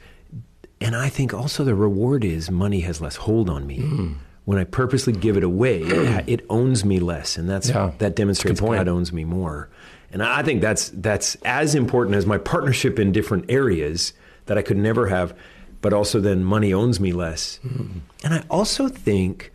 And 0.80 0.96
I 0.96 1.10
think 1.10 1.34
also 1.34 1.64
the 1.64 1.74
reward 1.74 2.24
is 2.24 2.52
money 2.52 2.82
has 2.82 3.02
less 3.02 3.16
hold 3.16 3.50
on 3.50 3.66
me. 3.66 3.80
Mm. 3.80 4.16
When 4.48 4.58
I 4.58 4.64
purposely 4.64 5.12
give 5.12 5.36
it 5.36 5.44
away, 5.44 5.82
it, 6.28 6.46
owns 6.50 6.86
me 6.86 7.00
less, 7.00 7.36
and 7.38 7.50
that's 7.50 7.68
Yeah, 7.68 7.92
that 7.98 8.16
demonstrates 8.16 8.62
point. 8.62 8.80
God 8.80 8.88
owns 8.88 9.12
me 9.12 9.26
more. 9.26 9.70
And 10.12 10.24
I 10.24 10.42
think 10.42 10.62
that's 10.62 10.90
that's 10.90 11.36
as 11.44 11.76
important 11.76 12.16
as 12.16 12.26
my 12.26 12.38
partnership 12.38 12.98
in 12.98 13.12
different 13.12 13.46
areas 13.50 14.14
that 14.46 14.58
I 14.58 14.62
could 14.62 14.78
never 14.78 15.08
have, 15.08 15.38
but 15.82 15.92
also 15.92 16.22
then 16.22 16.46
money 16.46 16.74
owns 16.74 17.00
me 17.00 17.12
less. 17.12 17.60
Mm. 17.66 18.00
And 18.24 18.34
I 18.34 18.44
also 18.50 18.88
think 18.88 19.52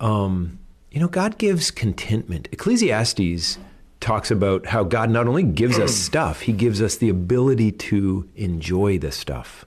um, 0.00 0.58
you 0.90 1.00
know, 1.00 1.08
God 1.08 1.36
gives 1.36 1.70
contentment. 1.70 2.48
Ecclesiastes 2.52 3.58
talks 4.00 4.30
about 4.30 4.64
how 4.66 4.82
God 4.82 5.10
not 5.10 5.26
only 5.26 5.42
gives 5.42 5.78
us 5.78 5.94
stuff, 5.94 6.40
he 6.40 6.52
gives 6.52 6.80
us 6.80 6.96
the 6.96 7.10
ability 7.10 7.72
to 7.72 8.26
enjoy 8.34 8.98
the 8.98 9.12
stuff. 9.12 9.66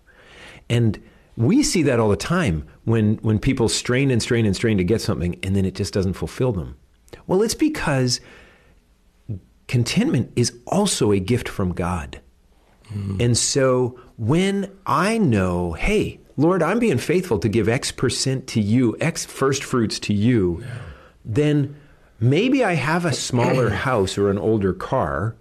And 0.70 1.00
we 1.40 1.64
see 1.64 1.82
that 1.84 2.02
all 2.02 2.10
the 2.10 2.18
time 2.18 2.68
when, 2.84 3.16
when 3.22 3.40
people 3.40 3.70
strain 3.70 4.12
and 4.12 4.22
strain 4.22 4.46
and 4.46 4.54
strain 4.54 4.78
to 4.78 4.84
get 4.84 5.00
something 5.00 5.40
and 5.42 5.56
then 5.56 5.64
it 5.64 5.74
just 5.74 5.94
doesn't 5.94 6.14
fulfill 6.14 6.52
them. 6.52 6.76
Well, 7.28 7.42
it's 7.42 7.56
because 7.56 8.20
contentment 9.68 10.34
is 10.36 10.52
also 10.68 11.14
a 11.14 11.20
gift 11.20 11.48
from 11.48 11.72
God. 11.72 12.20
Hmm. 12.90 13.22
And 13.22 13.38
so 13.38 13.98
when 14.18 14.70
I 14.86 15.18
know, 15.18 15.72
hey, 15.74 16.20
Lord, 16.36 16.62
I'm 16.62 16.78
being 16.78 16.98
faithful 16.98 17.40
to 17.40 17.48
give 17.48 17.70
X 17.70 17.94
percent 17.94 18.48
to 18.48 18.60
you, 18.60 18.98
X 19.00 19.26
first 19.26 19.64
fruits 19.64 19.98
to 20.02 20.14
you, 20.14 20.62
then 21.24 21.74
maybe 22.20 22.66
I 22.66 22.74
have 22.74 23.06
a 23.06 23.14
smaller 23.14 23.70
house 23.88 24.18
or 24.18 24.30
an 24.30 24.38
older 24.38 24.74
car, 24.74 25.38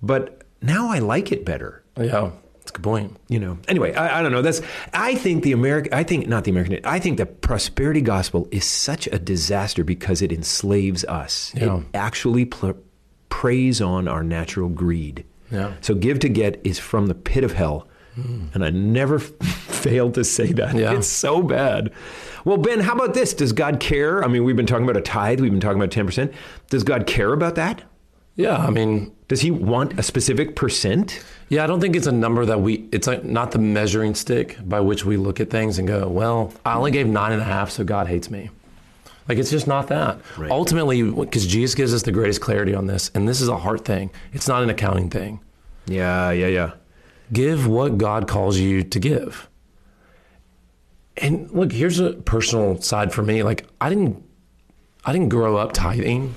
but 0.00 0.44
now 0.62 0.90
I 0.90 0.98
like 1.00 1.30
it 1.30 1.44
better. 1.44 1.82
Yeah, 1.98 2.30
that's 2.76 2.78
a 2.78 2.82
good 2.82 2.84
point. 2.84 3.16
You 3.28 3.38
know. 3.38 3.58
Anyway, 3.68 3.94
I, 3.94 4.18
I 4.18 4.22
don't 4.22 4.32
know. 4.32 4.42
That's 4.42 4.60
I 4.92 5.14
think 5.14 5.44
the 5.44 5.52
American. 5.52 5.92
I 5.94 6.02
think 6.02 6.26
not 6.26 6.44
the 6.44 6.50
American. 6.50 6.80
I 6.84 6.98
think 6.98 7.18
the 7.18 7.26
prosperity 7.26 8.00
gospel 8.00 8.48
is 8.50 8.64
such 8.64 9.06
a 9.08 9.18
disaster 9.18 9.84
because 9.84 10.22
it 10.22 10.32
enslaves 10.32 11.04
us. 11.04 11.52
Yeah. 11.54 11.78
It 11.78 11.84
actually 11.94 12.46
pl- 12.46 12.78
preys 13.28 13.80
on 13.80 14.08
our 14.08 14.22
natural 14.22 14.68
greed. 14.68 15.24
Yeah. 15.50 15.74
So 15.80 15.94
give 15.94 16.18
to 16.20 16.28
get 16.28 16.60
is 16.64 16.78
from 16.78 17.06
the 17.06 17.14
pit 17.14 17.44
of 17.44 17.52
hell. 17.52 17.88
Hmm. 18.14 18.46
And 18.54 18.64
I 18.64 18.70
never 18.70 19.18
failed 19.18 20.14
to 20.14 20.24
say 20.24 20.52
that. 20.52 20.74
Yeah. 20.74 20.94
It's 20.94 21.06
so 21.06 21.42
bad. 21.42 21.92
Well, 22.44 22.56
Ben, 22.56 22.80
how 22.80 22.94
about 22.94 23.14
this? 23.14 23.34
Does 23.34 23.52
God 23.52 23.80
care? 23.80 24.24
I 24.24 24.28
mean, 24.28 24.44
we've 24.44 24.56
been 24.56 24.66
talking 24.66 24.84
about 24.84 24.96
a 24.96 25.02
tithe, 25.02 25.40
we've 25.40 25.50
been 25.50 25.60
talking 25.60 25.80
about 25.82 25.90
10%. 25.90 26.32
Does 26.70 26.84
God 26.84 27.06
care 27.06 27.32
about 27.32 27.56
that? 27.56 27.82
Yeah, 28.36 28.56
I 28.56 28.70
mean, 28.70 29.15
Does 29.28 29.40
he 29.40 29.50
want 29.50 29.98
a 29.98 30.02
specific 30.02 30.54
percent? 30.54 31.24
Yeah, 31.48 31.64
I 31.64 31.66
don't 31.66 31.80
think 31.80 31.96
it's 31.96 32.06
a 32.06 32.12
number 32.12 32.44
that 32.46 32.60
we. 32.60 32.88
It's 32.92 33.08
like 33.08 33.24
not 33.24 33.50
the 33.50 33.58
measuring 33.58 34.14
stick 34.14 34.56
by 34.64 34.80
which 34.80 35.04
we 35.04 35.16
look 35.16 35.40
at 35.40 35.50
things 35.50 35.78
and 35.78 35.88
go, 35.88 36.06
"Well, 36.08 36.52
I 36.64 36.74
only 36.74 36.92
gave 36.92 37.08
nine 37.08 37.32
and 37.32 37.42
a 37.42 37.44
half, 37.44 37.70
so 37.70 37.82
God 37.82 38.06
hates 38.06 38.30
me." 38.30 38.50
Like 39.28 39.38
it's 39.38 39.50
just 39.50 39.66
not 39.66 39.88
that. 39.88 40.20
Right. 40.36 40.50
Ultimately, 40.50 41.02
because 41.02 41.46
Jesus 41.46 41.74
gives 41.74 41.92
us 41.92 42.02
the 42.02 42.12
greatest 42.12 42.40
clarity 42.40 42.74
on 42.74 42.86
this, 42.86 43.10
and 43.14 43.28
this 43.28 43.40
is 43.40 43.48
a 43.48 43.56
heart 43.56 43.84
thing. 43.84 44.10
It's 44.32 44.46
not 44.46 44.62
an 44.62 44.70
accounting 44.70 45.10
thing. 45.10 45.40
Yeah, 45.86 46.30
yeah, 46.30 46.46
yeah. 46.46 46.72
Give 47.32 47.66
what 47.66 47.98
God 47.98 48.28
calls 48.28 48.58
you 48.58 48.84
to 48.84 49.00
give. 49.00 49.48
And 51.16 51.50
look, 51.50 51.72
here's 51.72 51.98
a 51.98 52.12
personal 52.12 52.80
side 52.80 53.12
for 53.12 53.22
me. 53.22 53.42
Like 53.42 53.66
I 53.80 53.88
didn't, 53.88 54.22
I 55.04 55.12
didn't 55.12 55.30
grow 55.30 55.56
up 55.56 55.72
tithing. 55.72 56.34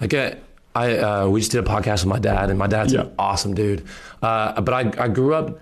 Like 0.00 0.14
I, 0.14 0.36
I 0.74 0.96
uh, 0.96 1.28
we 1.28 1.40
just 1.40 1.52
did 1.52 1.64
a 1.64 1.68
podcast 1.68 2.04
with 2.04 2.06
my 2.06 2.18
dad, 2.18 2.50
and 2.50 2.58
my 2.58 2.66
dad's 2.66 2.92
Yeah. 2.92 3.02
an 3.02 3.12
awesome 3.18 3.54
dude. 3.54 3.84
Uh, 4.22 4.60
but 4.60 4.72
I, 4.74 5.04
I 5.04 5.08
grew 5.08 5.34
up 5.34 5.60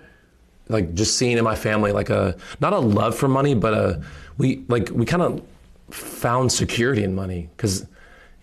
like 0.69 0.93
just 0.93 1.17
seeing 1.17 1.37
in 1.37 1.43
my 1.43 1.55
family 1.55 1.91
like 1.91 2.09
a 2.09 2.35
not 2.61 2.73
a 2.73 2.79
love 2.79 3.15
for 3.15 3.27
money, 3.27 3.53
but 3.55 3.73
a 3.73 4.01
we 4.37 4.63
like 4.67 4.89
we 4.91 5.05
kind 5.05 5.21
of 5.23 5.41
found 5.89 6.51
security 6.51 7.03
in 7.03 7.13
money 7.13 7.49
because 7.57 7.85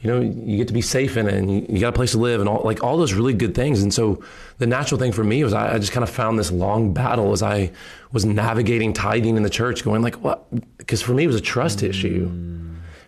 you 0.01 0.11
know 0.11 0.21
you 0.21 0.59
get 0.59 0.69
to 0.69 0.75
be 0.75 0.83
safe 0.83 1.17
in 1.17 1.27
it 1.27 1.35
and 1.35 1.51
you, 1.51 1.67
you 1.71 1.81
got 1.81 1.89
a 1.89 1.93
place 1.93 2.13
to 2.13 2.19
live 2.19 2.41
and 2.41 2.49
all 2.49 2.61
like 2.65 2.85
all 2.85 2.99
those 2.99 3.15
really 3.15 3.33
good 3.33 3.55
things. 3.55 3.83
And 3.83 3.93
so 3.93 4.23
the 4.59 4.67
natural 4.67 4.99
thing 5.01 5.13
for 5.13 5.25
me 5.25 5.43
was 5.43 5.55
I, 5.55 5.75
I 5.75 5.79
just 5.79 5.93
kind 5.93 6.05
of 6.05 6.11
found 6.11 6.39
this 6.39 6.51
long 6.53 6.93
battle 6.93 7.33
as 7.33 7.43
I 7.43 7.73
was 8.13 8.27
navigating 8.27 8.93
tithing 8.93 9.37
in 9.39 9.43
the 9.43 9.51
church, 9.51 9.83
going 9.85 10.03
like 10.03 10.17
what? 10.17 10.45
Because 10.77 11.01
for 11.01 11.15
me 11.15 11.25
it 11.25 11.29
was 11.29 11.37
a 11.37 11.41
trust 11.41 11.83
issue. 11.83 12.31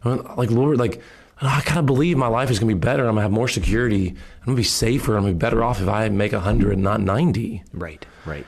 I 0.02 0.08
went, 0.08 0.38
like 0.38 0.50
Lord, 0.50 0.78
like 0.78 1.02
I 1.42 1.60
kind 1.62 1.78
of 1.78 1.86
believe 1.86 2.16
my 2.16 2.26
life 2.26 2.50
is 2.50 2.58
gonna 2.58 2.72
be 2.72 2.78
better. 2.78 3.04
I'm 3.04 3.12
gonna 3.12 3.22
have 3.22 3.30
more 3.30 3.48
security. 3.48 4.08
I'm 4.08 4.44
gonna 4.44 4.56
be 4.56 4.62
safer. 4.62 5.16
I'm 5.16 5.22
gonna 5.22 5.32
be 5.32 5.38
better 5.38 5.64
off 5.64 5.80
if 5.80 5.88
I 5.88 6.08
make 6.10 6.32
a 6.32 6.40
hundred, 6.40 6.78
not 6.78 7.00
ninety. 7.00 7.62
Right, 7.72 8.04
right. 8.26 8.46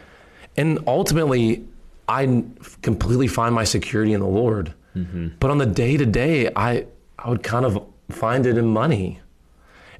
And 0.57 0.79
ultimately, 0.87 1.65
I 2.09 2.45
completely 2.83 3.29
find 3.29 3.55
my 3.55 3.65
security 3.65 4.13
in 4.13 4.21
the 4.21 4.27
Lord. 4.27 4.75
Mm-hmm. 4.95 5.29
But 5.41 5.51
on 5.51 5.59
the 5.59 5.67
day 5.67 5.97
to 5.97 6.05
day, 6.05 6.51
I 6.55 6.87
I 7.19 7.31
would 7.31 7.43
kind 7.43 7.65
of 7.65 7.83
find 8.11 8.45
it 8.45 8.59
in 8.59 8.67
money. 8.67 9.21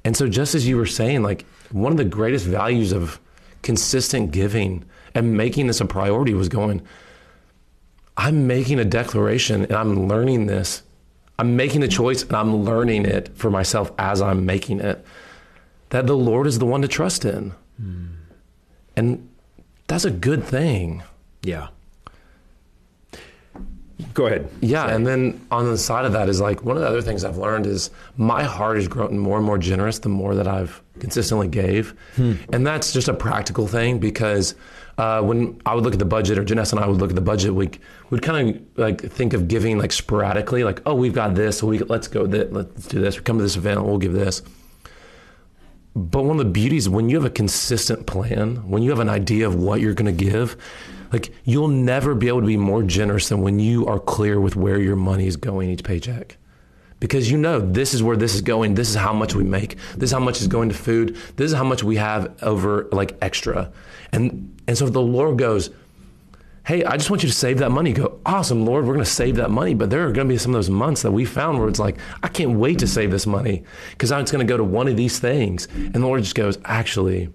And 0.05 0.15
so, 0.15 0.27
just 0.27 0.53
as 0.53 0.67
you 0.67 0.77
were 0.77 0.85
saying, 0.85 1.23
like 1.23 1.45
one 1.71 1.91
of 1.91 1.97
the 1.97 2.05
greatest 2.05 2.45
values 2.45 2.91
of 2.91 3.19
consistent 3.63 4.31
giving 4.31 4.85
and 5.15 5.35
making 5.35 5.67
this 5.67 5.81
a 5.81 5.85
priority 5.85 6.33
was 6.33 6.49
going. 6.49 6.81
I'm 8.15 8.45
making 8.45 8.79
a 8.79 8.85
declaration 8.85 9.63
and 9.63 9.73
I'm 9.73 10.07
learning 10.07 10.45
this. 10.45 10.82
I'm 11.39 11.55
making 11.55 11.83
a 11.83 11.87
choice 11.87 12.23
and 12.23 12.35
I'm 12.35 12.63
learning 12.63 13.05
it 13.05 13.35
for 13.35 13.49
myself 13.49 13.91
as 13.97 14.21
I'm 14.21 14.45
making 14.45 14.79
it. 14.79 15.03
That 15.89 16.07
the 16.07 16.17
Lord 16.17 16.47
is 16.47 16.59
the 16.59 16.65
one 16.65 16.81
to 16.81 16.87
trust 16.87 17.25
in. 17.25 17.53
Hmm. 17.77 18.05
And 18.95 19.29
that's 19.87 20.05
a 20.05 20.11
good 20.11 20.43
thing. 20.43 21.03
Yeah. 21.41 21.67
Go 24.13 24.27
ahead. 24.27 24.49
Yeah, 24.61 24.87
and 24.87 25.05
then 25.07 25.45
on 25.49 25.65
the 25.65 25.77
side 25.77 26.05
of 26.05 26.13
that 26.13 26.29
is 26.29 26.41
like 26.41 26.63
one 26.63 26.75
of 26.75 26.81
the 26.81 26.87
other 26.87 27.01
things 27.01 27.23
I've 27.23 27.37
learned 27.37 27.65
is 27.65 27.89
my 28.17 28.43
heart 28.43 28.75
has 28.77 28.87
grown 28.87 29.17
more 29.17 29.37
and 29.37 29.45
more 29.45 29.57
generous 29.57 29.99
the 29.99 30.09
more 30.09 30.35
that 30.35 30.47
I've 30.47 30.81
consistently 30.99 31.47
gave, 31.47 31.95
hmm. 32.15 32.33
and 32.51 32.65
that's 32.65 32.91
just 32.91 33.07
a 33.07 33.13
practical 33.13 33.67
thing 33.67 33.99
because 33.99 34.55
uh, 34.97 35.21
when 35.21 35.59
I 35.65 35.73
would 35.73 35.83
look 35.83 35.93
at 35.93 35.99
the 35.99 36.05
budget, 36.05 36.37
or 36.37 36.43
Janessa 36.43 36.73
and 36.73 36.81
I 36.81 36.87
would 36.87 36.99
look 36.99 37.09
at 37.09 37.15
the 37.15 37.21
budget, 37.21 37.53
we 37.53 37.69
would 38.09 38.21
kind 38.21 38.55
of 38.55 38.77
like 38.77 39.01
think 39.01 39.33
of 39.33 39.47
giving 39.47 39.77
like 39.77 39.91
sporadically, 39.91 40.63
like 40.63 40.81
oh 40.85 40.93
we've 40.93 41.13
got 41.13 41.35
this, 41.35 41.59
so 41.59 41.67
we 41.67 41.79
let's 41.79 42.07
go 42.07 42.27
th- 42.27 42.49
let's 42.51 42.87
do 42.87 43.01
this, 43.01 43.17
we 43.17 43.23
come 43.23 43.37
to 43.37 43.43
this 43.43 43.55
event, 43.55 43.83
we'll 43.83 43.97
give 43.97 44.13
this. 44.13 44.43
But 45.95 46.23
one 46.23 46.39
of 46.39 46.45
the 46.45 46.51
beauties 46.51 46.89
when 46.89 47.09
you 47.09 47.15
have 47.17 47.25
a 47.25 47.29
consistent 47.29 48.07
plan, 48.07 48.67
when 48.67 48.81
you 48.81 48.89
have 48.89 48.99
an 48.99 49.09
idea 49.09 49.45
of 49.45 49.55
what 49.55 49.79
you're 49.79 49.93
going 49.93 50.15
to 50.15 50.23
give, 50.23 50.57
like 51.11 51.31
you'll 51.43 51.67
never 51.67 52.15
be 52.15 52.27
able 52.27 52.41
to 52.41 52.47
be 52.47 52.57
more 52.57 52.81
generous 52.83 53.29
than 53.29 53.41
when 53.41 53.59
you 53.59 53.85
are 53.85 53.99
clear 53.99 54.39
with 54.39 54.55
where 54.55 54.79
your 54.79 54.95
money 54.95 55.27
is 55.27 55.37
going 55.37 55.69
each 55.69 55.83
paycheck. 55.83 56.37
Because 56.99 57.29
you 57.29 57.37
know 57.37 57.59
this 57.59 57.93
is 57.93 58.01
where 58.01 58.15
this 58.15 58.33
is 58.33 58.41
going, 58.41 58.75
this 58.75 58.89
is 58.89 58.95
how 58.95 59.13
much 59.13 59.35
we 59.35 59.43
make, 59.43 59.77
this 59.95 60.09
is 60.09 60.11
how 60.11 60.19
much 60.19 60.41
is 60.41 60.47
going 60.47 60.69
to 60.69 60.75
food, 60.75 61.17
this 61.35 61.51
is 61.51 61.57
how 61.57 61.63
much 61.63 61.83
we 61.83 61.97
have 61.97 62.33
over 62.41 62.87
like 62.91 63.15
extra. 63.21 63.71
And 64.13 64.61
and 64.67 64.77
so 64.77 64.87
the 64.87 65.01
Lord 65.01 65.37
goes, 65.37 65.69
Hey, 66.65 66.85
I 66.85 66.95
just 66.95 67.09
want 67.09 67.23
you 67.23 67.27
to 67.29 67.35
save 67.35 67.57
that 67.57 67.71
money. 67.71 67.89
You 67.89 67.95
go, 67.97 68.19
awesome, 68.25 68.65
Lord, 68.65 68.85
we're 68.85 68.93
going 68.93 69.03
to 69.03 69.11
save 69.11 69.35
that 69.35 69.51
money. 69.51 69.73
But 69.73 69.89
there 69.89 70.07
are 70.07 70.13
going 70.13 70.29
to 70.29 70.33
be 70.33 70.37
some 70.37 70.51
of 70.51 70.57
those 70.59 70.69
months 70.69 71.01
that 71.01 71.11
we 71.11 71.25
found 71.25 71.59
where 71.59 71.67
it's 71.67 71.77
like, 71.79 71.97
I 72.23 72.29
can't 72.29 72.57
wait 72.57 72.79
to 72.79 72.87
save 72.87 73.11
this 73.11 73.27
money 73.27 73.65
because 73.91 74.11
it's 74.11 74.31
going 74.31 74.47
to 74.47 74.49
go 74.49 74.55
to 74.55 74.63
one 74.63 74.87
of 74.87 74.95
these 74.95 75.19
things. 75.19 75.65
And 75.75 75.95
the 75.95 75.99
Lord 76.07 76.21
just 76.23 76.35
goes, 76.35 76.57
actually, 76.63 77.27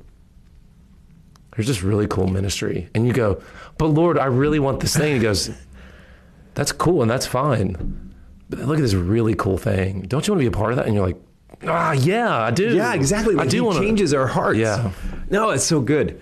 there's 1.55 1.67
this 1.67 1.83
really 1.83 2.07
cool 2.07 2.27
ministry. 2.27 2.89
And 2.95 3.07
you 3.07 3.13
go, 3.13 3.43
but 3.77 3.89
Lord, 3.89 4.19
I 4.19 4.27
really 4.27 4.61
want 4.61 4.81
this 4.81 4.97
thing. 4.97 5.17
He 5.17 5.21
goes, 5.21 5.51
that's 6.55 6.73
cool 6.73 7.03
and 7.03 7.11
that's 7.11 7.27
fine. 7.27 8.15
But 8.49 8.61
look 8.61 8.79
at 8.79 8.83
this 8.83 8.95
really 8.95 9.35
cool 9.35 9.59
thing. 9.59 10.03
Don't 10.03 10.27
you 10.27 10.33
want 10.33 10.43
to 10.43 10.51
be 10.51 10.55
a 10.57 10.59
part 10.59 10.71
of 10.73 10.77
that? 10.77 10.87
And 10.87 10.95
you're 10.95 11.07
like, 11.07 11.21
ah, 11.67 11.93
yeah, 11.93 12.35
I 12.35 12.51
do. 12.51 12.75
Yeah, 12.75 12.95
exactly. 12.95 13.35
I 13.35 13.39
Like, 13.39 13.51
do 13.51 13.57
he 13.57 13.61
want 13.61 13.77
to. 13.79 13.85
changes 13.85 14.15
our 14.15 14.27
hearts. 14.27 14.59
Yeah. 14.59 14.91
No, 15.29 15.51
it's 15.51 15.65
so 15.65 15.81
good. 15.83 16.19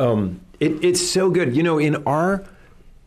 Um, 0.00 0.40
it, 0.58 0.84
it's 0.84 1.00
so 1.00 1.30
good. 1.30 1.56
You 1.56 1.62
know, 1.62 1.78
in 1.78 1.96
our 2.06 2.44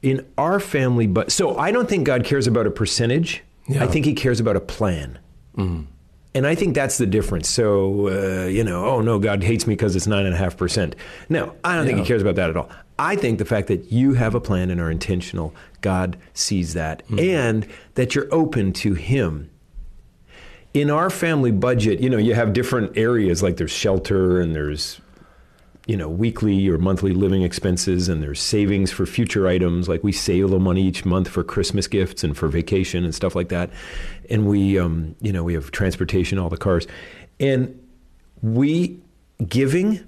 in 0.02 0.26
our 0.38 0.60
family, 0.60 1.08
but 1.08 1.32
so 1.32 1.58
I 1.58 1.72
don't 1.72 1.88
think 1.88 2.06
God 2.06 2.26
cares 2.26 2.48
about 2.48 2.68
a 2.68 2.72
percentage. 2.72 3.44
Yeah. 3.68 3.84
I 3.84 3.88
think 3.88 4.06
He 4.06 4.14
cares 4.14 4.40
about 4.40 4.56
a 4.56 4.62
plan. 4.62 5.20
And 6.36 6.48
I 6.48 6.56
think 6.56 6.74
that's 6.74 6.98
the 6.98 7.06
difference. 7.06 7.48
So, 7.48 8.08
uh, 8.08 8.46
you 8.48 8.64
know, 8.64 8.86
oh 8.86 9.02
no, 9.02 9.20
God 9.20 9.44
hates 9.44 9.68
me 9.68 9.76
because 9.76 9.96
it's 9.96 10.08
nine 10.08 10.26
and 10.26 10.34
a 10.34 10.38
half 10.38 10.58
percent. 10.58 10.96
No, 11.30 11.56
I 11.64 11.76
don't 11.76 11.86
think 11.86 12.00
He 12.00 12.06
cares 12.06 12.22
about 12.22 12.36
that 12.36 12.50
at 12.50 12.58
all. 12.58 12.70
I 12.98 13.16
think 13.16 13.40
the 13.40 13.46
fact 13.46 13.68
that 13.68 13.92
you 13.92 14.14
have 14.14 14.36
a 14.36 14.40
plan 14.40 14.70
and 14.70 14.80
are 14.82 14.92
intentional, 14.92 15.54
God 15.82 16.18
sees 16.34 16.74
that, 16.74 17.04
and 17.18 17.68
that 17.96 18.16
you're 18.16 18.28
open 18.32 18.74
to 18.74 18.94
Him 18.94 19.50
in 20.74 20.90
our 20.90 21.10
family 21.10 21.52
budget, 21.52 22.00
you 22.00 22.10
know, 22.10 22.18
you 22.18 22.34
have 22.34 22.54
different 22.54 22.98
areas 22.98 23.44
like 23.44 23.58
there's 23.58 23.72
shelter 23.72 24.42
and 24.42 24.56
there's 24.56 25.00
you 25.86 25.98
know, 25.98 26.08
weekly 26.08 26.70
or 26.70 26.78
monthly 26.78 27.14
living 27.14 27.42
expenses 27.42 28.08
and 28.08 28.24
there's 28.24 28.40
savings 28.40 28.90
for 28.92 29.06
future 29.06 29.48
items. 29.48 29.90
Like 29.90 30.04
we 30.04 30.14
save 30.14 30.46
a 30.46 30.48
little 30.48 30.60
money 30.60 30.82
each 30.82 31.04
month 31.04 31.28
for 31.28 31.44
Christmas 31.44 31.88
gifts 31.88 32.24
and 32.24 32.38
for 32.38 32.48
vacation 32.48 33.04
and 33.04 33.14
stuff 33.14 33.36
like 33.36 33.50
that. 33.50 33.70
And 34.30 34.48
we 34.48 34.80
um, 34.80 35.16
you 35.20 35.34
know, 35.34 35.44
we 35.44 35.54
have 35.54 35.72
transportation, 35.72 36.40
all 36.40 36.50
the 36.50 36.58
cars. 36.58 36.88
And 37.40 37.80
we 38.42 39.02
giving 39.46 40.00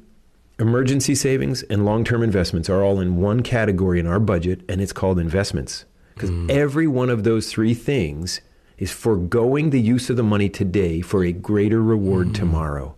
emergency 0.60 1.16
savings 1.16 1.64
and 1.64 1.84
long-term 1.84 2.24
investments 2.24 2.70
are 2.70 2.82
all 2.82 3.02
in 3.02 3.18
one 3.18 3.44
category 3.44 4.00
in 4.00 4.08
our 4.08 4.22
budget 4.22 4.62
and 4.70 4.80
it's 4.80 4.94
called 4.94 5.20
investments. 5.20 5.84
Because 6.14 6.32
every 6.50 6.88
one 6.88 7.10
of 7.10 7.26
those 7.26 7.52
three 7.52 7.74
things 7.74 8.40
is 8.78 8.90
foregoing 8.90 9.72
the 9.72 9.82
use 9.82 10.10
of 10.10 10.16
the 10.16 10.24
money 10.24 10.48
today 10.48 11.02
for 11.02 11.26
a 11.26 11.34
greater 11.34 11.82
reward 11.82 12.34
tomorrow 12.34 12.96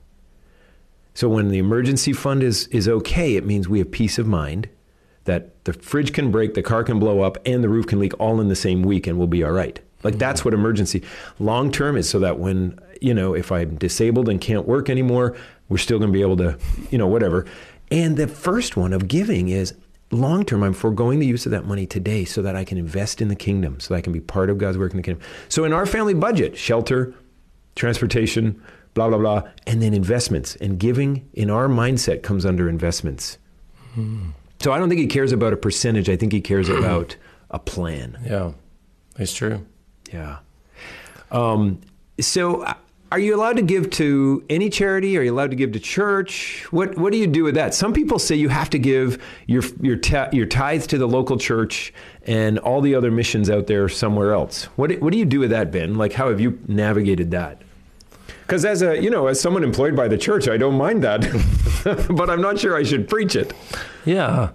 so 1.17 1.27
when 1.27 1.47
the 1.47 1.58
emergency 1.58 2.13
fund 2.13 2.43
is 2.43 2.67
is 2.67 2.88
okay 2.88 3.36
it 3.36 3.43
means 3.43 3.67
we 3.67 3.80
have 3.80 3.89
peace 3.89 4.19
of 4.19 4.27
mind 4.27 4.69
that 5.23 5.63
the 5.65 5.73
fridge 5.73 6.13
can 6.13 6.30
break 6.30 6.53
the 6.53 6.62
car 6.62 6.84
can 6.84 6.99
blow 6.99 7.21
up 7.21 7.39
and 7.43 7.63
the 7.63 7.69
roof 7.69 7.88
can 7.88 7.99
leak 7.99 8.13
all 8.19 8.39
in 8.39 8.49
the 8.49 8.56
same 8.56 8.84
week 8.84 9.08
and 9.08 9.17
we'll 9.17 9.25
be 9.25 9.43
all 9.43 9.51
right. 9.51 9.80
Like 10.03 10.13
mm-hmm. 10.13 10.19
that's 10.19 10.45
what 10.45 10.53
emergency 10.53 11.01
long 11.39 11.71
term 11.71 11.97
is 11.97 12.08
so 12.08 12.19
that 12.19 12.38
when 12.38 12.80
you 13.01 13.15
know 13.15 13.34
if 13.34 13.51
i'm 13.51 13.77
disabled 13.77 14.30
and 14.30 14.39
can't 14.39 14.67
work 14.67 14.91
anymore 14.91 15.36
we're 15.69 15.80
still 15.80 15.97
going 15.97 16.12
to 16.12 16.13
be 16.13 16.21
able 16.21 16.38
to 16.38 16.56
you 16.91 16.99
know 16.99 17.08
whatever. 17.08 17.47
And 17.89 18.15
the 18.15 18.27
first 18.27 18.77
one 18.77 18.93
of 18.93 19.08
giving 19.08 19.49
is 19.49 19.73
long 20.12 20.45
term 20.45 20.62
i'm 20.62 20.73
foregoing 20.73 21.17
the 21.17 21.25
use 21.25 21.47
of 21.47 21.51
that 21.51 21.65
money 21.65 21.88
today 21.88 22.25
so 22.25 22.43
that 22.43 22.56
i 22.56 22.63
can 22.63 22.77
invest 22.77 23.23
in 23.23 23.27
the 23.27 23.36
kingdom 23.36 23.80
so 23.80 23.93
that 23.93 23.97
i 23.97 24.01
can 24.01 24.13
be 24.13 24.21
part 24.21 24.51
of 24.51 24.60
god's 24.60 24.77
work 24.77 24.91
in 24.91 24.97
the 24.97 25.03
kingdom. 25.03 25.23
So 25.49 25.65
in 25.65 25.73
our 25.73 25.88
family 25.88 26.13
budget 26.13 26.56
shelter 26.56 27.15
transportation 27.75 28.62
blah 28.97 29.07
blah 29.10 29.17
blah 29.25 29.41
and 29.69 29.81
then 29.81 29.93
investments 29.93 30.55
and 30.63 30.79
giving 30.79 31.12
in 31.33 31.49
our 31.57 31.67
mindset 31.67 32.21
comes 32.23 32.43
under 32.45 32.67
investments 32.67 33.38
so 34.60 34.71
i 34.73 34.77
don't 34.79 34.89
think 34.89 34.99
he 35.01 35.07
cares 35.07 35.31
about 35.31 35.53
a 35.53 35.57
percentage 35.57 36.10
i 36.10 36.15
think 36.15 36.31
he 36.33 36.41
cares 36.41 36.67
about 36.79 37.15
a 37.51 37.60
plan 37.60 38.17
Yeah, 38.25 38.51
it's 39.17 39.33
true. 39.33 39.65
yeah. 40.12 40.39
Um, 41.31 41.79
so, 42.19 42.62
uh, 42.63 42.73
are 43.12 43.19
you 43.19 43.36
allowed 43.36 43.55
to 43.57 43.62
give 43.62 43.89
to 43.91 44.43
any 44.49 44.69
charity? 44.69 45.17
Are 45.17 45.21
you 45.21 45.33
allowed 45.33 45.51
to 45.51 45.55
give 45.55 45.71
to 45.73 45.79
church? 45.79 46.65
What 46.71 46.97
What 46.97 47.12
do 47.13 47.17
you 47.17 47.27
do 47.27 47.43
with 47.43 47.55
that? 47.55 47.73
Some 47.73 47.93
people 47.93 48.19
say 48.19 48.36
you 48.36 48.49
have 48.49 48.69
to 48.71 48.79
give 48.79 49.21
your 49.45 49.63
your 49.81 49.97
your 50.33 50.45
tithes 50.45 50.88
to 50.88 50.97
the 50.97 51.07
local 51.07 51.38
church 51.38 51.93
and 52.23 52.60
all 52.60 52.81
the 52.81 52.95
other 52.95 53.12
missions 53.12 53.49
out 53.49 53.67
there 53.67 53.88
somewhere 53.89 54.33
else. 54.33 54.65
What 54.75 54.91
What 55.01 55.12
do 55.13 55.19
you 55.19 55.25
do 55.25 55.39
with 55.39 55.51
that, 55.51 55.71
Ben? 55.71 55.95
Like, 55.95 56.13
how 56.13 56.27
have 56.29 56.39
you 56.41 56.60
navigated 56.67 57.31
that? 57.31 57.62
Because 58.47 58.63
as 58.63 58.81
a 58.81 59.01
you 59.03 59.10
know, 59.10 59.27
as 59.27 59.41
someone 59.41 59.63
employed 59.63 59.93
by 59.95 60.07
the 60.07 60.17
church, 60.17 60.47
I 60.47 60.55
don't 60.57 60.75
mind 60.75 61.03
that, 61.03 61.19
but 62.15 62.29
I'm 62.29 62.41
not 62.41 62.57
sure 62.60 62.77
I 62.77 62.83
should 62.83 63.10
preach 63.10 63.36
it. 63.36 63.53
Yeah. 64.05 64.49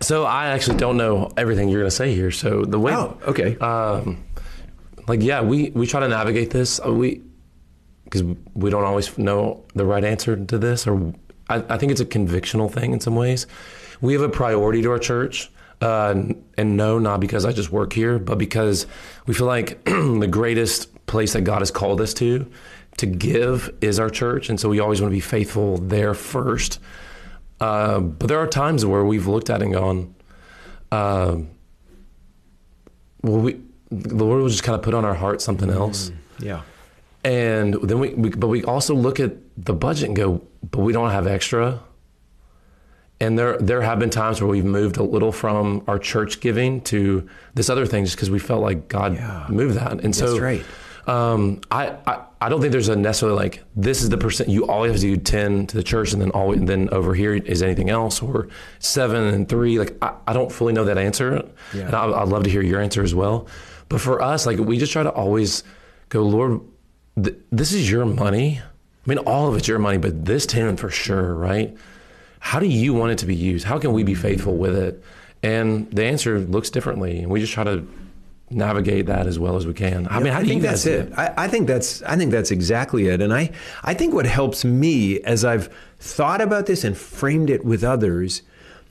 So 0.00 0.24
I 0.24 0.46
actually 0.48 0.76
don't 0.76 0.96
know 0.96 1.32
everything 1.36 1.68
you're 1.68 1.80
going 1.80 1.90
to 1.90 1.96
say 1.96 2.14
here. 2.14 2.30
So 2.30 2.62
the 2.64 2.78
way, 2.78 2.92
Oh, 2.94 3.18
okay. 3.26 3.56
um, 3.58 4.22
like 5.08 5.22
yeah, 5.22 5.42
we 5.42 5.70
we 5.70 5.86
try 5.86 6.00
to 6.00 6.08
navigate 6.08 6.50
this. 6.50 6.80
Uh, 6.86 6.92
We 6.92 7.22
because 8.04 8.22
we 8.54 8.70
don't 8.70 8.84
always 8.84 9.18
know 9.18 9.64
the 9.74 9.84
right 9.84 10.04
answer 10.04 10.36
to 10.36 10.58
this, 10.58 10.86
or 10.86 11.12
I, 11.48 11.56
I 11.68 11.78
think 11.78 11.90
it's 11.90 12.00
a 12.00 12.06
convictional 12.06 12.70
thing 12.70 12.92
in 12.92 13.00
some 13.00 13.16
ways. 13.16 13.46
We 14.00 14.12
have 14.12 14.22
a 14.22 14.28
priority 14.28 14.82
to 14.82 14.90
our 14.90 15.00
church 15.00 15.50
Uh, 15.80 16.14
and 16.56 16.76
no, 16.76 16.98
not 16.98 17.18
because 17.20 17.44
I 17.44 17.52
just 17.52 17.70
work 17.72 17.92
here, 17.92 18.18
but 18.18 18.38
because 18.38 18.86
we 19.26 19.34
feel 19.34 19.46
like 19.48 19.84
the 20.24 20.28
greatest 20.30 20.88
place 21.06 21.32
that 21.34 21.42
God 21.44 21.58
has 21.58 21.70
called 21.70 22.00
us 22.00 22.14
to 22.14 22.46
to 22.98 23.06
give 23.06 23.74
is 23.80 23.98
our 24.00 24.10
church, 24.10 24.48
and 24.48 24.58
so 24.58 24.68
we 24.68 24.80
always 24.80 25.00
want 25.00 25.10
to 25.12 25.16
be 25.16 25.20
faithful 25.20 25.78
there 25.78 26.14
first. 26.14 26.80
Uh, 27.60 28.00
but 28.00 28.28
there 28.28 28.38
are 28.38 28.46
times 28.46 28.84
where 28.84 29.04
we've 29.04 29.26
looked 29.26 29.50
at 29.50 29.60
it 29.60 29.66
and 29.66 29.74
gone, 29.74 30.14
uh, 30.92 31.36
well, 33.22 33.40
we 33.40 33.60
the 33.90 34.24
Lord 34.24 34.42
will 34.42 34.48
just 34.48 34.64
kind 34.64 34.74
of 34.76 34.82
put 34.82 34.94
on 34.94 35.04
our 35.04 35.14
heart 35.14 35.40
something 35.40 35.70
else. 35.70 36.10
Yeah. 36.40 36.62
And 37.24 37.74
then 37.74 37.98
we, 38.00 38.10
we, 38.14 38.30
but 38.30 38.48
we 38.48 38.64
also 38.64 38.94
look 38.94 39.20
at 39.20 39.32
the 39.56 39.72
budget 39.74 40.08
and 40.08 40.16
go, 40.16 40.42
but 40.70 40.80
we 40.80 40.92
don't 40.92 41.10
have 41.10 41.26
extra. 41.28 41.80
And 43.20 43.38
there, 43.38 43.56
there 43.58 43.80
have 43.82 43.98
been 43.98 44.10
times 44.10 44.40
where 44.42 44.48
we've 44.50 44.64
moved 44.64 44.96
a 44.96 45.02
little 45.02 45.32
from 45.32 45.82
our 45.86 45.98
church 45.98 46.40
giving 46.40 46.80
to 46.82 47.28
this 47.54 47.70
other 47.70 47.86
thing, 47.86 48.04
just 48.04 48.16
because 48.16 48.28
we 48.30 48.38
felt 48.40 48.60
like 48.60 48.88
God 48.88 49.14
Yeah. 49.14 49.46
moved 49.48 49.76
that. 49.76 50.00
And 50.04 50.14
so, 50.14 50.30
That's 50.30 50.40
right. 50.40 50.64
Um, 51.06 51.60
I, 51.70 51.96
I, 52.06 52.24
I 52.40 52.48
don't 52.48 52.60
think 52.60 52.72
there's 52.72 52.88
a 52.88 52.96
necessarily 52.96 53.36
like 53.36 53.62
this 53.76 54.02
is 54.02 54.08
the 54.08 54.18
percent 54.18 54.48
you 54.48 54.66
always 54.66 54.92
have 54.92 55.00
to 55.00 55.06
do 55.06 55.16
ten 55.16 55.66
to 55.68 55.76
the 55.76 55.82
church, 55.82 56.12
and 56.12 56.20
then 56.20 56.30
always 56.32 56.60
then 56.62 56.88
over 56.90 57.14
here 57.14 57.34
is 57.34 57.62
anything 57.62 57.90
else, 57.90 58.20
or 58.22 58.48
seven 58.78 59.22
and 59.34 59.48
three. 59.48 59.78
Like 59.78 59.96
I, 60.02 60.14
I 60.26 60.32
don't 60.32 60.50
fully 60.50 60.72
know 60.72 60.84
that 60.84 60.98
answer, 60.98 61.48
Yeah. 61.74 61.86
and 61.86 61.94
I, 61.94 62.04
I'd 62.22 62.28
love 62.28 62.44
to 62.44 62.50
hear 62.50 62.62
your 62.62 62.80
answer 62.80 63.02
as 63.02 63.14
well. 63.14 63.46
But 63.88 64.00
for 64.00 64.20
us, 64.20 64.46
like 64.46 64.58
we 64.58 64.78
just 64.78 64.92
try 64.92 65.02
to 65.04 65.10
always 65.12 65.62
go, 66.08 66.22
Lord, 66.22 66.60
th- 67.22 67.36
this 67.52 67.72
is 67.72 67.88
your 67.90 68.04
money. 68.04 68.60
I 68.60 69.08
mean, 69.08 69.18
all 69.18 69.46
of 69.48 69.56
it's 69.56 69.68
your 69.68 69.78
money, 69.78 69.98
but 69.98 70.24
this 70.24 70.44
ten 70.46 70.76
for 70.76 70.90
sure, 70.90 71.34
right? 71.34 71.76
How 72.40 72.58
do 72.58 72.66
you 72.66 72.94
want 72.94 73.12
it 73.12 73.18
to 73.18 73.26
be 73.26 73.34
used? 73.36 73.64
How 73.64 73.78
can 73.78 73.92
we 73.92 74.02
be 74.02 74.14
faithful 74.14 74.56
with 74.56 74.76
it? 74.76 75.02
And 75.42 75.88
the 75.92 76.04
answer 76.04 76.40
looks 76.40 76.70
differently, 76.70 77.20
and 77.20 77.30
we 77.30 77.38
just 77.40 77.52
try 77.52 77.62
to 77.64 77.86
navigate 78.50 79.06
that 79.06 79.26
as 79.26 79.38
well 79.38 79.56
as 79.56 79.66
we 79.66 79.74
can. 79.74 80.06
I 80.08 80.20
mean, 80.20 80.32
I 80.32 80.44
think 80.44 80.62
that's 80.62 80.86
it. 80.86 81.12
I, 81.16 81.34
I 81.36 81.48
think 81.48 81.66
that's 81.66 82.02
I 82.02 82.16
think 82.16 82.30
that's 82.30 82.50
exactly 82.50 83.08
it. 83.08 83.20
And 83.20 83.32
I 83.32 83.50
I 83.82 83.94
think 83.94 84.14
what 84.14 84.26
helps 84.26 84.64
me 84.64 85.20
as 85.20 85.44
I've 85.44 85.72
thought 85.98 86.40
about 86.40 86.66
this 86.66 86.84
and 86.84 86.96
framed 86.96 87.50
it 87.50 87.64
with 87.64 87.82
others 87.82 88.42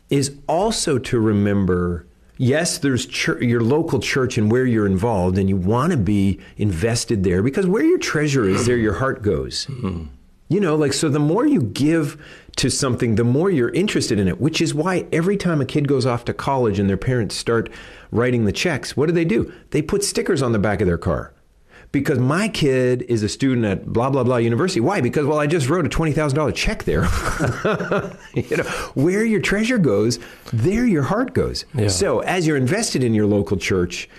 is 0.09 0.35
also 0.47 0.97
to 0.99 1.19
remember. 1.19 2.05
Yes, 2.37 2.79
there's 2.79 3.05
chur 3.05 3.41
your 3.41 3.61
local 3.61 3.99
church 3.99 4.37
and 4.37 4.51
where 4.51 4.65
you're 4.65 4.85
involved, 4.85 5.37
and 5.37 5.47
you 5.47 5.55
want 5.55 5.91
to 5.91 5.97
be 5.97 6.41
invested 6.57 7.23
there 7.23 7.41
because 7.41 7.65
where 7.65 7.83
your 7.83 7.97
treasure 7.97 8.43
is, 8.43 8.65
there 8.65 8.75
your 8.75 8.95
heart 8.95 9.21
goes. 9.21 9.67
Mm-hmm. 9.67 10.07
You 10.47 10.59
know, 10.59 10.75
like, 10.75 10.93
so 10.93 11.09
the 11.09 11.19
more 11.19 11.45
you 11.45 11.61
give 11.61 12.21
to 12.57 12.69
something, 12.69 13.15
the 13.15 13.23
more 13.23 13.49
you're 13.49 13.71
interested 13.71 14.19
in 14.19 14.27
it, 14.27 14.39
which 14.39 14.61
is 14.61 14.73
why 14.73 15.07
every 15.11 15.37
time 15.37 15.59
a 15.59 15.65
kid 15.65 15.87
goes 15.87 16.05
off 16.05 16.25
to 16.25 16.33
college 16.33 16.77
and 16.77 16.87
their 16.87 16.97
parents 16.97 17.35
start 17.35 17.69
writing 18.11 18.45
the 18.45 18.51
checks, 18.51 18.95
what 18.95 19.07
do 19.07 19.11
they 19.11 19.25
do? 19.25 19.51
They 19.71 19.81
put 19.81 20.03
stickers 20.03 20.41
on 20.41 20.51
the 20.51 20.59
back 20.59 20.81
of 20.81 20.87
their 20.87 20.99
car. 20.99 21.33
Because 21.91 22.19
my 22.19 22.49
kid 22.49 23.03
is 23.03 23.23
a 23.23 23.29
student 23.29 23.65
at 23.65 23.85
blah, 23.85 24.09
blah, 24.09 24.23
blah 24.23 24.35
university. 24.37 24.81
Why? 24.81 24.99
Because, 24.99 25.25
well, 25.25 25.39
I 25.39 25.47
just 25.47 25.69
wrote 25.69 25.85
a 25.85 25.89
$20,000 25.89 26.53
check 26.53 26.83
there. 26.83 27.03
you 28.33 28.57
know, 28.57 28.63
where 28.95 29.23
your 29.23 29.39
treasure 29.39 29.77
goes, 29.77 30.19
there 30.51 30.85
your 30.85 31.03
heart 31.03 31.33
goes. 31.33 31.63
Yeah. 31.73 31.87
So 31.87 32.19
as 32.19 32.45
you're 32.45 32.57
invested 32.57 33.03
in 33.03 33.13
your 33.13 33.27
local 33.27 33.55
church, 33.55 34.09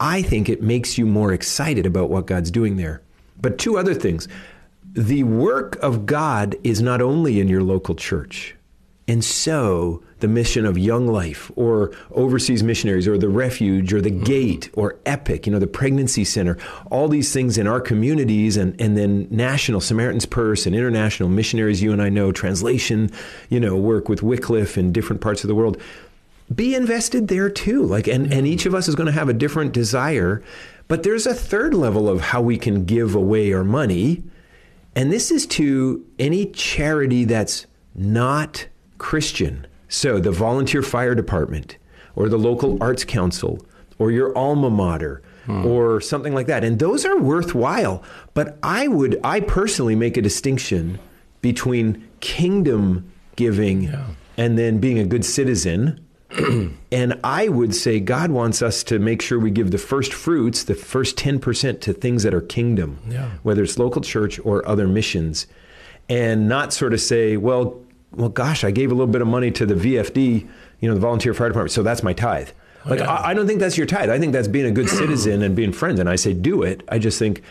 I 0.00 0.22
think 0.22 0.48
it 0.48 0.62
makes 0.62 0.96
you 0.98 1.04
more 1.04 1.32
excited 1.32 1.84
about 1.84 2.10
what 2.10 2.26
God's 2.26 2.50
doing 2.50 2.76
there. 2.76 3.02
But 3.40 3.58
two 3.58 3.76
other 3.76 3.94
things. 3.94 4.28
The 4.96 5.24
work 5.24 5.76
of 5.82 6.06
God 6.06 6.56
is 6.64 6.80
not 6.80 7.02
only 7.02 7.38
in 7.38 7.48
your 7.48 7.62
local 7.62 7.94
church. 7.94 8.56
And 9.06 9.22
so 9.22 10.02
the 10.20 10.26
mission 10.26 10.64
of 10.64 10.78
Young 10.78 11.06
Life 11.06 11.52
or 11.54 11.94
Overseas 12.12 12.62
Missionaries 12.62 13.06
or 13.06 13.18
the 13.18 13.28
Refuge 13.28 13.92
or 13.92 14.00
the 14.00 14.10
mm-hmm. 14.10 14.24
Gate 14.24 14.70
or 14.72 14.96
Epic, 15.04 15.46
you 15.46 15.52
know, 15.52 15.58
the 15.58 15.66
Pregnancy 15.66 16.24
Center, 16.24 16.56
all 16.90 17.08
these 17.08 17.30
things 17.30 17.58
in 17.58 17.66
our 17.66 17.78
communities 17.78 18.56
and, 18.56 18.74
and 18.80 18.96
then 18.96 19.28
national 19.30 19.82
Samaritan's 19.82 20.24
Purse 20.24 20.64
and 20.64 20.74
international 20.74 21.28
missionaries 21.28 21.82
you 21.82 21.92
and 21.92 22.00
I 22.00 22.08
know, 22.08 22.32
translation, 22.32 23.10
you 23.50 23.60
know, 23.60 23.76
work 23.76 24.08
with 24.08 24.22
Wycliffe 24.22 24.78
in 24.78 24.92
different 24.92 25.20
parts 25.20 25.44
of 25.44 25.48
the 25.48 25.54
world. 25.54 25.78
Be 26.52 26.74
invested 26.74 27.28
there 27.28 27.50
too. 27.50 27.82
Like 27.82 28.08
and, 28.08 28.24
and 28.24 28.32
mm-hmm. 28.32 28.46
each 28.46 28.64
of 28.64 28.74
us 28.74 28.88
is 28.88 28.94
going 28.94 29.08
to 29.08 29.12
have 29.12 29.28
a 29.28 29.34
different 29.34 29.74
desire. 29.74 30.42
But 30.88 31.02
there's 31.02 31.26
a 31.26 31.34
third 31.34 31.74
level 31.74 32.08
of 32.08 32.22
how 32.22 32.40
we 32.40 32.56
can 32.56 32.86
give 32.86 33.14
away 33.14 33.52
our 33.52 33.64
money. 33.64 34.22
And 34.96 35.12
this 35.12 35.30
is 35.30 35.46
to 35.48 36.04
any 36.18 36.46
charity 36.46 37.26
that's 37.26 37.66
not 37.94 38.66
Christian. 38.96 39.66
So 39.88 40.18
the 40.18 40.32
volunteer 40.32 40.82
fire 40.82 41.14
department 41.14 41.76
or 42.16 42.30
the 42.30 42.38
local 42.38 42.82
arts 42.82 43.04
council 43.04 43.64
or 43.98 44.10
your 44.10 44.36
alma 44.36 44.70
mater 44.70 45.22
hmm. 45.44 45.66
or 45.66 46.00
something 46.00 46.34
like 46.34 46.46
that. 46.46 46.64
And 46.64 46.78
those 46.78 47.04
are 47.04 47.18
worthwhile. 47.18 48.02
But 48.32 48.58
I 48.62 48.88
would, 48.88 49.20
I 49.22 49.40
personally 49.40 49.94
make 49.94 50.16
a 50.16 50.22
distinction 50.22 50.98
between 51.42 52.08
kingdom 52.20 53.12
giving 53.36 53.84
and 54.38 54.58
then 54.58 54.78
being 54.78 54.98
a 54.98 55.04
good 55.04 55.26
citizen. 55.26 56.05
and 56.92 57.18
I 57.24 57.48
would 57.48 57.74
say 57.74 58.00
God 58.00 58.30
wants 58.30 58.62
us 58.62 58.82
to 58.84 58.98
make 58.98 59.22
sure 59.22 59.38
we 59.38 59.50
give 59.50 59.70
the 59.70 59.78
first 59.78 60.12
fruits, 60.12 60.64
the 60.64 60.74
first 60.74 61.16
10% 61.16 61.80
to 61.80 61.92
things 61.92 62.22
that 62.22 62.34
are 62.34 62.40
kingdom, 62.40 62.98
Yeah. 63.08 63.30
whether 63.42 63.62
it's 63.62 63.78
local 63.78 64.02
church 64.02 64.38
or 64.44 64.66
other 64.68 64.86
missions, 64.86 65.46
and 66.08 66.48
not 66.48 66.72
sort 66.72 66.92
of 66.92 67.00
say, 67.00 67.36
well, 67.36 67.80
well, 68.12 68.28
gosh, 68.28 68.64
I 68.64 68.70
gave 68.70 68.90
a 68.90 68.94
little 68.94 69.12
bit 69.12 69.20
of 69.20 69.28
money 69.28 69.50
to 69.52 69.66
the 69.66 69.74
VFD, 69.74 70.46
you 70.80 70.88
know, 70.88 70.94
the 70.94 71.00
volunteer 71.00 71.34
fire 71.34 71.48
department, 71.48 71.72
so 71.72 71.82
that's 71.82 72.02
my 72.02 72.12
tithe. 72.12 72.50
Oh, 72.84 72.90
like, 72.90 73.00
yeah. 73.00 73.10
I, 73.12 73.30
I 73.30 73.34
don't 73.34 73.46
think 73.46 73.60
that's 73.60 73.76
your 73.76 73.86
tithe. 73.86 74.10
I 74.10 74.18
think 74.18 74.32
that's 74.32 74.48
being 74.48 74.66
a 74.66 74.70
good 74.70 74.88
citizen 75.02 75.42
and 75.42 75.54
being 75.56 75.72
friends. 75.72 76.00
And 76.00 76.08
I 76.08 76.16
say, 76.16 76.32
do 76.32 76.62
it. 76.62 76.82
I 76.88 76.98
just 76.98 77.18
think, 77.18 77.42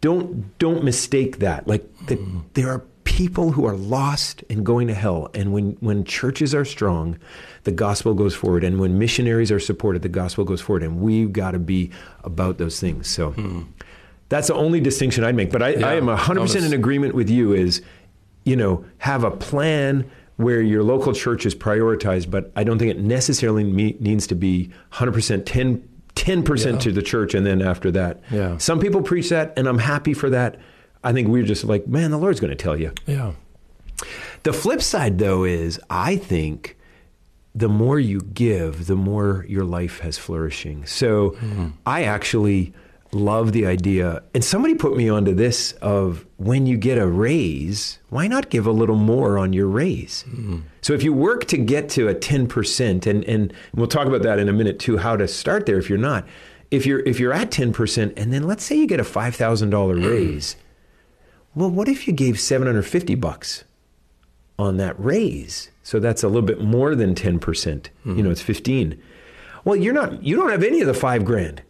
don't 0.00 0.56
don't 0.58 0.84
mistake 0.84 1.38
that. 1.38 1.66
Like, 1.66 1.82
the, 2.06 2.16
mm. 2.16 2.42
there 2.54 2.68
are 2.70 2.82
people 3.04 3.52
who 3.52 3.64
are 3.66 3.76
lost 3.76 4.42
and 4.50 4.64
going 4.64 4.88
to 4.88 4.94
hell. 4.94 5.30
And 5.34 5.52
when 5.52 5.76
when 5.80 6.04
churches 6.04 6.54
are 6.54 6.64
strong, 6.64 7.18
the 7.64 7.72
gospel 7.72 8.14
goes 8.14 8.34
forward. 8.34 8.64
And 8.64 8.80
when 8.80 8.98
missionaries 8.98 9.52
are 9.52 9.60
supported, 9.60 10.02
the 10.02 10.08
gospel 10.08 10.44
goes 10.44 10.60
forward. 10.60 10.82
And 10.82 11.00
we've 11.00 11.32
got 11.32 11.52
to 11.52 11.58
be 11.58 11.90
about 12.24 12.58
those 12.58 12.80
things. 12.80 13.08
So. 13.08 13.30
Hmm. 13.32 13.62
That's 14.30 14.48
the 14.48 14.54
only 14.54 14.80
distinction 14.80 15.22
I'd 15.22 15.34
make. 15.36 15.52
But 15.52 15.62
I, 15.62 15.68
Yeah. 15.74 15.86
I 15.86 15.94
am 15.94 16.06
100% 16.06 16.34
Notice- 16.34 16.64
in 16.64 16.72
agreement 16.72 17.14
with 17.14 17.28
you 17.28 17.52
is, 17.52 17.82
you 18.44 18.56
know, 18.56 18.84
have 18.98 19.22
a 19.22 19.30
plan 19.30 20.06
where 20.36 20.62
your 20.62 20.82
local 20.82 21.12
church 21.12 21.44
is 21.44 21.54
prioritized, 21.54 22.30
but 22.30 22.50
I 22.56 22.64
don't 22.64 22.78
think 22.78 22.90
it 22.90 22.98
necessarily 22.98 23.64
me- 23.64 23.96
needs 24.00 24.26
to 24.28 24.34
be 24.34 24.70
100% 24.92 25.44
10, 25.44 25.86
10% 26.16 26.72
Yeah. 26.72 26.78
to 26.80 26.90
the 26.92 27.02
church 27.02 27.34
and 27.34 27.44
then 27.46 27.60
after 27.60 27.90
that. 27.92 28.22
Yeah. 28.32 28.56
Some 28.56 28.80
people 28.80 29.02
preach 29.02 29.28
that, 29.28 29.52
and 29.58 29.68
I'm 29.68 29.78
happy 29.78 30.14
for 30.14 30.30
that. 30.30 30.56
I 31.04 31.12
think 31.12 31.28
we're 31.28 31.44
just 31.44 31.64
like, 31.64 31.86
man, 31.86 32.10
the 32.10 32.18
Lord's 32.18 32.40
going 32.40 32.50
to 32.50 32.56
tell 32.56 32.76
you. 32.76 32.92
Yeah. 33.06 33.32
The 34.42 34.52
flip 34.52 34.82
side, 34.82 35.18
though, 35.18 35.44
is 35.44 35.80
I 35.88 36.16
think 36.16 36.76
the 37.54 37.68
more 37.68 38.00
you 38.00 38.20
give, 38.20 38.86
the 38.86 38.96
more 38.96 39.46
your 39.48 39.64
life 39.64 40.00
has 40.00 40.18
flourishing. 40.18 40.84
So 40.86 41.30
hmm. 41.30 41.68
I 41.86 42.04
actually 42.04 42.72
love 43.12 43.52
the 43.52 43.64
idea, 43.64 44.22
and 44.34 44.44
somebody 44.44 44.74
put 44.74 44.96
me 44.96 45.08
onto 45.08 45.32
this 45.32 45.72
of 45.80 46.26
when 46.36 46.66
you 46.66 46.76
get 46.76 46.98
a 46.98 47.06
raise, 47.06 48.00
why 48.08 48.26
not 48.26 48.50
give 48.50 48.66
a 48.66 48.72
little 48.72 48.96
more 48.96 49.38
on 49.38 49.52
your 49.52 49.68
raise? 49.68 50.22
Hmm. 50.22 50.60
So 50.82 50.94
if 50.94 51.02
you 51.02 51.12
work 51.12 51.44
to 51.46 51.56
get 51.56 51.88
to 51.90 52.08
a 52.08 52.14
10%, 52.14 53.06
and, 53.06 53.24
and 53.24 53.52
we'll 53.74 53.86
talk 53.86 54.08
about 54.08 54.22
that 54.22 54.38
in 54.38 54.48
a 54.48 54.52
minute 54.52 54.78
too, 54.80 54.98
how 54.98 55.16
to 55.16 55.28
start 55.28 55.66
there 55.66 55.78
if 55.78 55.88
you're 55.88 55.98
not. 55.98 56.26
If 56.70 56.86
you're 56.86 57.00
if 57.00 57.20
you're 57.20 57.32
at 57.32 57.52
10%, 57.52 58.14
and 58.16 58.32
then 58.32 58.42
let's 58.42 58.64
say 58.64 58.74
you 58.74 58.88
get 58.88 58.98
a 58.98 59.04
$5,000 59.04 60.04
raise, 60.04 60.56
well, 61.54 61.70
what 61.70 61.88
if 61.88 62.06
you 62.06 62.12
gave 62.12 62.40
750 62.40 63.14
bucks? 63.14 63.64
on 64.58 64.76
that 64.76 64.94
raise. 64.98 65.70
So 65.82 65.98
that's 65.98 66.22
a 66.22 66.28
little 66.28 66.46
bit 66.46 66.60
more 66.60 66.94
than 66.94 67.14
10%. 67.14 67.88
You 68.16 68.22
know, 68.22 68.30
it's 68.30 68.40
15. 68.40 69.00
Well, 69.64 69.76
you're 69.76 69.94
not 69.94 70.22
you 70.22 70.36
don't 70.36 70.50
have 70.50 70.62
any 70.62 70.80
of 70.80 70.86
the 70.86 70.94
5 70.94 71.24
grand. 71.24 71.62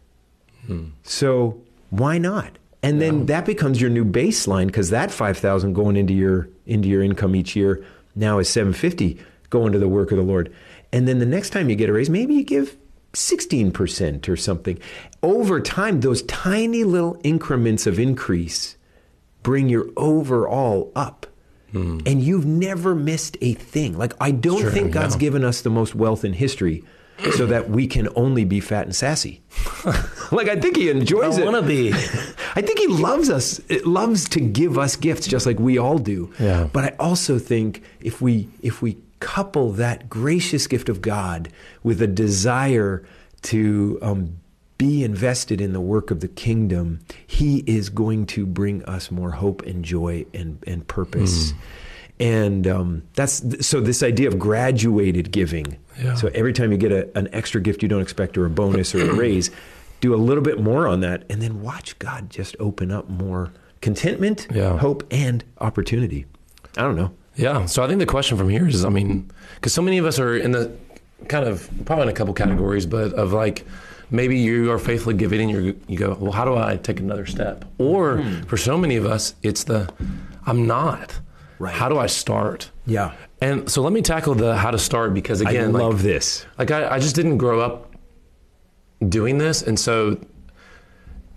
So 1.03 1.61
why 1.89 2.17
not? 2.17 2.57
And 2.83 3.01
then 3.01 3.25
that 3.27 3.45
becomes 3.45 3.81
your 3.81 3.89
new 3.89 4.05
baseline 4.05 4.71
cuz 4.71 4.89
that 4.89 5.11
5,000 5.11 5.73
going 5.73 5.95
into 5.95 6.13
your 6.13 6.49
into 6.65 6.87
your 6.87 7.01
income 7.01 7.35
each 7.35 7.55
year 7.55 7.83
now 8.15 8.39
is 8.39 8.49
750 8.49 9.17
going 9.49 9.71
to 9.71 9.79
the 9.79 9.87
work 9.87 10.11
of 10.11 10.17
the 10.17 10.23
Lord. 10.23 10.51
And 10.91 11.07
then 11.07 11.19
the 11.19 11.25
next 11.25 11.49
time 11.51 11.69
you 11.69 11.75
get 11.75 11.89
a 11.89 11.93
raise, 11.93 12.09
maybe 12.09 12.35
you 12.35 12.43
give 12.43 12.77
16% 13.13 14.27
or 14.27 14.35
something. 14.35 14.77
Over 15.23 15.59
time, 15.59 16.01
those 16.01 16.21
tiny 16.23 16.83
little 16.83 17.19
increments 17.23 17.87
of 17.87 17.97
increase 17.97 18.75
bring 19.45 19.69
your 19.69 19.87
overall 19.95 20.91
up. 20.95 21.27
And 21.73 22.23
you've 22.23 22.45
never 22.45 22.95
missed 22.95 23.35
a 23.41 23.53
thing. 23.53 23.97
Like, 23.97 24.13
I 24.21 24.31
don't 24.31 24.61
Sure, 24.61 24.71
think 24.71 24.93
God's 24.93 25.15
yeah. 25.15 25.19
given 25.19 25.43
us 25.43 25.59
the 25.61 25.69
most 25.69 25.93
wealth 25.93 26.23
in 26.23 26.31
history 26.31 26.85
so 27.33 27.45
that 27.47 27.69
we 27.69 27.85
can 27.85 28.07
only 28.15 28.45
be 28.45 28.61
fat 28.61 28.85
and 28.85 28.95
sassy. 28.95 29.41
like, 30.31 30.47
I 30.47 30.55
think 30.55 30.77
He 30.77 30.89
enjoys 30.89 31.37
I 31.37 31.41
it. 31.41 31.45
want 31.45 31.57
to 31.57 31.67
be. 31.67 31.91
I 32.55 32.61
think 32.61 32.79
He 32.79 32.87
loves 32.87 33.29
us, 33.29 33.59
it 33.67 33.85
loves 33.85 34.29
to 34.29 34.39
give 34.39 34.77
us 34.77 34.95
gifts 34.95 35.27
just 35.27 35.45
like 35.45 35.59
we 35.59 35.77
all 35.77 35.97
do. 35.97 36.31
Yeah. 36.39 36.69
But 36.71 36.85
I 36.85 36.95
also 36.97 37.39
think 37.39 37.83
if 37.99 38.21
we 38.21 38.47
if 38.61 38.81
we 38.81 38.97
couple 39.19 39.71
that 39.73 40.07
gracious 40.09 40.67
gift 40.67 40.87
of 40.87 41.01
God 41.01 41.49
with 41.83 42.01
a 42.01 42.07
desire 42.07 43.03
to 43.43 43.99
um, 44.01 44.37
be 44.85 45.03
invested 45.03 45.61
in 45.61 45.73
the 45.73 45.81
work 45.81 46.11
of 46.11 46.19
the 46.19 46.27
kingdom, 46.27 46.99
He 47.25 47.63
is 47.65 47.89
going 47.89 48.27
to 48.27 48.45
bring 48.45 48.83
us 48.85 49.09
more 49.09 49.31
hope 49.31 49.63
and 49.63 49.83
joy 49.83 50.25
and, 50.31 50.63
and 50.67 50.87
purpose. 50.87 51.51
Mm. 51.51 51.57
And 52.17 52.67
um, 52.67 53.03
that's 53.15 53.65
so 53.65 53.81
this 53.81 54.03
idea 54.03 54.27
of 54.27 54.37
graduated 54.37 55.31
giving. 55.31 55.77
Yeah. 55.99 56.13
So 56.13 56.29
every 56.35 56.53
time 56.53 56.71
you 56.71 56.77
get 56.77 56.91
a, 56.91 57.17
an 57.17 57.29
extra 57.33 57.59
gift 57.59 57.81
you 57.81 57.89
don't 57.89 58.01
expect, 58.01 58.37
or 58.37 58.45
a 58.45 58.49
bonus, 58.49 58.93
or 58.93 59.09
a 59.09 59.13
raise, 59.25 59.49
do 60.01 60.13
a 60.13 60.17
little 60.17 60.43
bit 60.43 60.61
more 60.61 60.87
on 60.87 60.99
that, 60.99 61.23
and 61.31 61.41
then 61.41 61.61
watch 61.61 61.97
God 61.97 62.29
just 62.29 62.55
open 62.59 62.91
up 62.91 63.09
more 63.09 63.51
contentment, 63.81 64.47
yeah. 64.53 64.77
hope, 64.77 65.03
and 65.09 65.43
opportunity. 65.59 66.25
I 66.77 66.81
don't 66.81 66.95
know. 66.95 67.11
Yeah. 67.35 67.65
So 67.65 67.83
I 67.83 67.87
think 67.87 67.99
the 67.99 68.05
question 68.05 68.37
from 68.37 68.49
here 68.49 68.67
is, 68.67 68.85
I 68.85 68.89
mean, 68.89 69.31
because 69.55 69.73
so 69.73 69.81
many 69.81 69.97
of 69.97 70.05
us 70.05 70.19
are 70.19 70.37
in 70.37 70.51
the 70.51 70.71
kind 71.27 71.47
of 71.47 71.69
probably 71.85 72.03
in 72.03 72.09
a 72.09 72.13
couple 72.13 72.35
categories, 72.35 72.85
but 72.85 73.13
of 73.13 73.33
like 73.33 73.65
maybe 74.09 74.37
you 74.37 74.71
are 74.71 74.79
faithfully 74.79 75.15
giving 75.15 75.41
and 75.41 75.65
you 75.65 75.79
you 75.87 75.97
go, 75.97 76.15
well, 76.19 76.31
how 76.31 76.45
do 76.45 76.55
I 76.55 76.77
take 76.77 76.99
another 76.99 77.25
step? 77.25 77.65
Or 77.77 78.17
hmm. 78.17 78.43
for 78.43 78.57
so 78.57 78.77
many 78.77 78.95
of 78.95 79.05
us, 79.05 79.35
it's 79.43 79.63
the 79.63 79.91
I'm 80.45 80.67
not. 80.67 81.19
Right. 81.57 81.73
How 81.73 81.87
do 81.87 81.97
I 81.97 82.07
start? 82.07 82.69
Yeah. 82.85 83.13
And 83.41 83.69
so 83.69 83.81
let 83.81 83.93
me 83.93 84.01
tackle 84.01 84.35
the 84.35 84.55
how 84.55 84.71
to 84.71 84.79
start 84.79 85.13
because 85.13 85.41
again, 85.41 85.75
I 85.75 85.79
love 85.79 86.03
this. 86.03 86.45
Like 86.57 86.71
I, 86.71 86.95
I 86.95 86.99
just 86.99 87.15
didn't 87.15 87.37
grow 87.37 87.61
up 87.61 87.93
doing 89.09 89.37
this, 89.37 89.61
and 89.61 89.79
so 89.79 90.19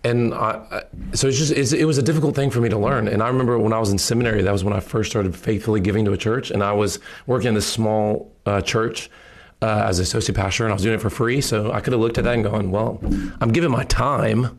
and 0.04 0.32
I, 0.34 0.84
so 1.12 1.28
it's 1.28 1.38
just 1.38 1.52
it's, 1.52 1.72
it 1.72 1.84
was 1.84 1.98
a 1.98 2.02
difficult 2.02 2.34
thing 2.34 2.50
for 2.50 2.60
me 2.60 2.68
to 2.68 2.78
learn. 2.78 3.08
And 3.08 3.22
I 3.22 3.28
remember 3.28 3.58
when 3.58 3.72
I 3.72 3.78
was 3.78 3.90
in 3.90 3.98
seminary, 3.98 4.42
that 4.42 4.52
was 4.52 4.64
when 4.64 4.72
I 4.72 4.80
first 4.80 5.10
started 5.10 5.34
faithfully 5.34 5.80
giving 5.80 6.04
to 6.04 6.12
a 6.12 6.16
church, 6.16 6.50
and 6.50 6.62
I 6.62 6.72
was 6.72 7.00
working 7.26 7.48
in 7.48 7.54
this 7.54 7.66
small 7.66 8.32
uh, 8.46 8.60
church. 8.60 9.10
Uh, 9.60 9.86
as 9.88 9.98
associate 9.98 10.36
pastor, 10.36 10.62
and 10.62 10.70
I 10.70 10.74
was 10.74 10.84
doing 10.84 10.94
it 10.94 11.00
for 11.00 11.10
free, 11.10 11.40
so 11.40 11.72
I 11.72 11.80
could 11.80 11.92
have 11.92 12.00
looked 12.00 12.16
at 12.16 12.22
that 12.22 12.34
and 12.34 12.44
gone, 12.44 12.70
"Well, 12.70 13.00
I'm 13.40 13.50
giving 13.50 13.72
my 13.72 13.82
time," 13.82 14.56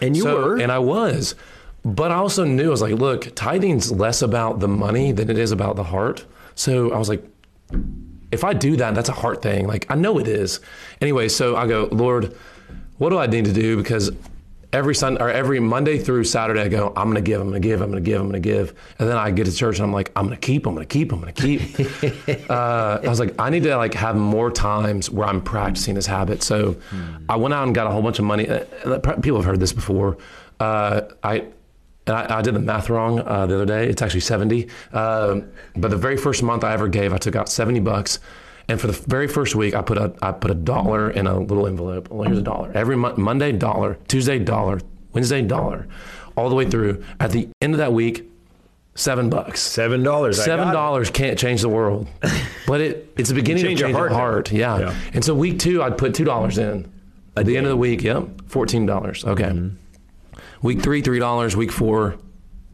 and 0.00 0.16
you 0.16 0.22
so, 0.22 0.34
were, 0.34 0.56
and 0.56 0.72
I 0.72 0.78
was, 0.78 1.34
but 1.84 2.10
I 2.10 2.14
also 2.14 2.44
knew 2.44 2.68
I 2.68 2.70
was 2.70 2.80
like, 2.80 2.94
"Look, 2.94 3.34
tithing's 3.34 3.92
less 3.92 4.22
about 4.22 4.60
the 4.60 4.66
money 4.68 5.12
than 5.12 5.28
it 5.28 5.36
is 5.36 5.52
about 5.52 5.76
the 5.76 5.84
heart." 5.84 6.24
So 6.54 6.90
I 6.90 6.98
was 6.98 7.10
like, 7.10 7.22
"If 8.32 8.42
I 8.42 8.54
do 8.54 8.76
that, 8.76 8.94
that's 8.94 9.10
a 9.10 9.12
heart 9.12 9.42
thing. 9.42 9.66
Like 9.66 9.84
I 9.90 9.94
know 9.94 10.18
it 10.18 10.26
is." 10.26 10.60
Anyway, 11.02 11.28
so 11.28 11.54
I 11.54 11.66
go, 11.66 11.90
"Lord, 11.92 12.34
what 12.96 13.10
do 13.10 13.18
I 13.18 13.26
need 13.26 13.44
to 13.44 13.52
do?" 13.52 13.76
Because 13.76 14.10
every 14.72 14.94
Sunday 14.94 15.22
or 15.22 15.30
every 15.30 15.60
Monday 15.60 15.98
through 15.98 16.24
Saturday, 16.24 16.60
I 16.60 16.68
go, 16.68 16.92
I'm 16.96 17.10
going 17.10 17.16
to 17.16 17.20
give, 17.20 17.40
I'm 17.40 17.48
going 17.48 17.60
to 17.60 17.68
give, 17.68 17.80
I'm 17.80 17.90
going 17.90 18.02
to 18.02 18.10
give, 18.10 18.20
I'm 18.20 18.30
going 18.30 18.42
to 18.42 18.48
give. 18.48 18.74
And 18.98 19.08
then 19.08 19.16
I 19.16 19.30
get 19.30 19.46
to 19.46 19.52
church 19.52 19.78
and 19.78 19.84
I'm 19.84 19.92
like, 19.92 20.12
I'm 20.14 20.26
going 20.26 20.38
to 20.38 20.46
keep, 20.46 20.66
I'm 20.66 20.74
going 20.74 20.86
to 20.86 20.92
keep, 20.92 21.12
I'm 21.12 21.20
going 21.20 21.34
to 21.34 21.42
keep. 21.42 22.50
uh, 22.50 23.00
I 23.02 23.08
was 23.08 23.20
like, 23.20 23.34
I 23.38 23.50
need 23.50 23.64
to 23.64 23.76
like 23.76 23.94
have 23.94 24.16
more 24.16 24.50
times 24.50 25.10
where 25.10 25.26
I'm 25.26 25.42
practicing 25.42 25.94
this 25.94 26.06
habit. 26.06 26.42
So 26.42 26.72
hmm. 26.72 27.24
I 27.28 27.36
went 27.36 27.54
out 27.54 27.64
and 27.64 27.74
got 27.74 27.86
a 27.86 27.90
whole 27.90 28.02
bunch 28.02 28.18
of 28.18 28.24
money. 28.24 28.48
Uh, 28.48 28.98
people 29.20 29.38
have 29.38 29.44
heard 29.44 29.60
this 29.60 29.72
before. 29.72 30.18
Uh, 30.58 31.02
I, 31.22 31.46
and 32.06 32.16
I, 32.16 32.38
I, 32.38 32.42
did 32.42 32.54
the 32.54 32.60
math 32.60 32.90
wrong 32.90 33.20
uh, 33.20 33.46
the 33.46 33.54
other 33.54 33.66
day. 33.66 33.88
It's 33.88 34.02
actually 34.02 34.20
70. 34.20 34.68
Uh, 34.92 35.40
but 35.76 35.90
the 35.90 35.96
very 35.96 36.16
first 36.16 36.42
month 36.42 36.64
I 36.64 36.72
ever 36.72 36.88
gave, 36.88 37.12
I 37.12 37.18
took 37.18 37.36
out 37.36 37.48
70 37.48 37.80
bucks 37.80 38.18
and 38.70 38.80
for 38.80 38.86
the 38.86 38.92
very 38.92 39.26
first 39.26 39.56
week, 39.56 39.74
I 39.74 39.82
put 39.82 39.98
a 39.98 40.14
I 40.22 40.30
put 40.30 40.52
a 40.52 40.54
dollar 40.54 41.10
in 41.10 41.26
a 41.26 41.36
little 41.40 41.66
envelope. 41.66 42.08
Well, 42.08 42.22
here's 42.22 42.38
a 42.38 42.42
dollar. 42.42 42.70
Every 42.72 42.96
mo- 42.96 43.16
Monday, 43.16 43.50
dollar. 43.50 43.98
Tuesday, 44.06 44.38
dollar. 44.38 44.80
Wednesday, 45.12 45.42
dollar. 45.42 45.88
All 46.36 46.48
the 46.48 46.54
way 46.54 46.70
through. 46.70 47.02
At 47.18 47.32
the 47.32 47.48
end 47.60 47.74
of 47.74 47.78
that 47.78 47.92
week, 47.92 48.30
seven 48.94 49.28
bucks. 49.28 49.60
Seven 49.60 50.04
dollars. 50.04 50.42
Seven 50.42 50.72
dollars 50.72 51.10
can't 51.10 51.36
change 51.36 51.62
the 51.62 51.68
world, 51.68 52.06
but 52.68 52.80
it 52.80 53.12
it's 53.16 53.28
the 53.30 53.34
beginning 53.34 53.64
change 53.64 53.80
of 53.80 53.88
changing 53.88 53.96
heart. 53.96 54.12
heart. 54.12 54.52
Yeah. 54.52 54.78
yeah. 54.78 54.94
And 55.14 55.24
so 55.24 55.34
week 55.34 55.58
two, 55.58 55.82
I'd 55.82 55.98
put 55.98 56.14
two 56.14 56.24
dollars 56.24 56.56
in. 56.56 56.88
At 57.36 57.46
the 57.46 57.56
end 57.56 57.66
of 57.66 57.70
the 57.70 57.76
week, 57.76 58.04
yep, 58.04 58.28
fourteen 58.46 58.86
dollars. 58.86 59.24
Okay. 59.24 59.44
Mm-hmm. 59.44 60.38
Week 60.62 60.80
three, 60.80 61.02
three 61.02 61.18
dollars. 61.18 61.56
Week 61.56 61.72
four, 61.72 62.18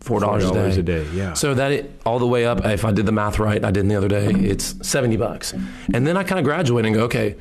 four 0.06 0.20
dollars 0.20 0.44
a 0.44 0.52
day. 0.52 0.70
a 0.70 0.82
day. 0.82 1.06
Yeah. 1.12 1.34
So 1.34 1.54
that 1.54 1.72
it, 1.72 2.00
all 2.06 2.18
the 2.18 2.26
way 2.26 2.46
up, 2.46 2.64
if 2.64 2.84
I 2.84 2.92
did 2.92 3.06
the 3.06 3.12
math 3.12 3.38
right, 3.38 3.62
I 3.62 3.70
did 3.70 3.88
the 3.88 3.96
other 3.96 4.08
day, 4.08 4.26
it's 4.26 4.74
seventy 4.86 5.16
bucks. 5.16 5.52
And 5.92 6.06
then 6.06 6.16
I 6.16 6.22
kind 6.22 6.38
of 6.38 6.44
graduate 6.44 6.86
and 6.86 6.94
go, 6.94 7.02
okay, 7.04 7.36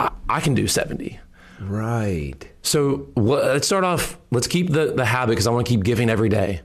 I, 0.00 0.10
I, 0.28 0.40
can 0.40 0.54
do 0.54 0.66
seventy. 0.66 1.20
Right. 1.60 2.46
So 2.62 3.08
let's 3.16 3.66
start 3.66 3.84
off. 3.84 4.18
Let's 4.30 4.48
keep 4.48 4.70
the 4.70 4.92
the 4.92 5.04
habit 5.04 5.32
because 5.32 5.46
I 5.46 5.50
want 5.50 5.66
to 5.66 5.70
keep 5.70 5.84
giving 5.84 6.10
every 6.10 6.28
day. 6.28 6.60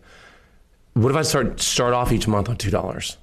What 0.94 1.12
if 1.12 1.16
I 1.18 1.22
start 1.22 1.62
start 1.62 1.94
off 1.94 2.12
each 2.12 2.28
month 2.28 2.50
on 2.50 2.58
two 2.58 2.72
dollars? 2.72 3.18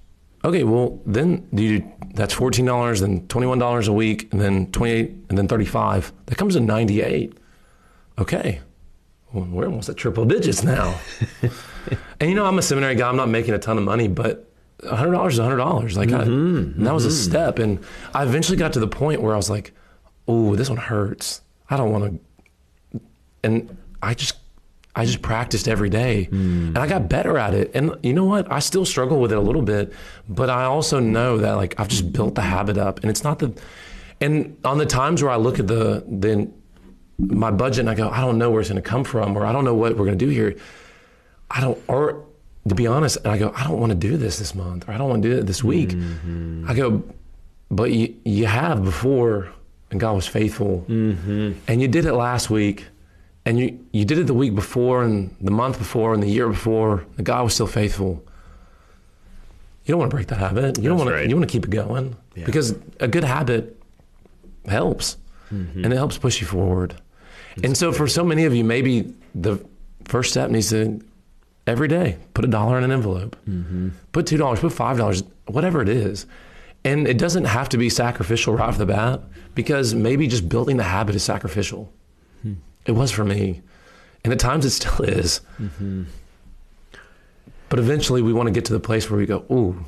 Okay, 0.45 0.65
well 0.65 1.01
then 1.05 1.49
you 1.53 1.85
that's 2.15 2.33
fourteen 2.33 2.65
dollars, 2.65 3.01
then 3.01 3.27
twenty 3.27 3.47
one 3.47 3.59
dollars 3.59 3.89
a 3.89 3.93
week, 3.93 4.29
and 4.33 4.41
then 4.41 4.71
twenty 4.73 4.93
eight, 4.93 5.11
and 5.29 5.37
then 5.37 5.49
thirty 5.49 5.67
five. 5.67 6.13
That 6.27 6.39
comes 6.39 6.55
to 6.55 6.61
ninety 6.61 7.03
eight. 7.03 7.37
Okay, 8.19 8.61
we're 9.33 9.67
almost 9.67 9.89
at 9.89 9.97
triple 9.97 10.25
digits 10.25 10.63
now. 10.63 10.99
and 12.21 12.31
you 12.31 12.35
know, 12.35 12.47
I'm 12.47 12.59
a 12.59 12.63
seminary 12.63 12.95
guy. 12.95 13.09
I'm 13.09 13.17
not 13.17 13.29
making 13.29 13.55
a 13.55 13.59
ton 13.59 13.79
of 13.79 13.85
money, 13.85 14.09
but 14.09 14.51
hundred 14.89 15.13
dollars 15.13 15.35
is 15.35 15.41
hundred 15.41 15.59
dollars. 15.59 15.97
Like, 15.97 16.09
mm-hmm, 16.09 16.21
I, 16.21 16.25
mm-hmm. 16.25 16.85
that 16.85 16.95
was 16.95 17.05
a 17.05 17.09
mm-hmm. 17.09 17.31
step. 17.31 17.59
And 17.59 17.81
I 18.15 18.25
eventually 18.25 18.57
got 18.57 18.73
to 18.75 18.81
the 18.81 18.89
point 18.89 19.23
where 19.23 19.33
I 19.35 19.37
was 19.37 19.51
like, 19.51 19.73
"Oh, 20.27 20.57
this 20.57 20.69
one 20.69 20.79
hurts. 20.79 21.43
I 21.69 21.77
don't 21.77 21.93
want 21.93 22.21
to." 22.93 23.01
And 23.43 23.77
I 24.03 24.15
just, 24.15 24.37
I 24.95 25.05
just 25.05 25.23
practiced 25.23 25.69
every 25.69 25.89
day, 25.89 26.29
mm. 26.31 26.69
and 26.69 26.79
I 26.79 26.87
got 26.87 27.09
better 27.09 27.39
at 27.39 27.55
it. 27.55 27.71
And 27.75 27.97
you 28.03 28.13
know 28.13 28.25
what? 28.25 28.51
I 28.51 28.59
still 28.59 28.85
struggle 28.85 29.21
with 29.21 29.33
it 29.33 29.39
a 29.39 29.41
little 29.41 29.63
bit, 29.63 29.93
but 30.29 30.51
I 30.51 30.65
also 30.65 31.01
know 31.01 31.39
that 31.39 31.53
like 31.53 31.79
I've 31.79 31.89
just 31.89 32.13
built 32.13 32.35
the 32.35 32.43
habit 32.43 32.79
up, 32.79 33.01
and 33.01 33.11
it's 33.11 33.25
not 33.25 33.39
the. 33.39 33.55
And 34.23 34.59
on 34.65 34.77
the 34.77 34.85
times 34.85 35.23
where 35.23 35.33
I 35.33 35.37
look 35.37 35.59
at 35.59 35.67
the 35.67 36.05
the 36.07 36.51
my 37.29 37.51
budget 37.51 37.81
and 37.81 37.91
I 37.91 37.95
go, 37.95 38.09
I 38.09 38.21
don't 38.21 38.39
know 38.39 38.51
where 38.51 38.61
it's 38.61 38.71
going 38.71 38.83
to 38.83 38.89
come 38.89 39.05
from, 39.05 39.37
or 39.37 39.45
I 39.45 39.53
don't 39.53 39.65
know 39.65 39.75
what 39.75 39.93
we're 39.97 40.07
going 40.07 40.19
to 40.19 40.25
do 40.25 40.31
here. 40.31 40.57
I 41.51 41.61
don't, 41.61 41.79
or 41.89 42.25
to 42.69 42.75
be 42.75 42.87
honest, 42.87 43.19
and 43.19 43.29
I 43.29 43.39
go, 43.39 43.53
I 43.55 43.65
don't 43.65 43.79
want 43.79 43.91
to 43.91 43.97
do 43.97 44.17
this 44.17 44.39
this 44.39 44.55
month, 44.55 44.89
or 44.89 44.93
I 44.93 44.99
don't 44.99 45.09
want 45.09 45.23
to 45.23 45.29
do 45.29 45.39
it 45.39 45.47
this 45.47 45.65
week. 45.65 45.91
Mm-hmm. 45.91 46.67
I 46.69 46.75
go, 46.75 47.03
but 47.71 47.91
you 47.91 48.15
you 48.25 48.47
have 48.47 48.85
before, 48.85 49.51
and 49.91 50.01
God 50.01 50.15
was 50.15 50.27
faithful, 50.27 50.85
mm-hmm. 50.89 51.53
and 51.67 51.83
you 51.83 51.89
did 51.89 52.05
it 52.05 52.15
last 52.15 52.51
week, 52.51 52.87
and 53.45 53.59
you 53.59 53.85
you 53.93 54.05
did 54.05 54.19
it 54.19 54.27
the 54.27 54.35
week 54.35 54.55
before, 54.55 55.03
and 55.03 55.35
the 55.41 55.51
month 55.51 55.79
before, 55.79 56.15
and 56.15 56.23
the 56.23 56.29
year 56.29 56.49
before, 56.49 57.05
and 57.17 57.27
God 57.27 57.45
was 57.45 57.55
still 57.55 57.67
faithful. 57.67 58.25
You 59.85 59.93
don't 59.93 59.99
want 59.99 60.11
to 60.11 60.17
break 60.17 60.29
that 60.29 60.39
habit. 60.39 60.61
You 60.61 60.65
That's 60.67 60.83
don't 60.85 60.99
want 60.99 61.11
right. 61.11 61.23
to. 61.23 61.29
You 61.29 61.37
want 61.37 61.49
to 61.49 61.53
keep 61.53 61.65
it 61.65 61.71
going 61.71 62.17
yeah. 62.37 62.45
because 62.45 62.75
a 63.01 63.09
good 63.09 63.25
habit 63.25 63.83
helps, 64.67 65.17
mm-hmm. 65.53 65.85
and 65.85 65.93
it 65.93 65.97
helps 65.97 66.19
push 66.19 66.41
you 66.41 66.47
forward 66.47 66.95
and 67.63 67.77
so 67.77 67.93
for 67.93 68.07
so 68.07 68.25
many 68.25 68.45
of 68.45 68.55
you, 68.55 68.65
maybe 68.65 69.13
the 69.35 69.65
first 70.05 70.31
step 70.31 70.51
needs 70.51 70.71
to 70.71 71.01
every 71.67 71.89
day 71.89 72.17
put 72.35 72.45
a 72.45 72.49
dollar 72.49 72.79
in 72.79 72.85
an 72.85 72.91
envelope, 72.91 73.37
mm-hmm. 73.49 73.91
put 74.13 74.27
two 74.27 74.37
dollars, 74.37 74.61
put 74.61 74.73
five 74.73 74.99
dollars, 74.99 75.23
whatever 75.47 75.83
it 75.83 75.89
is. 75.89 76.27
And 76.85 77.07
it 77.07 77.19
doesn't 77.19 77.45
have 77.45 77.69
to 77.71 77.79
be 77.79 77.91
sacrificial 77.91 78.55
right 78.55 78.69
off 78.69 78.79
the 78.79 78.87
bat 78.87 79.21
because 79.55 79.95
maybe 79.95 80.27
just 80.27 80.49
building 80.49 80.79
the 80.79 80.83
habit 80.83 81.15
is 81.15 81.23
sacrificial. 81.23 81.93
Hmm. 82.43 82.55
It 82.87 82.93
was 82.93 83.11
for 83.11 83.25
me. 83.25 83.61
And 84.25 84.33
at 84.33 84.39
times 84.39 84.65
it 84.65 84.71
still 84.71 85.05
is. 85.05 85.43
Mm-hmm. 85.59 86.05
But 87.69 87.79
eventually 87.79 88.23
we 88.23 88.33
want 88.33 88.47
to 88.47 88.53
get 88.53 88.65
to 88.67 88.73
the 88.73 88.81
place 88.81 89.11
where 89.11 89.19
we 89.19 89.27
go, 89.27 89.45
ooh, 89.51 89.85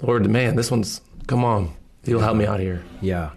Lord, 0.00 0.28
man, 0.30 0.56
this 0.56 0.70
one's, 0.70 1.00
come 1.26 1.44
on, 1.44 1.74
you'll 2.04 2.20
help 2.20 2.36
me 2.36 2.46
out 2.46 2.60
here. 2.60 2.82
Yeah. 3.00 3.30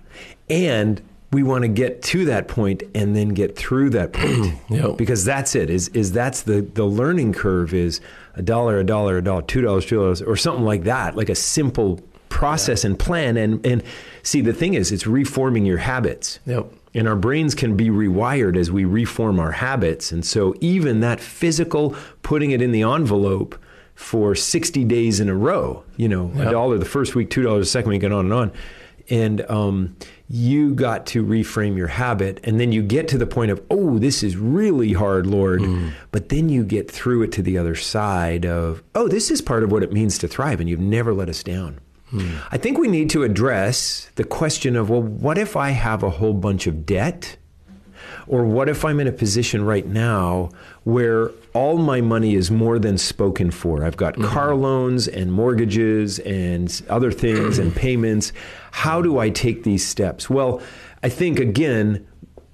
And 0.49 1.01
we 1.35 1.43
want 1.43 1.63
to 1.63 1.67
get 1.67 2.01
to 2.01 2.23
that 2.23 2.47
point 2.47 2.81
and 2.93 3.13
then 3.13 3.27
get 3.27 3.57
through 3.57 3.89
that 3.89 4.13
point 4.13 4.53
yep. 4.69 4.95
because 4.95 5.25
that's 5.25 5.53
it 5.53 5.69
is 5.69 5.89
is 5.89 6.13
that's 6.13 6.43
the 6.43 6.61
the 6.61 6.85
learning 6.85 7.33
curve 7.33 7.73
is 7.73 7.99
a 8.35 8.41
dollar 8.41 8.79
a 8.79 8.85
dollar 8.85 9.17
a 9.17 9.21
dollar 9.21 9.41
two 9.41 9.59
dollars 9.59 9.85
two 9.85 9.97
dollars 9.97 10.21
or 10.21 10.37
something 10.37 10.63
like 10.63 10.83
that 10.85 11.17
like 11.17 11.27
a 11.27 11.35
simple 11.35 11.99
process 12.29 12.85
yeah. 12.85 12.91
and 12.91 12.99
plan 12.99 13.35
and 13.35 13.65
and 13.65 13.83
see 14.23 14.39
the 14.39 14.53
thing 14.53 14.75
is 14.75 14.93
it's 14.93 15.05
reforming 15.05 15.65
your 15.65 15.79
habits 15.79 16.39
yep. 16.45 16.71
and 16.93 17.05
our 17.05 17.17
brains 17.17 17.53
can 17.53 17.75
be 17.75 17.89
rewired 17.89 18.55
as 18.55 18.71
we 18.71 18.85
reform 18.85 19.37
our 19.37 19.51
habits 19.51 20.13
and 20.13 20.25
so 20.25 20.55
even 20.61 21.01
that 21.01 21.19
physical 21.19 21.93
putting 22.21 22.51
it 22.51 22.61
in 22.61 22.71
the 22.71 22.83
envelope 22.83 23.61
for 23.93 24.35
60 24.35 24.85
days 24.85 25.19
in 25.19 25.27
a 25.27 25.35
row 25.35 25.83
you 25.97 26.07
know 26.07 26.31
yep. 26.33 26.47
a 26.47 26.51
dollar 26.51 26.77
the 26.77 26.85
first 26.85 27.13
week 27.13 27.29
two 27.29 27.43
dollars 27.43 27.67
the 27.67 27.71
second 27.71 27.89
week 27.89 28.03
and 28.03 28.13
on 28.13 28.23
and 28.23 28.33
on 28.33 28.51
and 29.09 29.41
um, 29.49 29.95
you 30.27 30.73
got 30.73 31.05
to 31.05 31.23
reframe 31.23 31.77
your 31.77 31.87
habit 31.87 32.39
and 32.43 32.59
then 32.59 32.71
you 32.71 32.81
get 32.81 33.07
to 33.07 33.17
the 33.17 33.27
point 33.27 33.51
of 33.51 33.61
oh 33.69 33.99
this 33.99 34.23
is 34.23 34.35
really 34.35 34.93
hard 34.93 35.27
lord 35.27 35.61
mm. 35.61 35.91
but 36.11 36.29
then 36.29 36.49
you 36.49 36.63
get 36.63 36.89
through 36.89 37.21
it 37.21 37.31
to 37.31 37.43
the 37.43 37.57
other 37.57 37.75
side 37.75 38.45
of 38.45 38.83
oh 38.95 39.07
this 39.07 39.29
is 39.29 39.41
part 39.41 39.63
of 39.63 39.71
what 39.71 39.83
it 39.83 39.93
means 39.93 40.17
to 40.17 40.27
thrive 40.27 40.59
and 40.59 40.67
you've 40.67 40.79
never 40.79 41.13
let 41.13 41.29
us 41.29 41.43
down 41.43 41.79
mm. 42.11 42.39
i 42.51 42.57
think 42.57 42.77
we 42.77 42.87
need 42.87 43.09
to 43.09 43.23
address 43.23 44.09
the 44.15 44.23
question 44.23 44.75
of 44.75 44.89
well 44.89 45.01
what 45.01 45.37
if 45.37 45.55
i 45.55 45.69
have 45.69 46.01
a 46.01 46.09
whole 46.09 46.33
bunch 46.33 46.65
of 46.65 46.85
debt 46.87 47.37
or 48.25 48.43
what 48.43 48.67
if 48.67 48.83
i'm 48.83 48.99
in 48.99 49.07
a 49.07 49.11
position 49.11 49.63
right 49.63 49.85
now 49.85 50.49
where 50.85 51.29
all 51.55 51.77
my 51.77 52.01
money 52.01 52.35
is 52.35 52.51
more 52.51 52.77
than 52.77 52.97
spoken 52.97 53.49
for. 53.49 53.83
I've 53.83 53.97
got 53.97 54.13
Mm-hmm. 54.15 54.25
car 54.31 54.53
loans 54.53 55.07
and 55.07 55.31
mortgages 55.31 56.19
and 56.19 56.81
other 56.89 57.11
things 57.11 57.57
and 57.57 57.75
payments. 57.85 58.31
How 58.71 59.01
do 59.01 59.17
I 59.17 59.29
take 59.29 59.63
these 59.63 59.83
steps? 59.85 60.29
Well, 60.29 60.61
I 61.01 61.09
think 61.09 61.39
again, 61.39 62.05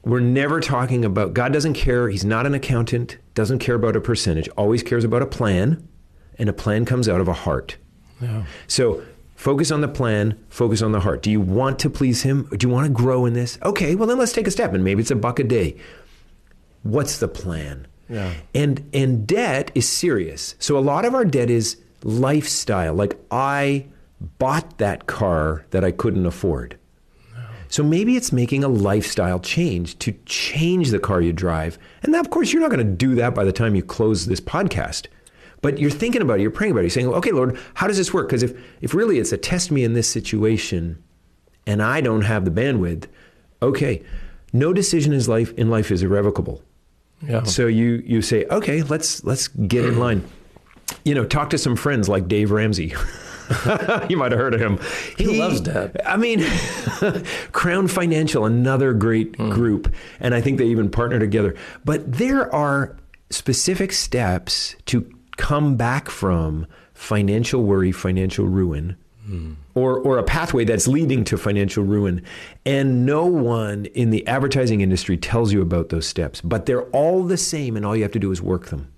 we're 0.04 0.20
never 0.20 0.60
talking 0.62 1.04
about 1.04 1.34
God 1.34 1.52
doesn't 1.52 1.74
care. 1.74 2.10
He's 2.10 2.24
not 2.26 2.46
an 2.46 2.54
accountant, 2.54 3.18
doesn't 3.34 3.60
care 3.60 3.76
about 3.76 3.96
a 3.96 4.02
percentage, 4.02 4.48
always 4.50 4.82
cares 4.84 5.04
about 5.04 5.22
a 5.22 5.28
plan, 5.28 5.88
and 6.40 6.48
a 6.48 6.54
plan 6.54 6.86
comes 6.86 7.10
out 7.10 7.22
of 7.22 7.28
a 7.28 7.34
heart. 7.34 7.78
Yeah. 8.20 8.46
So 8.68 9.04
focus 9.36 9.72
on 9.72 9.82
the 9.82 9.88
plan, 9.88 10.38
focus 10.50 10.82
on 10.82 10.92
the 10.92 11.00
heart. 11.00 11.22
Do 11.24 11.30
you 11.32 11.42
want 11.42 11.80
to 11.80 11.90
please 11.90 12.22
Him? 12.24 12.48
Do 12.56 12.68
you 12.68 12.74
want 12.74 12.86
to 12.88 12.92
grow 12.94 13.26
in 13.26 13.34
this? 13.34 13.58
Okay, 13.64 13.96
well, 13.96 14.08
then 14.08 14.18
let's 14.20 14.34
take 14.34 14.48
a 14.48 14.52
step, 14.52 14.74
and 14.74 14.84
maybe 14.84 15.02
it's 15.02 15.12
a 15.12 15.16
buck 15.16 15.40
a 15.40 15.44
day. 15.44 15.76
What's 16.84 17.20
the 17.20 17.28
plan? 17.28 17.88
Yeah. 18.12 18.34
And 18.54 18.88
and 18.94 19.26
debt 19.26 19.72
is 19.74 19.88
serious. 19.88 20.56
So 20.60 20.78
a 20.78 20.80
lot 20.80 21.06
of 21.06 21.16
our 21.16 21.26
debt 21.26 21.50
is 21.50 21.78
lifestyle. 22.04 22.94
Like 22.94 23.18
I 23.32 23.86
bought 24.38 24.78
that 24.78 25.08
car 25.08 25.66
that 25.72 25.84
I 25.84 25.92
couldn't 25.92 26.26
afford. 26.26 26.78
So 27.70 27.84
maybe 27.84 28.18
it's 28.18 28.34
making 28.34 28.66
a 28.66 28.68
lifestyle 28.68 29.40
change 29.40 29.98
to 30.00 30.12
change 30.26 30.90
the 30.90 31.00
car 31.00 31.22
you 31.22 31.32
drive. 31.32 31.80
And 32.04 32.14
of 32.18 32.30
course, 32.30 32.52
you're 32.52 32.62
not 32.62 32.70
going 32.70 32.86
to 32.86 32.94
do 32.94 33.16
that 33.16 33.34
by 33.34 33.46
the 33.46 33.54
time 33.54 33.76
you 33.76 33.82
close 33.82 34.26
this 34.26 34.42
podcast. 34.42 35.08
But 35.62 35.80
you're 35.80 35.90
thinking 35.90 36.22
about 36.22 36.40
it, 36.40 36.42
you're 36.42 36.52
praying 36.52 36.72
about 36.72 36.82
it, 36.82 36.84
you're 36.86 36.90
saying, 36.90 37.08
okay, 37.08 37.32
Lord, 37.32 37.58
how 37.76 37.88
does 37.88 37.96
this 37.96 38.14
work? 38.14 38.28
Because 38.28 38.44
if, 38.44 38.60
if 38.82 38.94
really 38.94 39.20
it's 39.20 39.32
a 39.32 39.38
test 39.38 39.72
me 39.72 39.86
in 39.86 39.94
this 39.94 40.10
situation 40.10 41.02
and 41.66 41.82
I 41.82 42.02
don't 42.02 42.24
have 42.24 42.44
the 42.44 42.52
bandwidth, 42.52 43.06
okay, 43.62 44.04
no 44.52 44.74
decision 44.74 45.14
in 45.14 45.24
life 45.28 45.54
in 45.54 45.70
life 45.70 45.92
is 45.92 46.04
irrevocable. 46.04 46.62
Yeah. 47.28 47.44
So 47.44 47.68
you 47.68 48.04
you 48.06 48.22
say, 48.22 48.46
okay, 48.46 48.84
let's 48.84 49.24
let's 49.24 49.48
get 49.48 49.86
in 49.86 50.00
line. 50.00 50.24
You 51.04 51.16
know, 51.16 51.26
talk 51.26 51.50
to 51.52 51.58
some 51.58 51.76
friends 51.76 52.10
like 52.10 52.28
Dave 52.28 52.52
Ramsey. 52.52 52.94
you 54.10 54.18
might 54.18 54.32
have 54.32 54.40
heard 54.40 54.54
of 54.54 54.62
him. 54.62 54.80
He 55.18 55.40
loves 55.40 55.62
debt. 55.62 55.96
I 56.06 56.18
mean, 56.18 56.46
Crown 57.52 57.88
Financial, 57.88 58.46
another 58.46 58.94
great 58.94 59.36
hmm. 59.36 59.50
group, 59.50 59.94
and 60.20 60.34
I 60.34 60.42
think 60.42 60.58
they 60.58 60.68
even 60.68 60.90
partner 60.90 61.20
together. 61.20 61.56
But 61.84 62.12
there 62.12 62.54
are 62.54 62.98
specific 63.30 63.92
steps 63.92 64.76
to 64.88 65.10
come 65.38 65.76
back 65.76 66.10
from 66.10 66.68
financial 66.94 67.64
worry, 67.64 67.92
financial 67.92 68.46
ruin, 68.46 68.96
or 69.76 70.00
or 70.00 70.18
a 70.18 70.24
pathway 70.24 70.66
that's 70.66 70.88
leading 70.88 71.24
to 71.26 71.38
financial 71.38 71.84
ruin. 71.84 72.24
And 72.66 73.06
no 73.06 73.26
one 73.26 73.86
in 73.88 74.10
the 74.10 74.26
advertising 74.28 74.82
industry 74.82 75.18
tells 75.18 75.54
you 75.54 75.62
about 75.62 75.90
those 75.90 76.06
steps, 76.08 76.42
but 76.42 76.66
they're 76.66 76.84
all 76.90 77.24
the 77.24 77.38
same, 77.38 77.78
and 77.78 77.86
all 77.86 77.96
you 77.96 78.04
have 78.04 78.12
to 78.14 78.20
do 78.20 78.32
is 78.32 78.42
work 78.42 78.68
them. 78.68 78.92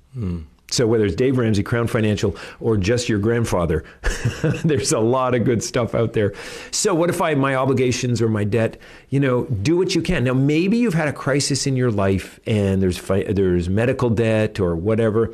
So 0.71 0.87
whether 0.87 1.05
it's 1.05 1.15
Dave 1.15 1.37
Ramsey, 1.37 1.61
Crown 1.61 1.85
Financial, 1.85 2.35
or 2.59 2.77
just 2.77 3.07
your 3.07 3.19
grandfather, 3.19 3.83
there's 4.63 4.91
a 4.91 4.99
lot 4.99 5.35
of 5.35 5.43
good 5.43 5.63
stuff 5.63 5.93
out 5.93 6.13
there. 6.13 6.33
So 6.71 6.95
what 6.95 7.11
if 7.11 7.21
I 7.21 7.35
my 7.35 7.53
obligations 7.53 8.23
or 8.23 8.27
my 8.27 8.43
debt? 8.43 8.77
You 9.09 9.19
know, 9.19 9.43
do 9.45 9.77
what 9.77 9.93
you 9.93 10.01
can. 10.01 10.23
Now 10.23 10.33
maybe 10.33 10.77
you've 10.77 10.95
had 10.95 11.07
a 11.07 11.13
crisis 11.13 11.67
in 11.67 11.75
your 11.75 11.91
life 11.91 12.39
and 12.47 12.81
there's 12.81 12.97
fi- 12.97 13.31
there's 13.31 13.69
medical 13.69 14.09
debt 14.09 14.59
or 14.59 14.75
whatever. 14.75 15.33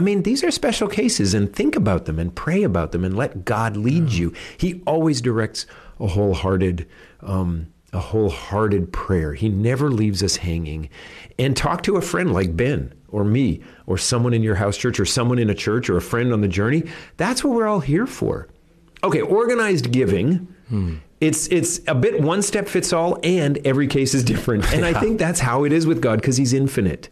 I 0.00 0.02
mean, 0.02 0.22
these 0.22 0.42
are 0.42 0.50
special 0.50 0.88
cases, 0.88 1.34
and 1.34 1.54
think 1.54 1.76
about 1.76 2.06
them 2.06 2.18
and 2.18 2.34
pray 2.34 2.62
about 2.62 2.92
them 2.92 3.04
and 3.04 3.14
let 3.14 3.44
God 3.44 3.76
lead 3.76 4.12
you. 4.12 4.32
He 4.56 4.80
always 4.86 5.20
directs 5.20 5.66
a 6.00 6.06
wholehearted. 6.06 6.88
Um, 7.20 7.66
a 7.92 7.98
wholehearted 7.98 8.94
prayer. 8.94 9.34
He 9.34 9.50
never 9.50 9.90
leaves 9.90 10.22
us 10.22 10.36
hanging. 10.36 10.88
And 11.38 11.54
talk 11.54 11.82
to 11.82 11.96
a 11.96 12.00
friend 12.00 12.32
like 12.32 12.56
Ben 12.56 12.94
or 13.08 13.24
me 13.24 13.60
or 13.84 13.98
someone 13.98 14.32
in 14.32 14.42
your 14.42 14.54
house 14.54 14.78
church 14.78 14.98
or 15.00 15.04
someone 15.04 15.38
in 15.40 15.50
a 15.50 15.54
church 15.54 15.90
or 15.90 15.96
a 15.98 16.00
friend 16.00 16.32
on 16.32 16.40
the 16.40 16.48
journey. 16.48 16.84
That's 17.18 17.44
what 17.44 17.52
we're 17.52 17.66
all 17.66 17.80
here 17.80 18.06
for. 18.06 18.48
Okay, 19.02 19.20
organized 19.20 19.90
giving. 19.90 20.48
It's 21.20 21.48
it's 21.48 21.80
a 21.88 21.94
bit 21.94 22.22
one 22.22 22.42
step 22.42 22.68
fits 22.68 22.92
all 22.92 23.18
and 23.22 23.58
every 23.66 23.88
case 23.88 24.14
is 24.14 24.22
different. 24.22 24.72
And 24.72 24.86
I 24.86 24.98
think 25.00 25.18
that's 25.18 25.40
how 25.40 25.64
it 25.64 25.72
is 25.72 25.84
with 25.84 26.00
God 26.00 26.20
because 26.20 26.36
he's 26.36 26.52
infinite. 26.52 27.10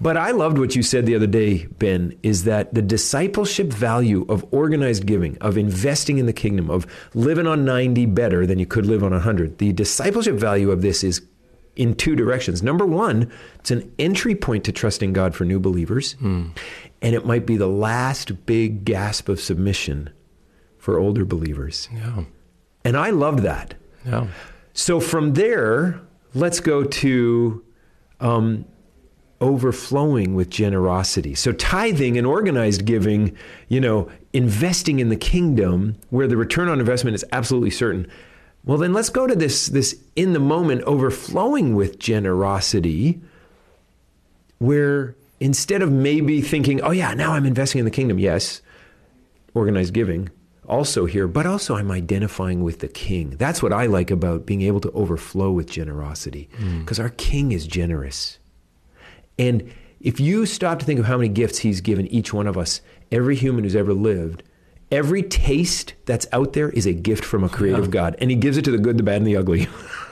But 0.00 0.16
I 0.16 0.30
loved 0.30 0.58
what 0.58 0.74
you 0.74 0.82
said 0.82 1.06
the 1.06 1.14
other 1.14 1.26
day, 1.26 1.66
Ben, 1.78 2.18
is 2.22 2.44
that 2.44 2.72
the 2.74 2.82
discipleship 2.82 3.68
value 3.72 4.24
of 4.28 4.44
organized 4.50 5.06
giving, 5.06 5.36
of 5.38 5.58
investing 5.58 6.18
in 6.18 6.26
the 6.26 6.32
kingdom, 6.32 6.70
of 6.70 6.86
living 7.14 7.46
on 7.46 7.64
90 7.64 8.06
better 8.06 8.46
than 8.46 8.58
you 8.58 8.66
could 8.66 8.86
live 8.86 9.04
on 9.04 9.12
100. 9.12 9.58
The 9.58 9.72
discipleship 9.72 10.36
value 10.36 10.70
of 10.70 10.82
this 10.82 11.04
is 11.04 11.22
in 11.76 11.94
two 11.94 12.16
directions. 12.16 12.62
Number 12.62 12.84
one, 12.84 13.30
it's 13.58 13.70
an 13.70 13.92
entry 13.98 14.34
point 14.34 14.64
to 14.64 14.72
trusting 14.72 15.12
God 15.12 15.34
for 15.34 15.44
new 15.44 15.60
believers, 15.60 16.16
and 16.20 16.54
it 17.02 17.24
might 17.24 17.46
be 17.46 17.56
the 17.56 17.68
last 17.68 18.46
big 18.46 18.84
gasp 18.84 19.28
of 19.28 19.40
submission 19.40 20.10
for 20.78 20.98
older 20.98 21.24
believers. 21.24 21.88
Yeah. 21.92 22.24
And 22.84 22.96
I 22.96 23.10
loved 23.10 23.40
that. 23.40 23.74
Yeah. 24.04 24.28
So 24.72 24.98
from 25.00 25.34
there, 25.34 26.00
let's 26.34 26.60
go 26.60 26.84
to 26.84 27.64
um, 28.20 28.64
overflowing 29.40 30.34
with 30.34 30.50
generosity. 30.50 31.34
So 31.34 31.52
tithing 31.52 32.18
and 32.18 32.26
organized 32.26 32.84
giving, 32.84 33.36
you 33.68 33.80
know, 33.80 34.10
investing 34.32 35.00
in 35.00 35.08
the 35.08 35.16
kingdom 35.16 35.96
where 36.10 36.26
the 36.26 36.36
return 36.36 36.68
on 36.68 36.78
investment 36.78 37.14
is 37.14 37.24
absolutely 37.32 37.70
certain. 37.70 38.06
Well, 38.64 38.78
then 38.78 38.92
let's 38.92 39.08
go 39.08 39.26
to 39.26 39.34
this 39.34 39.66
this 39.66 39.98
in 40.16 40.34
the 40.34 40.40
moment 40.40 40.82
overflowing 40.82 41.74
with 41.74 41.98
generosity 41.98 43.20
where 44.58 45.14
instead 45.40 45.80
of 45.80 45.90
maybe 45.90 46.42
thinking, 46.42 46.82
"Oh 46.82 46.90
yeah, 46.90 47.14
now 47.14 47.32
I'm 47.32 47.46
investing 47.46 47.78
in 47.78 47.86
the 47.86 47.90
kingdom." 47.90 48.18
Yes, 48.18 48.60
organized 49.54 49.94
giving 49.94 50.28
also 50.70 51.04
here, 51.04 51.26
but 51.26 51.46
also 51.46 51.74
I'm 51.74 51.90
identifying 51.90 52.62
with 52.62 52.78
the 52.78 52.88
king. 52.88 53.30
That's 53.30 53.62
what 53.62 53.72
I 53.72 53.86
like 53.86 54.10
about 54.10 54.46
being 54.46 54.62
able 54.62 54.80
to 54.80 54.90
overflow 54.92 55.50
with 55.50 55.68
generosity 55.68 56.48
mm. 56.58 56.80
because 56.80 57.00
our 57.00 57.10
king 57.10 57.52
is 57.52 57.66
generous. 57.66 58.38
And 59.40 59.72
if 60.00 60.20
you 60.20 60.44
stop 60.44 60.78
to 60.80 60.84
think 60.84 61.00
of 61.00 61.06
how 61.06 61.16
many 61.16 61.30
gifts 61.30 61.58
he's 61.58 61.80
given 61.80 62.06
each 62.08 62.32
one 62.32 62.46
of 62.46 62.58
us, 62.58 62.82
every 63.10 63.34
human 63.34 63.64
who's 63.64 63.74
ever 63.74 63.94
lived, 63.94 64.42
every 64.92 65.22
taste 65.22 65.94
that's 66.04 66.26
out 66.32 66.52
there 66.52 66.68
is 66.68 66.84
a 66.84 66.92
gift 66.92 67.24
from 67.24 67.42
a 67.42 67.48
creative 67.48 67.90
God. 67.90 68.16
And 68.18 68.30
he 68.30 68.36
gives 68.36 68.58
it 68.58 68.64
to 68.66 68.70
the 68.70 68.78
good, 68.78 68.98
the 68.98 69.02
bad, 69.02 69.16
and 69.16 69.26
the 69.26 69.36
ugly. 69.36 69.66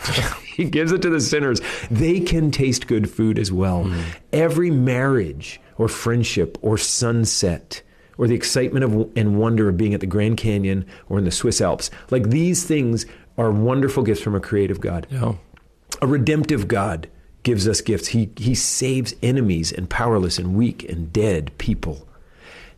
he 0.57 0.65
gives 0.65 0.93
it 0.93 1.03
to 1.03 1.11
the 1.11 1.21
sinners. 1.21 1.61
They 1.91 2.21
can 2.21 2.51
taste 2.51 2.87
good 2.87 3.11
food 3.11 3.39
as 3.39 3.53
well. 3.53 3.85
Hmm. 3.85 4.01
Every 4.33 4.71
marriage 4.71 5.61
or 5.77 5.89
friendship 5.89 6.57
or 6.63 6.79
sunset 6.79 7.83
or 8.17 8.27
the 8.27 8.35
excitement 8.35 8.85
of 8.85 9.11
and 9.15 9.39
wonder 9.39 9.69
of 9.69 9.77
being 9.77 9.93
at 9.93 10.01
the 10.01 10.07
Grand 10.07 10.39
Canyon 10.39 10.87
or 11.11 11.19
in 11.19 11.25
the 11.25 11.31
Swiss 11.31 11.61
Alps, 11.61 11.91
like 12.11 12.31
these 12.31 12.65
things 12.65 13.05
are 13.37 13.53
wonderful 13.53 14.03
gifts 14.03 14.23
from 14.23 14.35
a 14.35 14.41
creative 14.41 14.81
God. 14.81 15.07
Yeah. 15.11 15.35
A 16.01 16.07
redemptive 16.07 16.67
God 16.67 17.09
gives 17.43 17.69
us 17.69 17.81
gifts. 17.81 18.09
He, 18.09 18.31
he 18.37 18.55
saves 18.55 19.15
enemies 19.23 19.73
and 19.73 19.89
powerless 19.89 20.39
and 20.39 20.55
weak 20.55 20.89
and 20.89 21.13
dead 21.13 21.57
people. 21.59 22.07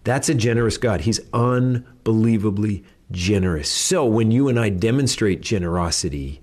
That's 0.05 0.29
a 0.29 0.35
generous 0.35 0.79
God. 0.79 1.03
He's 1.03 1.21
unbelievably 1.33 2.85
generous. 3.11 3.71
So 3.71 4.05
when 4.05 4.31
you 4.31 4.49
and 4.49 4.59
I 4.59 4.69
demonstrate 4.69 5.41
generosity, 5.41 6.41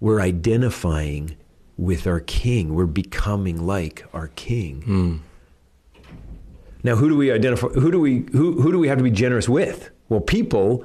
we're 0.00 0.20
identifying 0.20 1.36
with 1.76 2.06
our 2.06 2.20
King. 2.20 2.74
We're 2.74 2.86
becoming 2.86 3.66
like 3.66 4.04
our 4.12 4.28
King. 4.28 4.82
Hmm. 4.82 5.16
Now, 6.82 6.96
who 6.96 7.08
do 7.08 7.16
we 7.16 7.32
identify? 7.32 7.68
Who 7.68 7.90
do 7.90 8.00
we 8.00 8.26
who, 8.32 8.60
who 8.60 8.72
do 8.72 8.78
we 8.78 8.88
have 8.88 8.98
to 8.98 9.04
be 9.04 9.10
generous 9.10 9.48
with? 9.48 9.90
Well, 10.08 10.20
people, 10.20 10.84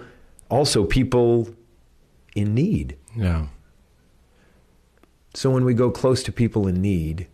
also 0.50 0.86
people 0.86 1.50
in 2.36 2.54
need. 2.54 2.98
Yeah. 3.16 3.48
So 5.34 5.50
when 5.50 5.66
we 5.66 5.74
go 5.74 5.90
close 5.90 6.24
to 6.24 6.32
people 6.32 6.68
in 6.68 6.82
need, 6.82 7.28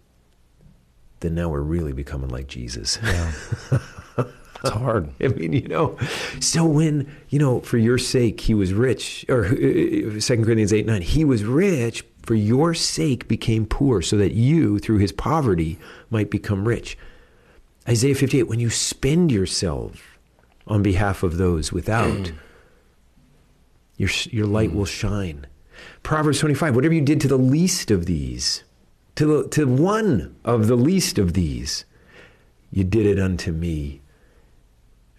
then 1.20 1.36
now 1.36 1.50
we're 1.50 1.62
really 1.62 1.94
becoming 1.94 2.30
like 2.30 2.48
Jesus. 2.48 2.98
Yeah. 3.04 3.32
it's 4.18 4.70
hard. 4.70 5.10
I 5.22 5.28
mean, 5.28 5.54
you 5.54 5.68
know, 5.68 5.98
so 6.40 6.66
when, 6.66 7.14
you 7.30 7.40
know, 7.40 7.60
for 7.62 7.78
your 7.78 7.98
sake 7.98 8.42
he 8.42 8.54
was 8.54 8.74
rich, 8.74 9.26
or 9.28 9.46
uh, 9.46 9.50
uh 9.50 9.52
2 9.52 10.20
Corinthians 10.20 10.74
8 10.74 10.86
9, 10.86 11.02
he 11.02 11.26
was 11.26 11.44
rich 11.44 12.06
for 12.24 12.36
your 12.36 12.74
sake 12.74 13.28
became 13.28 13.66
poor, 13.66 14.02
so 14.02 14.16
that 14.18 14.34
you, 14.34 14.80
through 14.80 15.00
his 15.00 15.12
poverty, 15.12 15.80
might 16.10 16.30
become 16.30 16.68
rich. 16.68 16.98
Isaiah 17.88 18.16
58, 18.16 18.44
when 18.44 18.60
you 18.60 18.70
spend 18.70 19.32
yourself 19.32 20.20
on 20.68 20.84
behalf 20.84 21.24
of 21.24 21.38
those 21.38 21.74
without, 21.74 22.08
mm. 22.08 22.36
your, 23.98 24.10
your 24.30 24.46
light 24.46 24.70
mm. 24.70 24.76
will 24.76 24.86
shine. 24.86 25.48
Proverbs 26.04 26.40
25, 26.40 26.76
whatever 26.76 26.94
you 26.94 27.02
did 27.02 27.22
to 27.22 27.28
the 27.28 27.38
least 27.38 27.92
of 27.92 28.06
these, 28.06 28.64
to, 29.16 29.26
the, 29.26 29.50
to 29.50 29.66
one 29.66 30.36
of 30.46 30.68
the 30.68 30.76
least 30.76 31.18
of 31.18 31.34
these, 31.34 31.86
you 32.72 32.84
did 32.84 33.06
it 33.06 33.20
unto 33.20 33.52
me. 33.52 34.02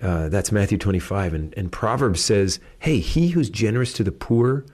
Uh, 0.01 0.29
that's 0.29 0.51
Matthew 0.51 0.79
25. 0.79 1.35
And, 1.35 1.55
and 1.57 1.71
Proverbs 1.71 2.21
says, 2.21 2.59
hey, 2.79 3.01
he 3.01 3.29
who's 3.29 3.51
generous 3.51 3.93
to 3.95 4.05
the 4.05 4.13
poor 4.13 4.65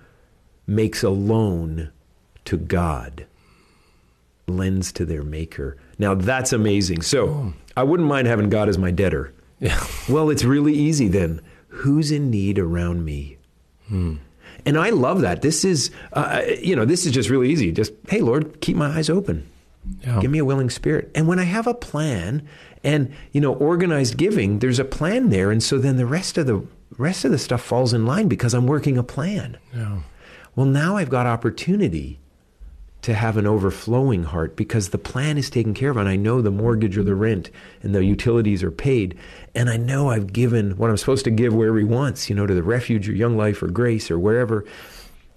makes 0.66 1.02
a 1.02 1.10
loan 1.10 1.90
to 2.44 2.56
God, 2.56 3.26
lends 4.46 4.92
to 4.92 5.04
their 5.04 5.22
maker. 5.22 5.76
Now 5.98 6.14
that's 6.14 6.52
amazing. 6.52 7.02
So, 7.02 7.52
I 7.76 7.82
wouldn't 7.82 8.08
mind 8.08 8.26
having 8.26 8.48
God 8.48 8.68
as 8.68 8.78
my 8.78 8.90
debtor. 8.90 9.32
Yeah. 9.58 9.84
Well, 10.08 10.30
it's 10.30 10.44
really 10.44 10.72
easy 10.72 11.08
then. 11.08 11.40
Who's 11.68 12.12
in 12.12 12.30
need 12.30 12.60
around 12.60 13.04
me? 13.04 13.38
Hmm. 13.88 14.16
And 14.66 14.76
I 14.76 14.90
love 14.90 15.20
that. 15.20 15.42
This 15.42 15.64
is, 15.64 15.90
uh, 16.12 16.42
you 16.60 16.74
know, 16.74 16.84
this 16.84 17.06
is 17.06 17.12
just 17.12 17.30
really 17.30 17.50
easy. 17.50 17.72
Just, 17.72 17.92
hey, 18.08 18.20
Lord, 18.20 18.60
keep 18.60 18.76
my 18.76 18.88
eyes 18.88 19.08
open. 19.08 19.48
Yeah. 20.02 20.20
Give 20.20 20.30
me 20.30 20.38
a 20.38 20.44
willing 20.44 20.70
spirit. 20.70 21.10
And 21.14 21.28
when 21.28 21.38
I 21.38 21.44
have 21.44 21.66
a 21.66 21.74
plan 21.74 22.46
and, 22.82 23.14
you 23.32 23.40
know, 23.40 23.54
organized 23.54 24.16
giving, 24.16 24.58
there's 24.58 24.80
a 24.80 24.84
plan 24.84 25.30
there. 25.30 25.52
And 25.52 25.62
so 25.62 25.78
then 25.78 25.96
the 25.96 26.06
rest 26.06 26.36
of 26.36 26.46
the 26.46 26.66
rest 26.98 27.24
of 27.24 27.30
the 27.30 27.38
stuff 27.38 27.62
falls 27.62 27.92
in 27.92 28.06
line 28.06 28.26
because 28.26 28.54
I'm 28.54 28.66
working 28.66 28.98
a 28.98 29.02
plan. 29.02 29.58
Yeah. 29.72 30.00
Well, 30.54 30.66
now 30.66 30.96
I've 30.96 31.10
got 31.10 31.26
opportunity 31.26 32.18
to 33.06 33.14
have 33.14 33.36
an 33.36 33.46
overflowing 33.46 34.24
heart 34.24 34.56
because 34.56 34.88
the 34.88 34.98
plan 34.98 35.38
is 35.38 35.48
taken 35.48 35.74
care 35.74 35.90
of 35.90 35.96
and 35.96 36.08
I 36.08 36.16
know 36.16 36.42
the 36.42 36.50
mortgage 36.50 36.98
or 36.98 37.04
the 37.04 37.14
rent 37.14 37.50
and 37.80 37.94
the 37.94 38.04
utilities 38.04 38.64
are 38.64 38.72
paid 38.72 39.16
and 39.54 39.70
I 39.70 39.76
know 39.76 40.10
I've 40.10 40.32
given 40.32 40.76
what 40.76 40.90
I'm 40.90 40.96
supposed 40.96 41.22
to 41.26 41.30
give 41.30 41.54
wherever 41.54 41.78
he 41.78 41.84
wants, 41.84 42.28
you 42.28 42.34
know, 42.34 42.48
to 42.48 42.54
the 42.54 42.64
refuge 42.64 43.08
or 43.08 43.12
young 43.12 43.36
life 43.36 43.62
or 43.62 43.68
grace 43.68 44.10
or 44.10 44.18
wherever. 44.18 44.64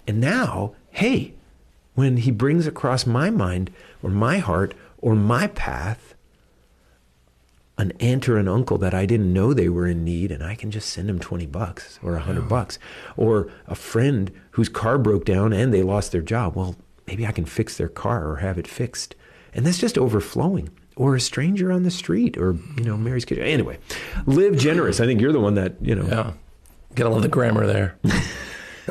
And 0.08 0.20
now, 0.20 0.74
hey, 0.90 1.34
when 1.94 2.16
he 2.16 2.32
brings 2.32 2.66
across 2.66 3.06
my 3.06 3.30
mind 3.30 3.70
or 4.02 4.10
my 4.10 4.38
heart 4.38 4.74
or 4.98 5.14
my 5.14 5.46
path 5.46 6.16
an 7.78 7.92
aunt 8.00 8.28
or 8.28 8.36
an 8.36 8.48
uncle 8.48 8.78
that 8.78 8.92
I 8.92 9.06
didn't 9.06 9.32
know 9.32 9.54
they 9.54 9.70
were 9.70 9.86
in 9.86 10.04
need, 10.04 10.30
and 10.30 10.42
I 10.42 10.54
can 10.54 10.70
just 10.70 10.90
send 10.90 11.08
them 11.08 11.18
20 11.18 11.46
bucks 11.46 11.98
or 12.02 12.12
100 12.12 12.46
bucks. 12.46 12.78
Or 13.16 13.50
a 13.66 13.74
friend 13.74 14.30
whose 14.50 14.68
car 14.68 14.98
broke 14.98 15.24
down 15.24 15.54
and 15.54 15.72
they 15.72 15.82
lost 15.82 16.12
their 16.12 16.20
job. 16.20 16.56
Well, 16.56 16.76
maybe 17.10 17.26
I 17.26 17.32
can 17.32 17.44
fix 17.44 17.76
their 17.76 17.88
car 17.88 18.28
or 18.28 18.36
have 18.36 18.56
it 18.56 18.68
fixed. 18.68 19.16
And 19.52 19.66
that's 19.66 19.78
just 19.78 19.98
overflowing. 19.98 20.70
Or 20.94 21.16
a 21.16 21.20
stranger 21.20 21.72
on 21.72 21.82
the 21.82 21.90
street 21.90 22.38
or, 22.38 22.56
you 22.76 22.84
know, 22.84 22.96
Mary's 22.96 23.24
kid. 23.24 23.38
Anyway, 23.40 23.78
live 24.26 24.56
generous. 24.56 25.00
I 25.00 25.06
think 25.06 25.20
you're 25.20 25.32
the 25.32 25.40
one 25.40 25.54
that, 25.54 25.74
you 25.80 25.94
know, 25.94 26.06
Yeah. 26.06 26.32
Gotta 26.94 27.10
love 27.10 27.22
the 27.22 27.28
grammar 27.28 27.66
there. 27.66 27.96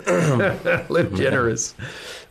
live 0.89 1.13
generous. 1.13 1.75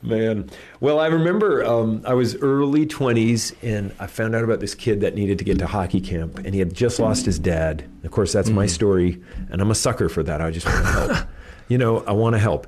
Man. 0.03 0.51
Well, 0.81 1.01
I 1.01 1.07
remember 1.07 1.65
um, 1.65 2.03
I 2.07 2.15
was 2.15 2.37
early 2.37 2.87
20s 2.87 3.55
and 3.63 3.95
I 3.99 4.07
found 4.09 4.35
out 4.35 4.45
about 4.45 4.61
this 4.61 4.75
kid 4.75 5.01
that 5.03 5.15
needed 5.15 5.39
to 5.39 5.45
get 5.45 5.59
to 5.59 5.67
hockey 5.67 6.01
camp 6.01 6.39
and 6.39 6.55
he 6.55 6.59
had 6.59 6.75
just 6.75 6.99
lost 6.99 7.25
his 7.25 7.39
dad. 7.39 7.89
Of 8.05 8.11
course, 8.11 8.33
that's 8.33 8.51
my 8.51 8.67
story 8.67 9.23
and 9.51 9.61
I'm 9.63 9.71
a 9.71 9.75
sucker 9.75 10.09
for 10.09 10.23
that. 10.23 10.41
I 10.41 10.51
just 10.51 10.67
want 10.67 10.79
to 10.79 10.93
help. 10.93 11.29
you 11.69 11.79
know, 11.79 11.99
I 12.05 12.13
want 12.13 12.35
to 12.35 12.39
help. 12.41 12.67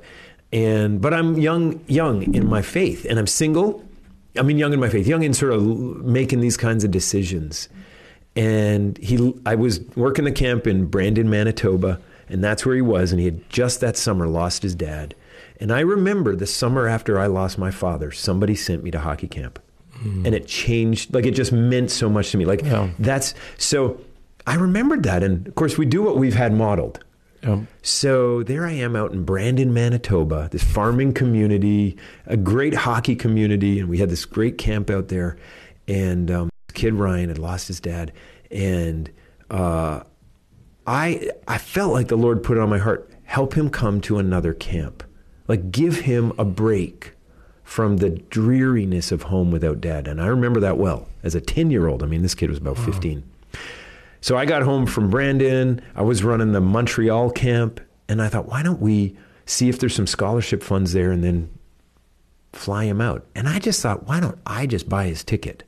And 0.53 1.01
but 1.01 1.13
I'm 1.13 1.37
young 1.37 1.79
young 1.87 2.33
in 2.35 2.47
my 2.47 2.61
faith 2.61 3.05
and 3.09 3.17
I'm 3.17 3.27
single. 3.27 3.83
I 4.37 4.41
mean 4.43 4.57
young 4.57 4.73
in 4.73 4.79
my 4.79 4.89
faith, 4.89 5.07
young 5.07 5.23
in 5.23 5.33
sort 5.33 5.53
of 5.53 5.63
making 5.63 6.41
these 6.41 6.57
kinds 6.57 6.83
of 6.83 6.91
decisions. 6.91 7.69
And 8.35 8.97
he 8.97 9.33
I 9.45 9.55
was 9.55 9.81
working 9.95 10.25
the 10.25 10.31
camp 10.31 10.67
in 10.67 10.85
Brandon, 10.85 11.29
Manitoba, 11.29 11.99
and 12.29 12.43
that's 12.43 12.65
where 12.65 12.75
he 12.75 12.81
was 12.81 13.11
and 13.11 13.19
he 13.19 13.25
had 13.25 13.49
just 13.49 13.81
that 13.81 13.97
summer 13.97 14.27
lost 14.27 14.63
his 14.63 14.75
dad. 14.75 15.15
And 15.59 15.71
I 15.71 15.81
remember 15.81 16.35
the 16.35 16.47
summer 16.47 16.87
after 16.87 17.19
I 17.19 17.27
lost 17.27 17.57
my 17.57 17.71
father, 17.71 18.11
somebody 18.11 18.55
sent 18.55 18.83
me 18.83 18.91
to 18.91 18.99
hockey 18.99 19.27
camp. 19.27 19.59
Mm. 20.03 20.25
And 20.25 20.35
it 20.35 20.47
changed, 20.47 21.13
like 21.13 21.25
it 21.27 21.31
just 21.31 21.51
meant 21.51 21.91
so 21.91 22.09
much 22.09 22.31
to 22.31 22.37
me. 22.37 22.45
Like 22.45 22.63
Yeah. 22.63 22.89
that's 22.97 23.35
so 23.57 24.01
I 24.47 24.55
remembered 24.55 25.03
that. 25.03 25.23
And 25.23 25.47
of 25.47 25.55
course, 25.55 25.77
we 25.77 25.85
do 25.85 26.01
what 26.01 26.17
we've 26.17 26.33
had 26.33 26.53
modeled. 26.53 27.03
So 27.81 28.43
there 28.43 28.65
I 28.65 28.73
am 28.73 28.95
out 28.95 29.11
in 29.11 29.23
Brandon, 29.23 29.73
Manitoba, 29.73 30.49
this 30.51 30.63
farming 30.63 31.13
community, 31.13 31.97
a 32.25 32.37
great 32.37 32.73
hockey 32.73 33.15
community, 33.15 33.79
and 33.79 33.89
we 33.89 33.97
had 33.97 34.09
this 34.09 34.25
great 34.25 34.57
camp 34.57 34.89
out 34.89 35.07
there. 35.07 35.37
And 35.87 36.29
um, 36.29 36.49
kid 36.73 36.93
Ryan 36.93 37.29
had 37.29 37.39
lost 37.39 37.67
his 37.67 37.79
dad, 37.79 38.11
and 38.49 39.09
uh, 39.49 40.03
I 40.85 41.31
I 41.47 41.57
felt 41.57 41.93
like 41.93 42.07
the 42.07 42.17
Lord 42.17 42.43
put 42.43 42.57
it 42.57 42.61
on 42.61 42.69
my 42.69 42.77
heart: 42.77 43.09
help 43.23 43.53
him 43.55 43.69
come 43.69 44.01
to 44.01 44.19
another 44.19 44.53
camp, 44.53 45.03
like 45.47 45.71
give 45.71 46.01
him 46.01 46.33
a 46.37 46.45
break 46.45 47.13
from 47.63 47.97
the 47.97 48.09
dreariness 48.09 49.11
of 49.11 49.23
home 49.23 49.51
without 49.51 49.81
dad. 49.81 50.07
And 50.07 50.21
I 50.21 50.27
remember 50.27 50.59
that 50.59 50.77
well 50.77 51.07
as 51.23 51.35
a 51.35 51.41
ten 51.41 51.71
year 51.71 51.87
old. 51.87 52.03
I 52.03 52.05
mean, 52.05 52.21
this 52.21 52.35
kid 52.35 52.49
was 52.49 52.59
about 52.59 52.77
fifteen. 52.77 53.23
So 54.21 54.37
I 54.37 54.45
got 54.45 54.61
home 54.61 54.85
from 54.85 55.09
Brandon. 55.09 55.81
I 55.95 56.03
was 56.03 56.23
running 56.23 56.51
the 56.51 56.61
Montreal 56.61 57.31
camp, 57.31 57.81
and 58.07 58.21
I 58.21 58.29
thought, 58.29 58.47
why 58.47 58.63
don't 58.63 58.79
we 58.79 59.17
see 59.45 59.67
if 59.67 59.79
there's 59.79 59.95
some 59.95 60.07
scholarship 60.07 60.61
funds 60.63 60.93
there 60.93 61.11
and 61.11 61.23
then 61.23 61.49
fly 62.53 62.85
him 62.85 63.01
out? 63.01 63.25
And 63.35 63.49
I 63.49 63.59
just 63.59 63.81
thought, 63.81 64.05
why 64.07 64.19
don't 64.19 64.37
I 64.45 64.67
just 64.67 64.87
buy 64.87 65.07
his 65.07 65.23
ticket? 65.23 65.63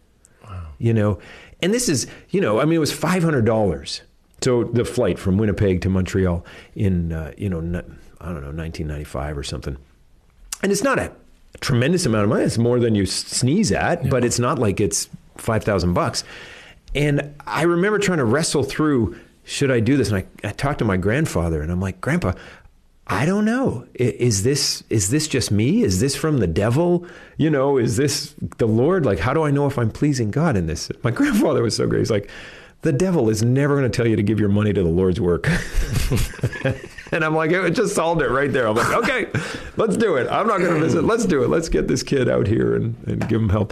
You 0.79 0.93
know, 0.93 1.19
and 1.61 1.73
this 1.73 1.87
is, 1.87 2.07
you 2.29 2.41
know, 2.41 2.59
I 2.59 2.65
mean, 2.65 2.75
it 2.75 2.79
was 2.79 2.91
five 2.91 3.23
hundred 3.23 3.45
dollars. 3.45 4.01
So 4.41 4.65
the 4.65 4.83
flight 4.83 5.17
from 5.17 5.37
Winnipeg 5.37 5.81
to 5.81 5.89
Montreal 5.89 6.45
in, 6.75 7.13
uh, 7.13 7.31
you 7.37 7.47
know, 7.47 7.59
I 7.59 8.25
don't 8.25 8.41
know, 8.41 8.51
1995 8.51 9.37
or 9.37 9.43
something. 9.43 9.77
And 10.61 10.71
it's 10.71 10.83
not 10.83 10.99
a 10.99 11.13
tremendous 11.61 12.05
amount 12.05 12.23
of 12.23 12.29
money. 12.29 12.43
It's 12.43 12.57
more 12.57 12.79
than 12.79 12.95
you 12.95 13.05
sneeze 13.05 13.71
at, 13.71 14.09
but 14.09 14.25
it's 14.25 14.39
not 14.39 14.59
like 14.59 14.81
it's 14.81 15.07
5,000 15.37 15.93
bucks. 15.93 16.25
And 16.95 17.35
I 17.45 17.63
remember 17.63 17.99
trying 17.99 18.19
to 18.19 18.25
wrestle 18.25 18.63
through, 18.63 19.17
should 19.43 19.71
I 19.71 19.79
do 19.79 19.97
this? 19.97 20.09
And 20.09 20.17
I, 20.17 20.47
I 20.47 20.51
talked 20.51 20.79
to 20.79 20.85
my 20.85 20.97
grandfather 20.97 21.61
and 21.61 21.71
I'm 21.71 21.79
like, 21.79 22.01
Grandpa, 22.01 22.33
I 23.07 23.25
don't 23.25 23.43
know. 23.43 23.85
Is 23.95 24.43
this 24.43 24.83
is 24.89 25.09
this 25.09 25.27
just 25.27 25.51
me? 25.51 25.83
Is 25.83 25.99
this 25.99 26.15
from 26.15 26.37
the 26.37 26.47
devil? 26.47 27.05
You 27.37 27.49
know, 27.49 27.77
is 27.77 27.97
this 27.97 28.33
the 28.57 28.67
Lord? 28.67 29.05
Like, 29.05 29.19
how 29.19 29.33
do 29.33 29.43
I 29.43 29.51
know 29.51 29.67
if 29.67 29.77
I'm 29.77 29.91
pleasing 29.91 30.31
God 30.31 30.55
in 30.55 30.67
this? 30.67 30.89
My 31.03 31.11
grandfather 31.11 31.61
was 31.61 31.75
so 31.75 31.85
great. 31.85 31.99
He's 31.99 32.11
like, 32.11 32.29
the 32.81 32.93
devil 32.93 33.29
is 33.29 33.43
never 33.43 33.77
going 33.77 33.89
to 33.89 33.95
tell 33.95 34.07
you 34.07 34.15
to 34.15 34.23
give 34.23 34.39
your 34.39 34.49
money 34.49 34.71
to 34.73 34.83
the 34.83 34.89
Lord's 34.89 35.19
work. 35.19 35.47
and 37.15 37.23
I'm 37.23 37.35
like, 37.35 37.51
it 37.51 37.75
just 37.75 37.93
solved 37.93 38.21
it 38.21 38.29
right 38.29 38.51
there. 38.51 38.67
I'm 38.67 38.75
like, 38.75 38.91
okay, 39.03 39.27
let's 39.77 39.95
do 39.95 40.15
it. 40.15 40.27
I'm 40.31 40.47
not 40.47 40.59
going 40.59 40.73
to 40.73 40.79
visit. 40.79 41.03
Let's 41.03 41.25
do 41.25 41.43
it. 41.43 41.47
Let's 41.47 41.69
get 41.69 41.87
this 41.87 42.01
kid 42.01 42.27
out 42.27 42.47
here 42.47 42.75
and, 42.75 42.95
and 43.05 43.27
give 43.29 43.39
him 43.39 43.49
help. 43.49 43.71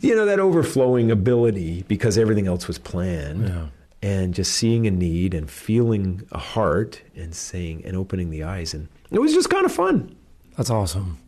You 0.00 0.16
know, 0.16 0.26
that 0.26 0.40
overflowing 0.40 1.10
ability 1.10 1.84
because 1.86 2.18
everything 2.18 2.48
else 2.48 2.66
was 2.66 2.78
planned. 2.78 3.48
Yeah. 3.48 3.66
And 4.02 4.34
just 4.34 4.54
seeing 4.54 4.86
a 4.86 4.90
need 4.90 5.34
and 5.34 5.48
feeling 5.48 6.26
a 6.32 6.38
heart 6.38 7.02
and 7.14 7.34
saying 7.34 7.84
and 7.84 7.96
opening 7.96 8.30
the 8.30 8.42
eyes. 8.42 8.74
And 8.74 8.88
it 9.10 9.20
was 9.20 9.34
just 9.34 9.50
kind 9.50 9.66
of 9.66 9.72
fun. 9.72 10.16
That's 10.56 10.70
awesome. 10.70 11.18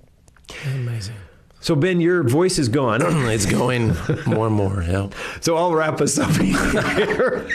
Amazing. 0.75 1.15
So, 1.63 1.77
Ben, 1.77 2.01
your 2.01 2.25
voice 2.25 2.59
is 2.59 2.69
gone. 2.69 3.01
It's 3.33 3.47
going 3.47 3.95
more 4.27 4.49
and 4.49 4.57
more. 4.57 4.83
Yeah. 4.83 5.09
So 5.41 5.57
I'll 5.57 5.73
wrap 5.73 6.01
us 6.01 6.19
up 6.19 6.31
here. 6.41 7.49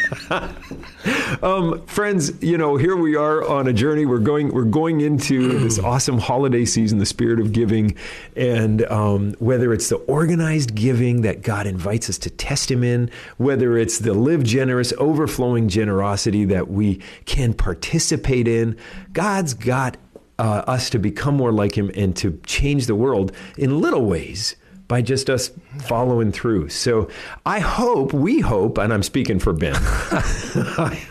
um, 1.44 1.86
friends, 1.86 2.32
you 2.42 2.58
know, 2.58 2.78
here 2.78 2.96
we 2.96 3.16
are 3.16 3.48
on 3.48 3.68
a 3.68 3.74
journey. 3.74 4.06
We're 4.06 4.20
going, 4.20 4.52
we're 4.54 4.64
going 4.64 5.02
into 5.02 5.60
this 5.60 5.78
awesome 5.78 6.20
holiday 6.20 6.64
season, 6.66 7.00
the 7.00 7.06
spirit 7.06 7.40
of 7.40 7.52
giving, 7.52 7.96
and 8.36 8.84
um, 8.86 9.34
whether 9.40 9.74
it's 9.74 9.90
the 9.90 9.98
organized 9.98 10.74
giving 10.74 11.22
that 11.22 11.42
God 11.42 11.68
invites 11.68 12.10
us 12.10 12.18
to 12.20 12.30
test 12.30 12.72
Him 12.72 12.84
in, 12.84 13.12
whether 13.38 13.78
it's 13.78 14.00
the 14.00 14.14
live 14.14 14.44
generous, 14.44 14.94
overflowing 14.98 15.68
generosity 15.68 16.46
that 16.46 16.70
we 16.70 17.02
can 17.26 17.54
participate 17.54 18.48
in, 18.48 18.78
God's 19.12 19.54
got 19.54 19.98
uh, 20.40 20.64
us 20.68 20.90
to 20.92 21.00
become 21.00 21.36
more 21.36 21.52
like 21.52 21.78
Him 21.78 21.92
and 21.96 22.16
to 22.18 22.40
change 22.46 22.86
the 22.88 22.96
world 22.96 23.32
in 23.58 23.82
little 23.82 24.06
ways 24.06 24.56
by 24.88 25.02
just 25.02 25.30
us 25.30 25.52
following 25.82 26.32
through. 26.32 26.70
So 26.70 27.10
I 27.46 27.60
hope, 27.60 28.14
we 28.14 28.40
hope, 28.40 28.78
and 28.78 28.94
I'm 28.94 29.04
speaking 29.04 29.40
for 29.40 29.54
Ben, 29.54 29.74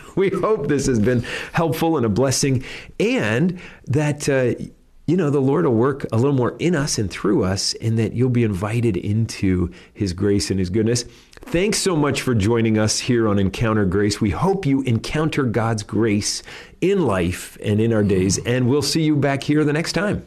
we 0.15 0.29
hope 0.29 0.67
this 0.67 0.87
has 0.87 0.99
been 0.99 1.23
helpful 1.53 1.97
and 1.97 2.05
a 2.05 2.09
blessing, 2.09 2.63
and 2.99 3.59
that. 3.85 4.27
Uh, 4.27 4.63
you 5.09 5.15
know, 5.15 5.29
the 5.29 5.39
Lord 5.39 5.63
will 5.63 5.73
work 5.73 6.05
a 6.11 6.17
little 6.17 6.33
more 6.33 6.57
in 6.59 6.75
us 6.75 6.97
and 6.97 7.09
through 7.09 7.45
us, 7.45 7.73
and 7.75 7.97
that 7.97 8.11
you'll 8.11 8.29
be 8.29 8.43
invited 8.43 8.97
into 8.97 9.71
His 9.93 10.11
grace 10.11 10.51
and 10.51 10.59
His 10.59 10.69
goodness. 10.69 11.05
Thanks 11.49 11.79
so 11.79 11.95
much 11.95 12.23
for 12.23 12.35
joining 12.35 12.77
us 12.77 12.99
here 12.99 13.25
on 13.25 13.39
Encounter 13.39 13.85
Grace. 13.85 14.19
We 14.19 14.31
hope 14.31 14.65
you 14.65 14.81
encounter 14.81 15.43
God's 15.43 15.81
grace 15.81 16.43
in 16.81 17.05
life 17.05 17.57
and 17.63 17.79
in 17.79 17.93
our 17.93 18.03
days, 18.03 18.37
and 18.39 18.67
we'll 18.67 18.81
see 18.81 19.03
you 19.03 19.15
back 19.15 19.43
here 19.43 19.63
the 19.63 19.71
next 19.71 19.93
time. 19.93 20.25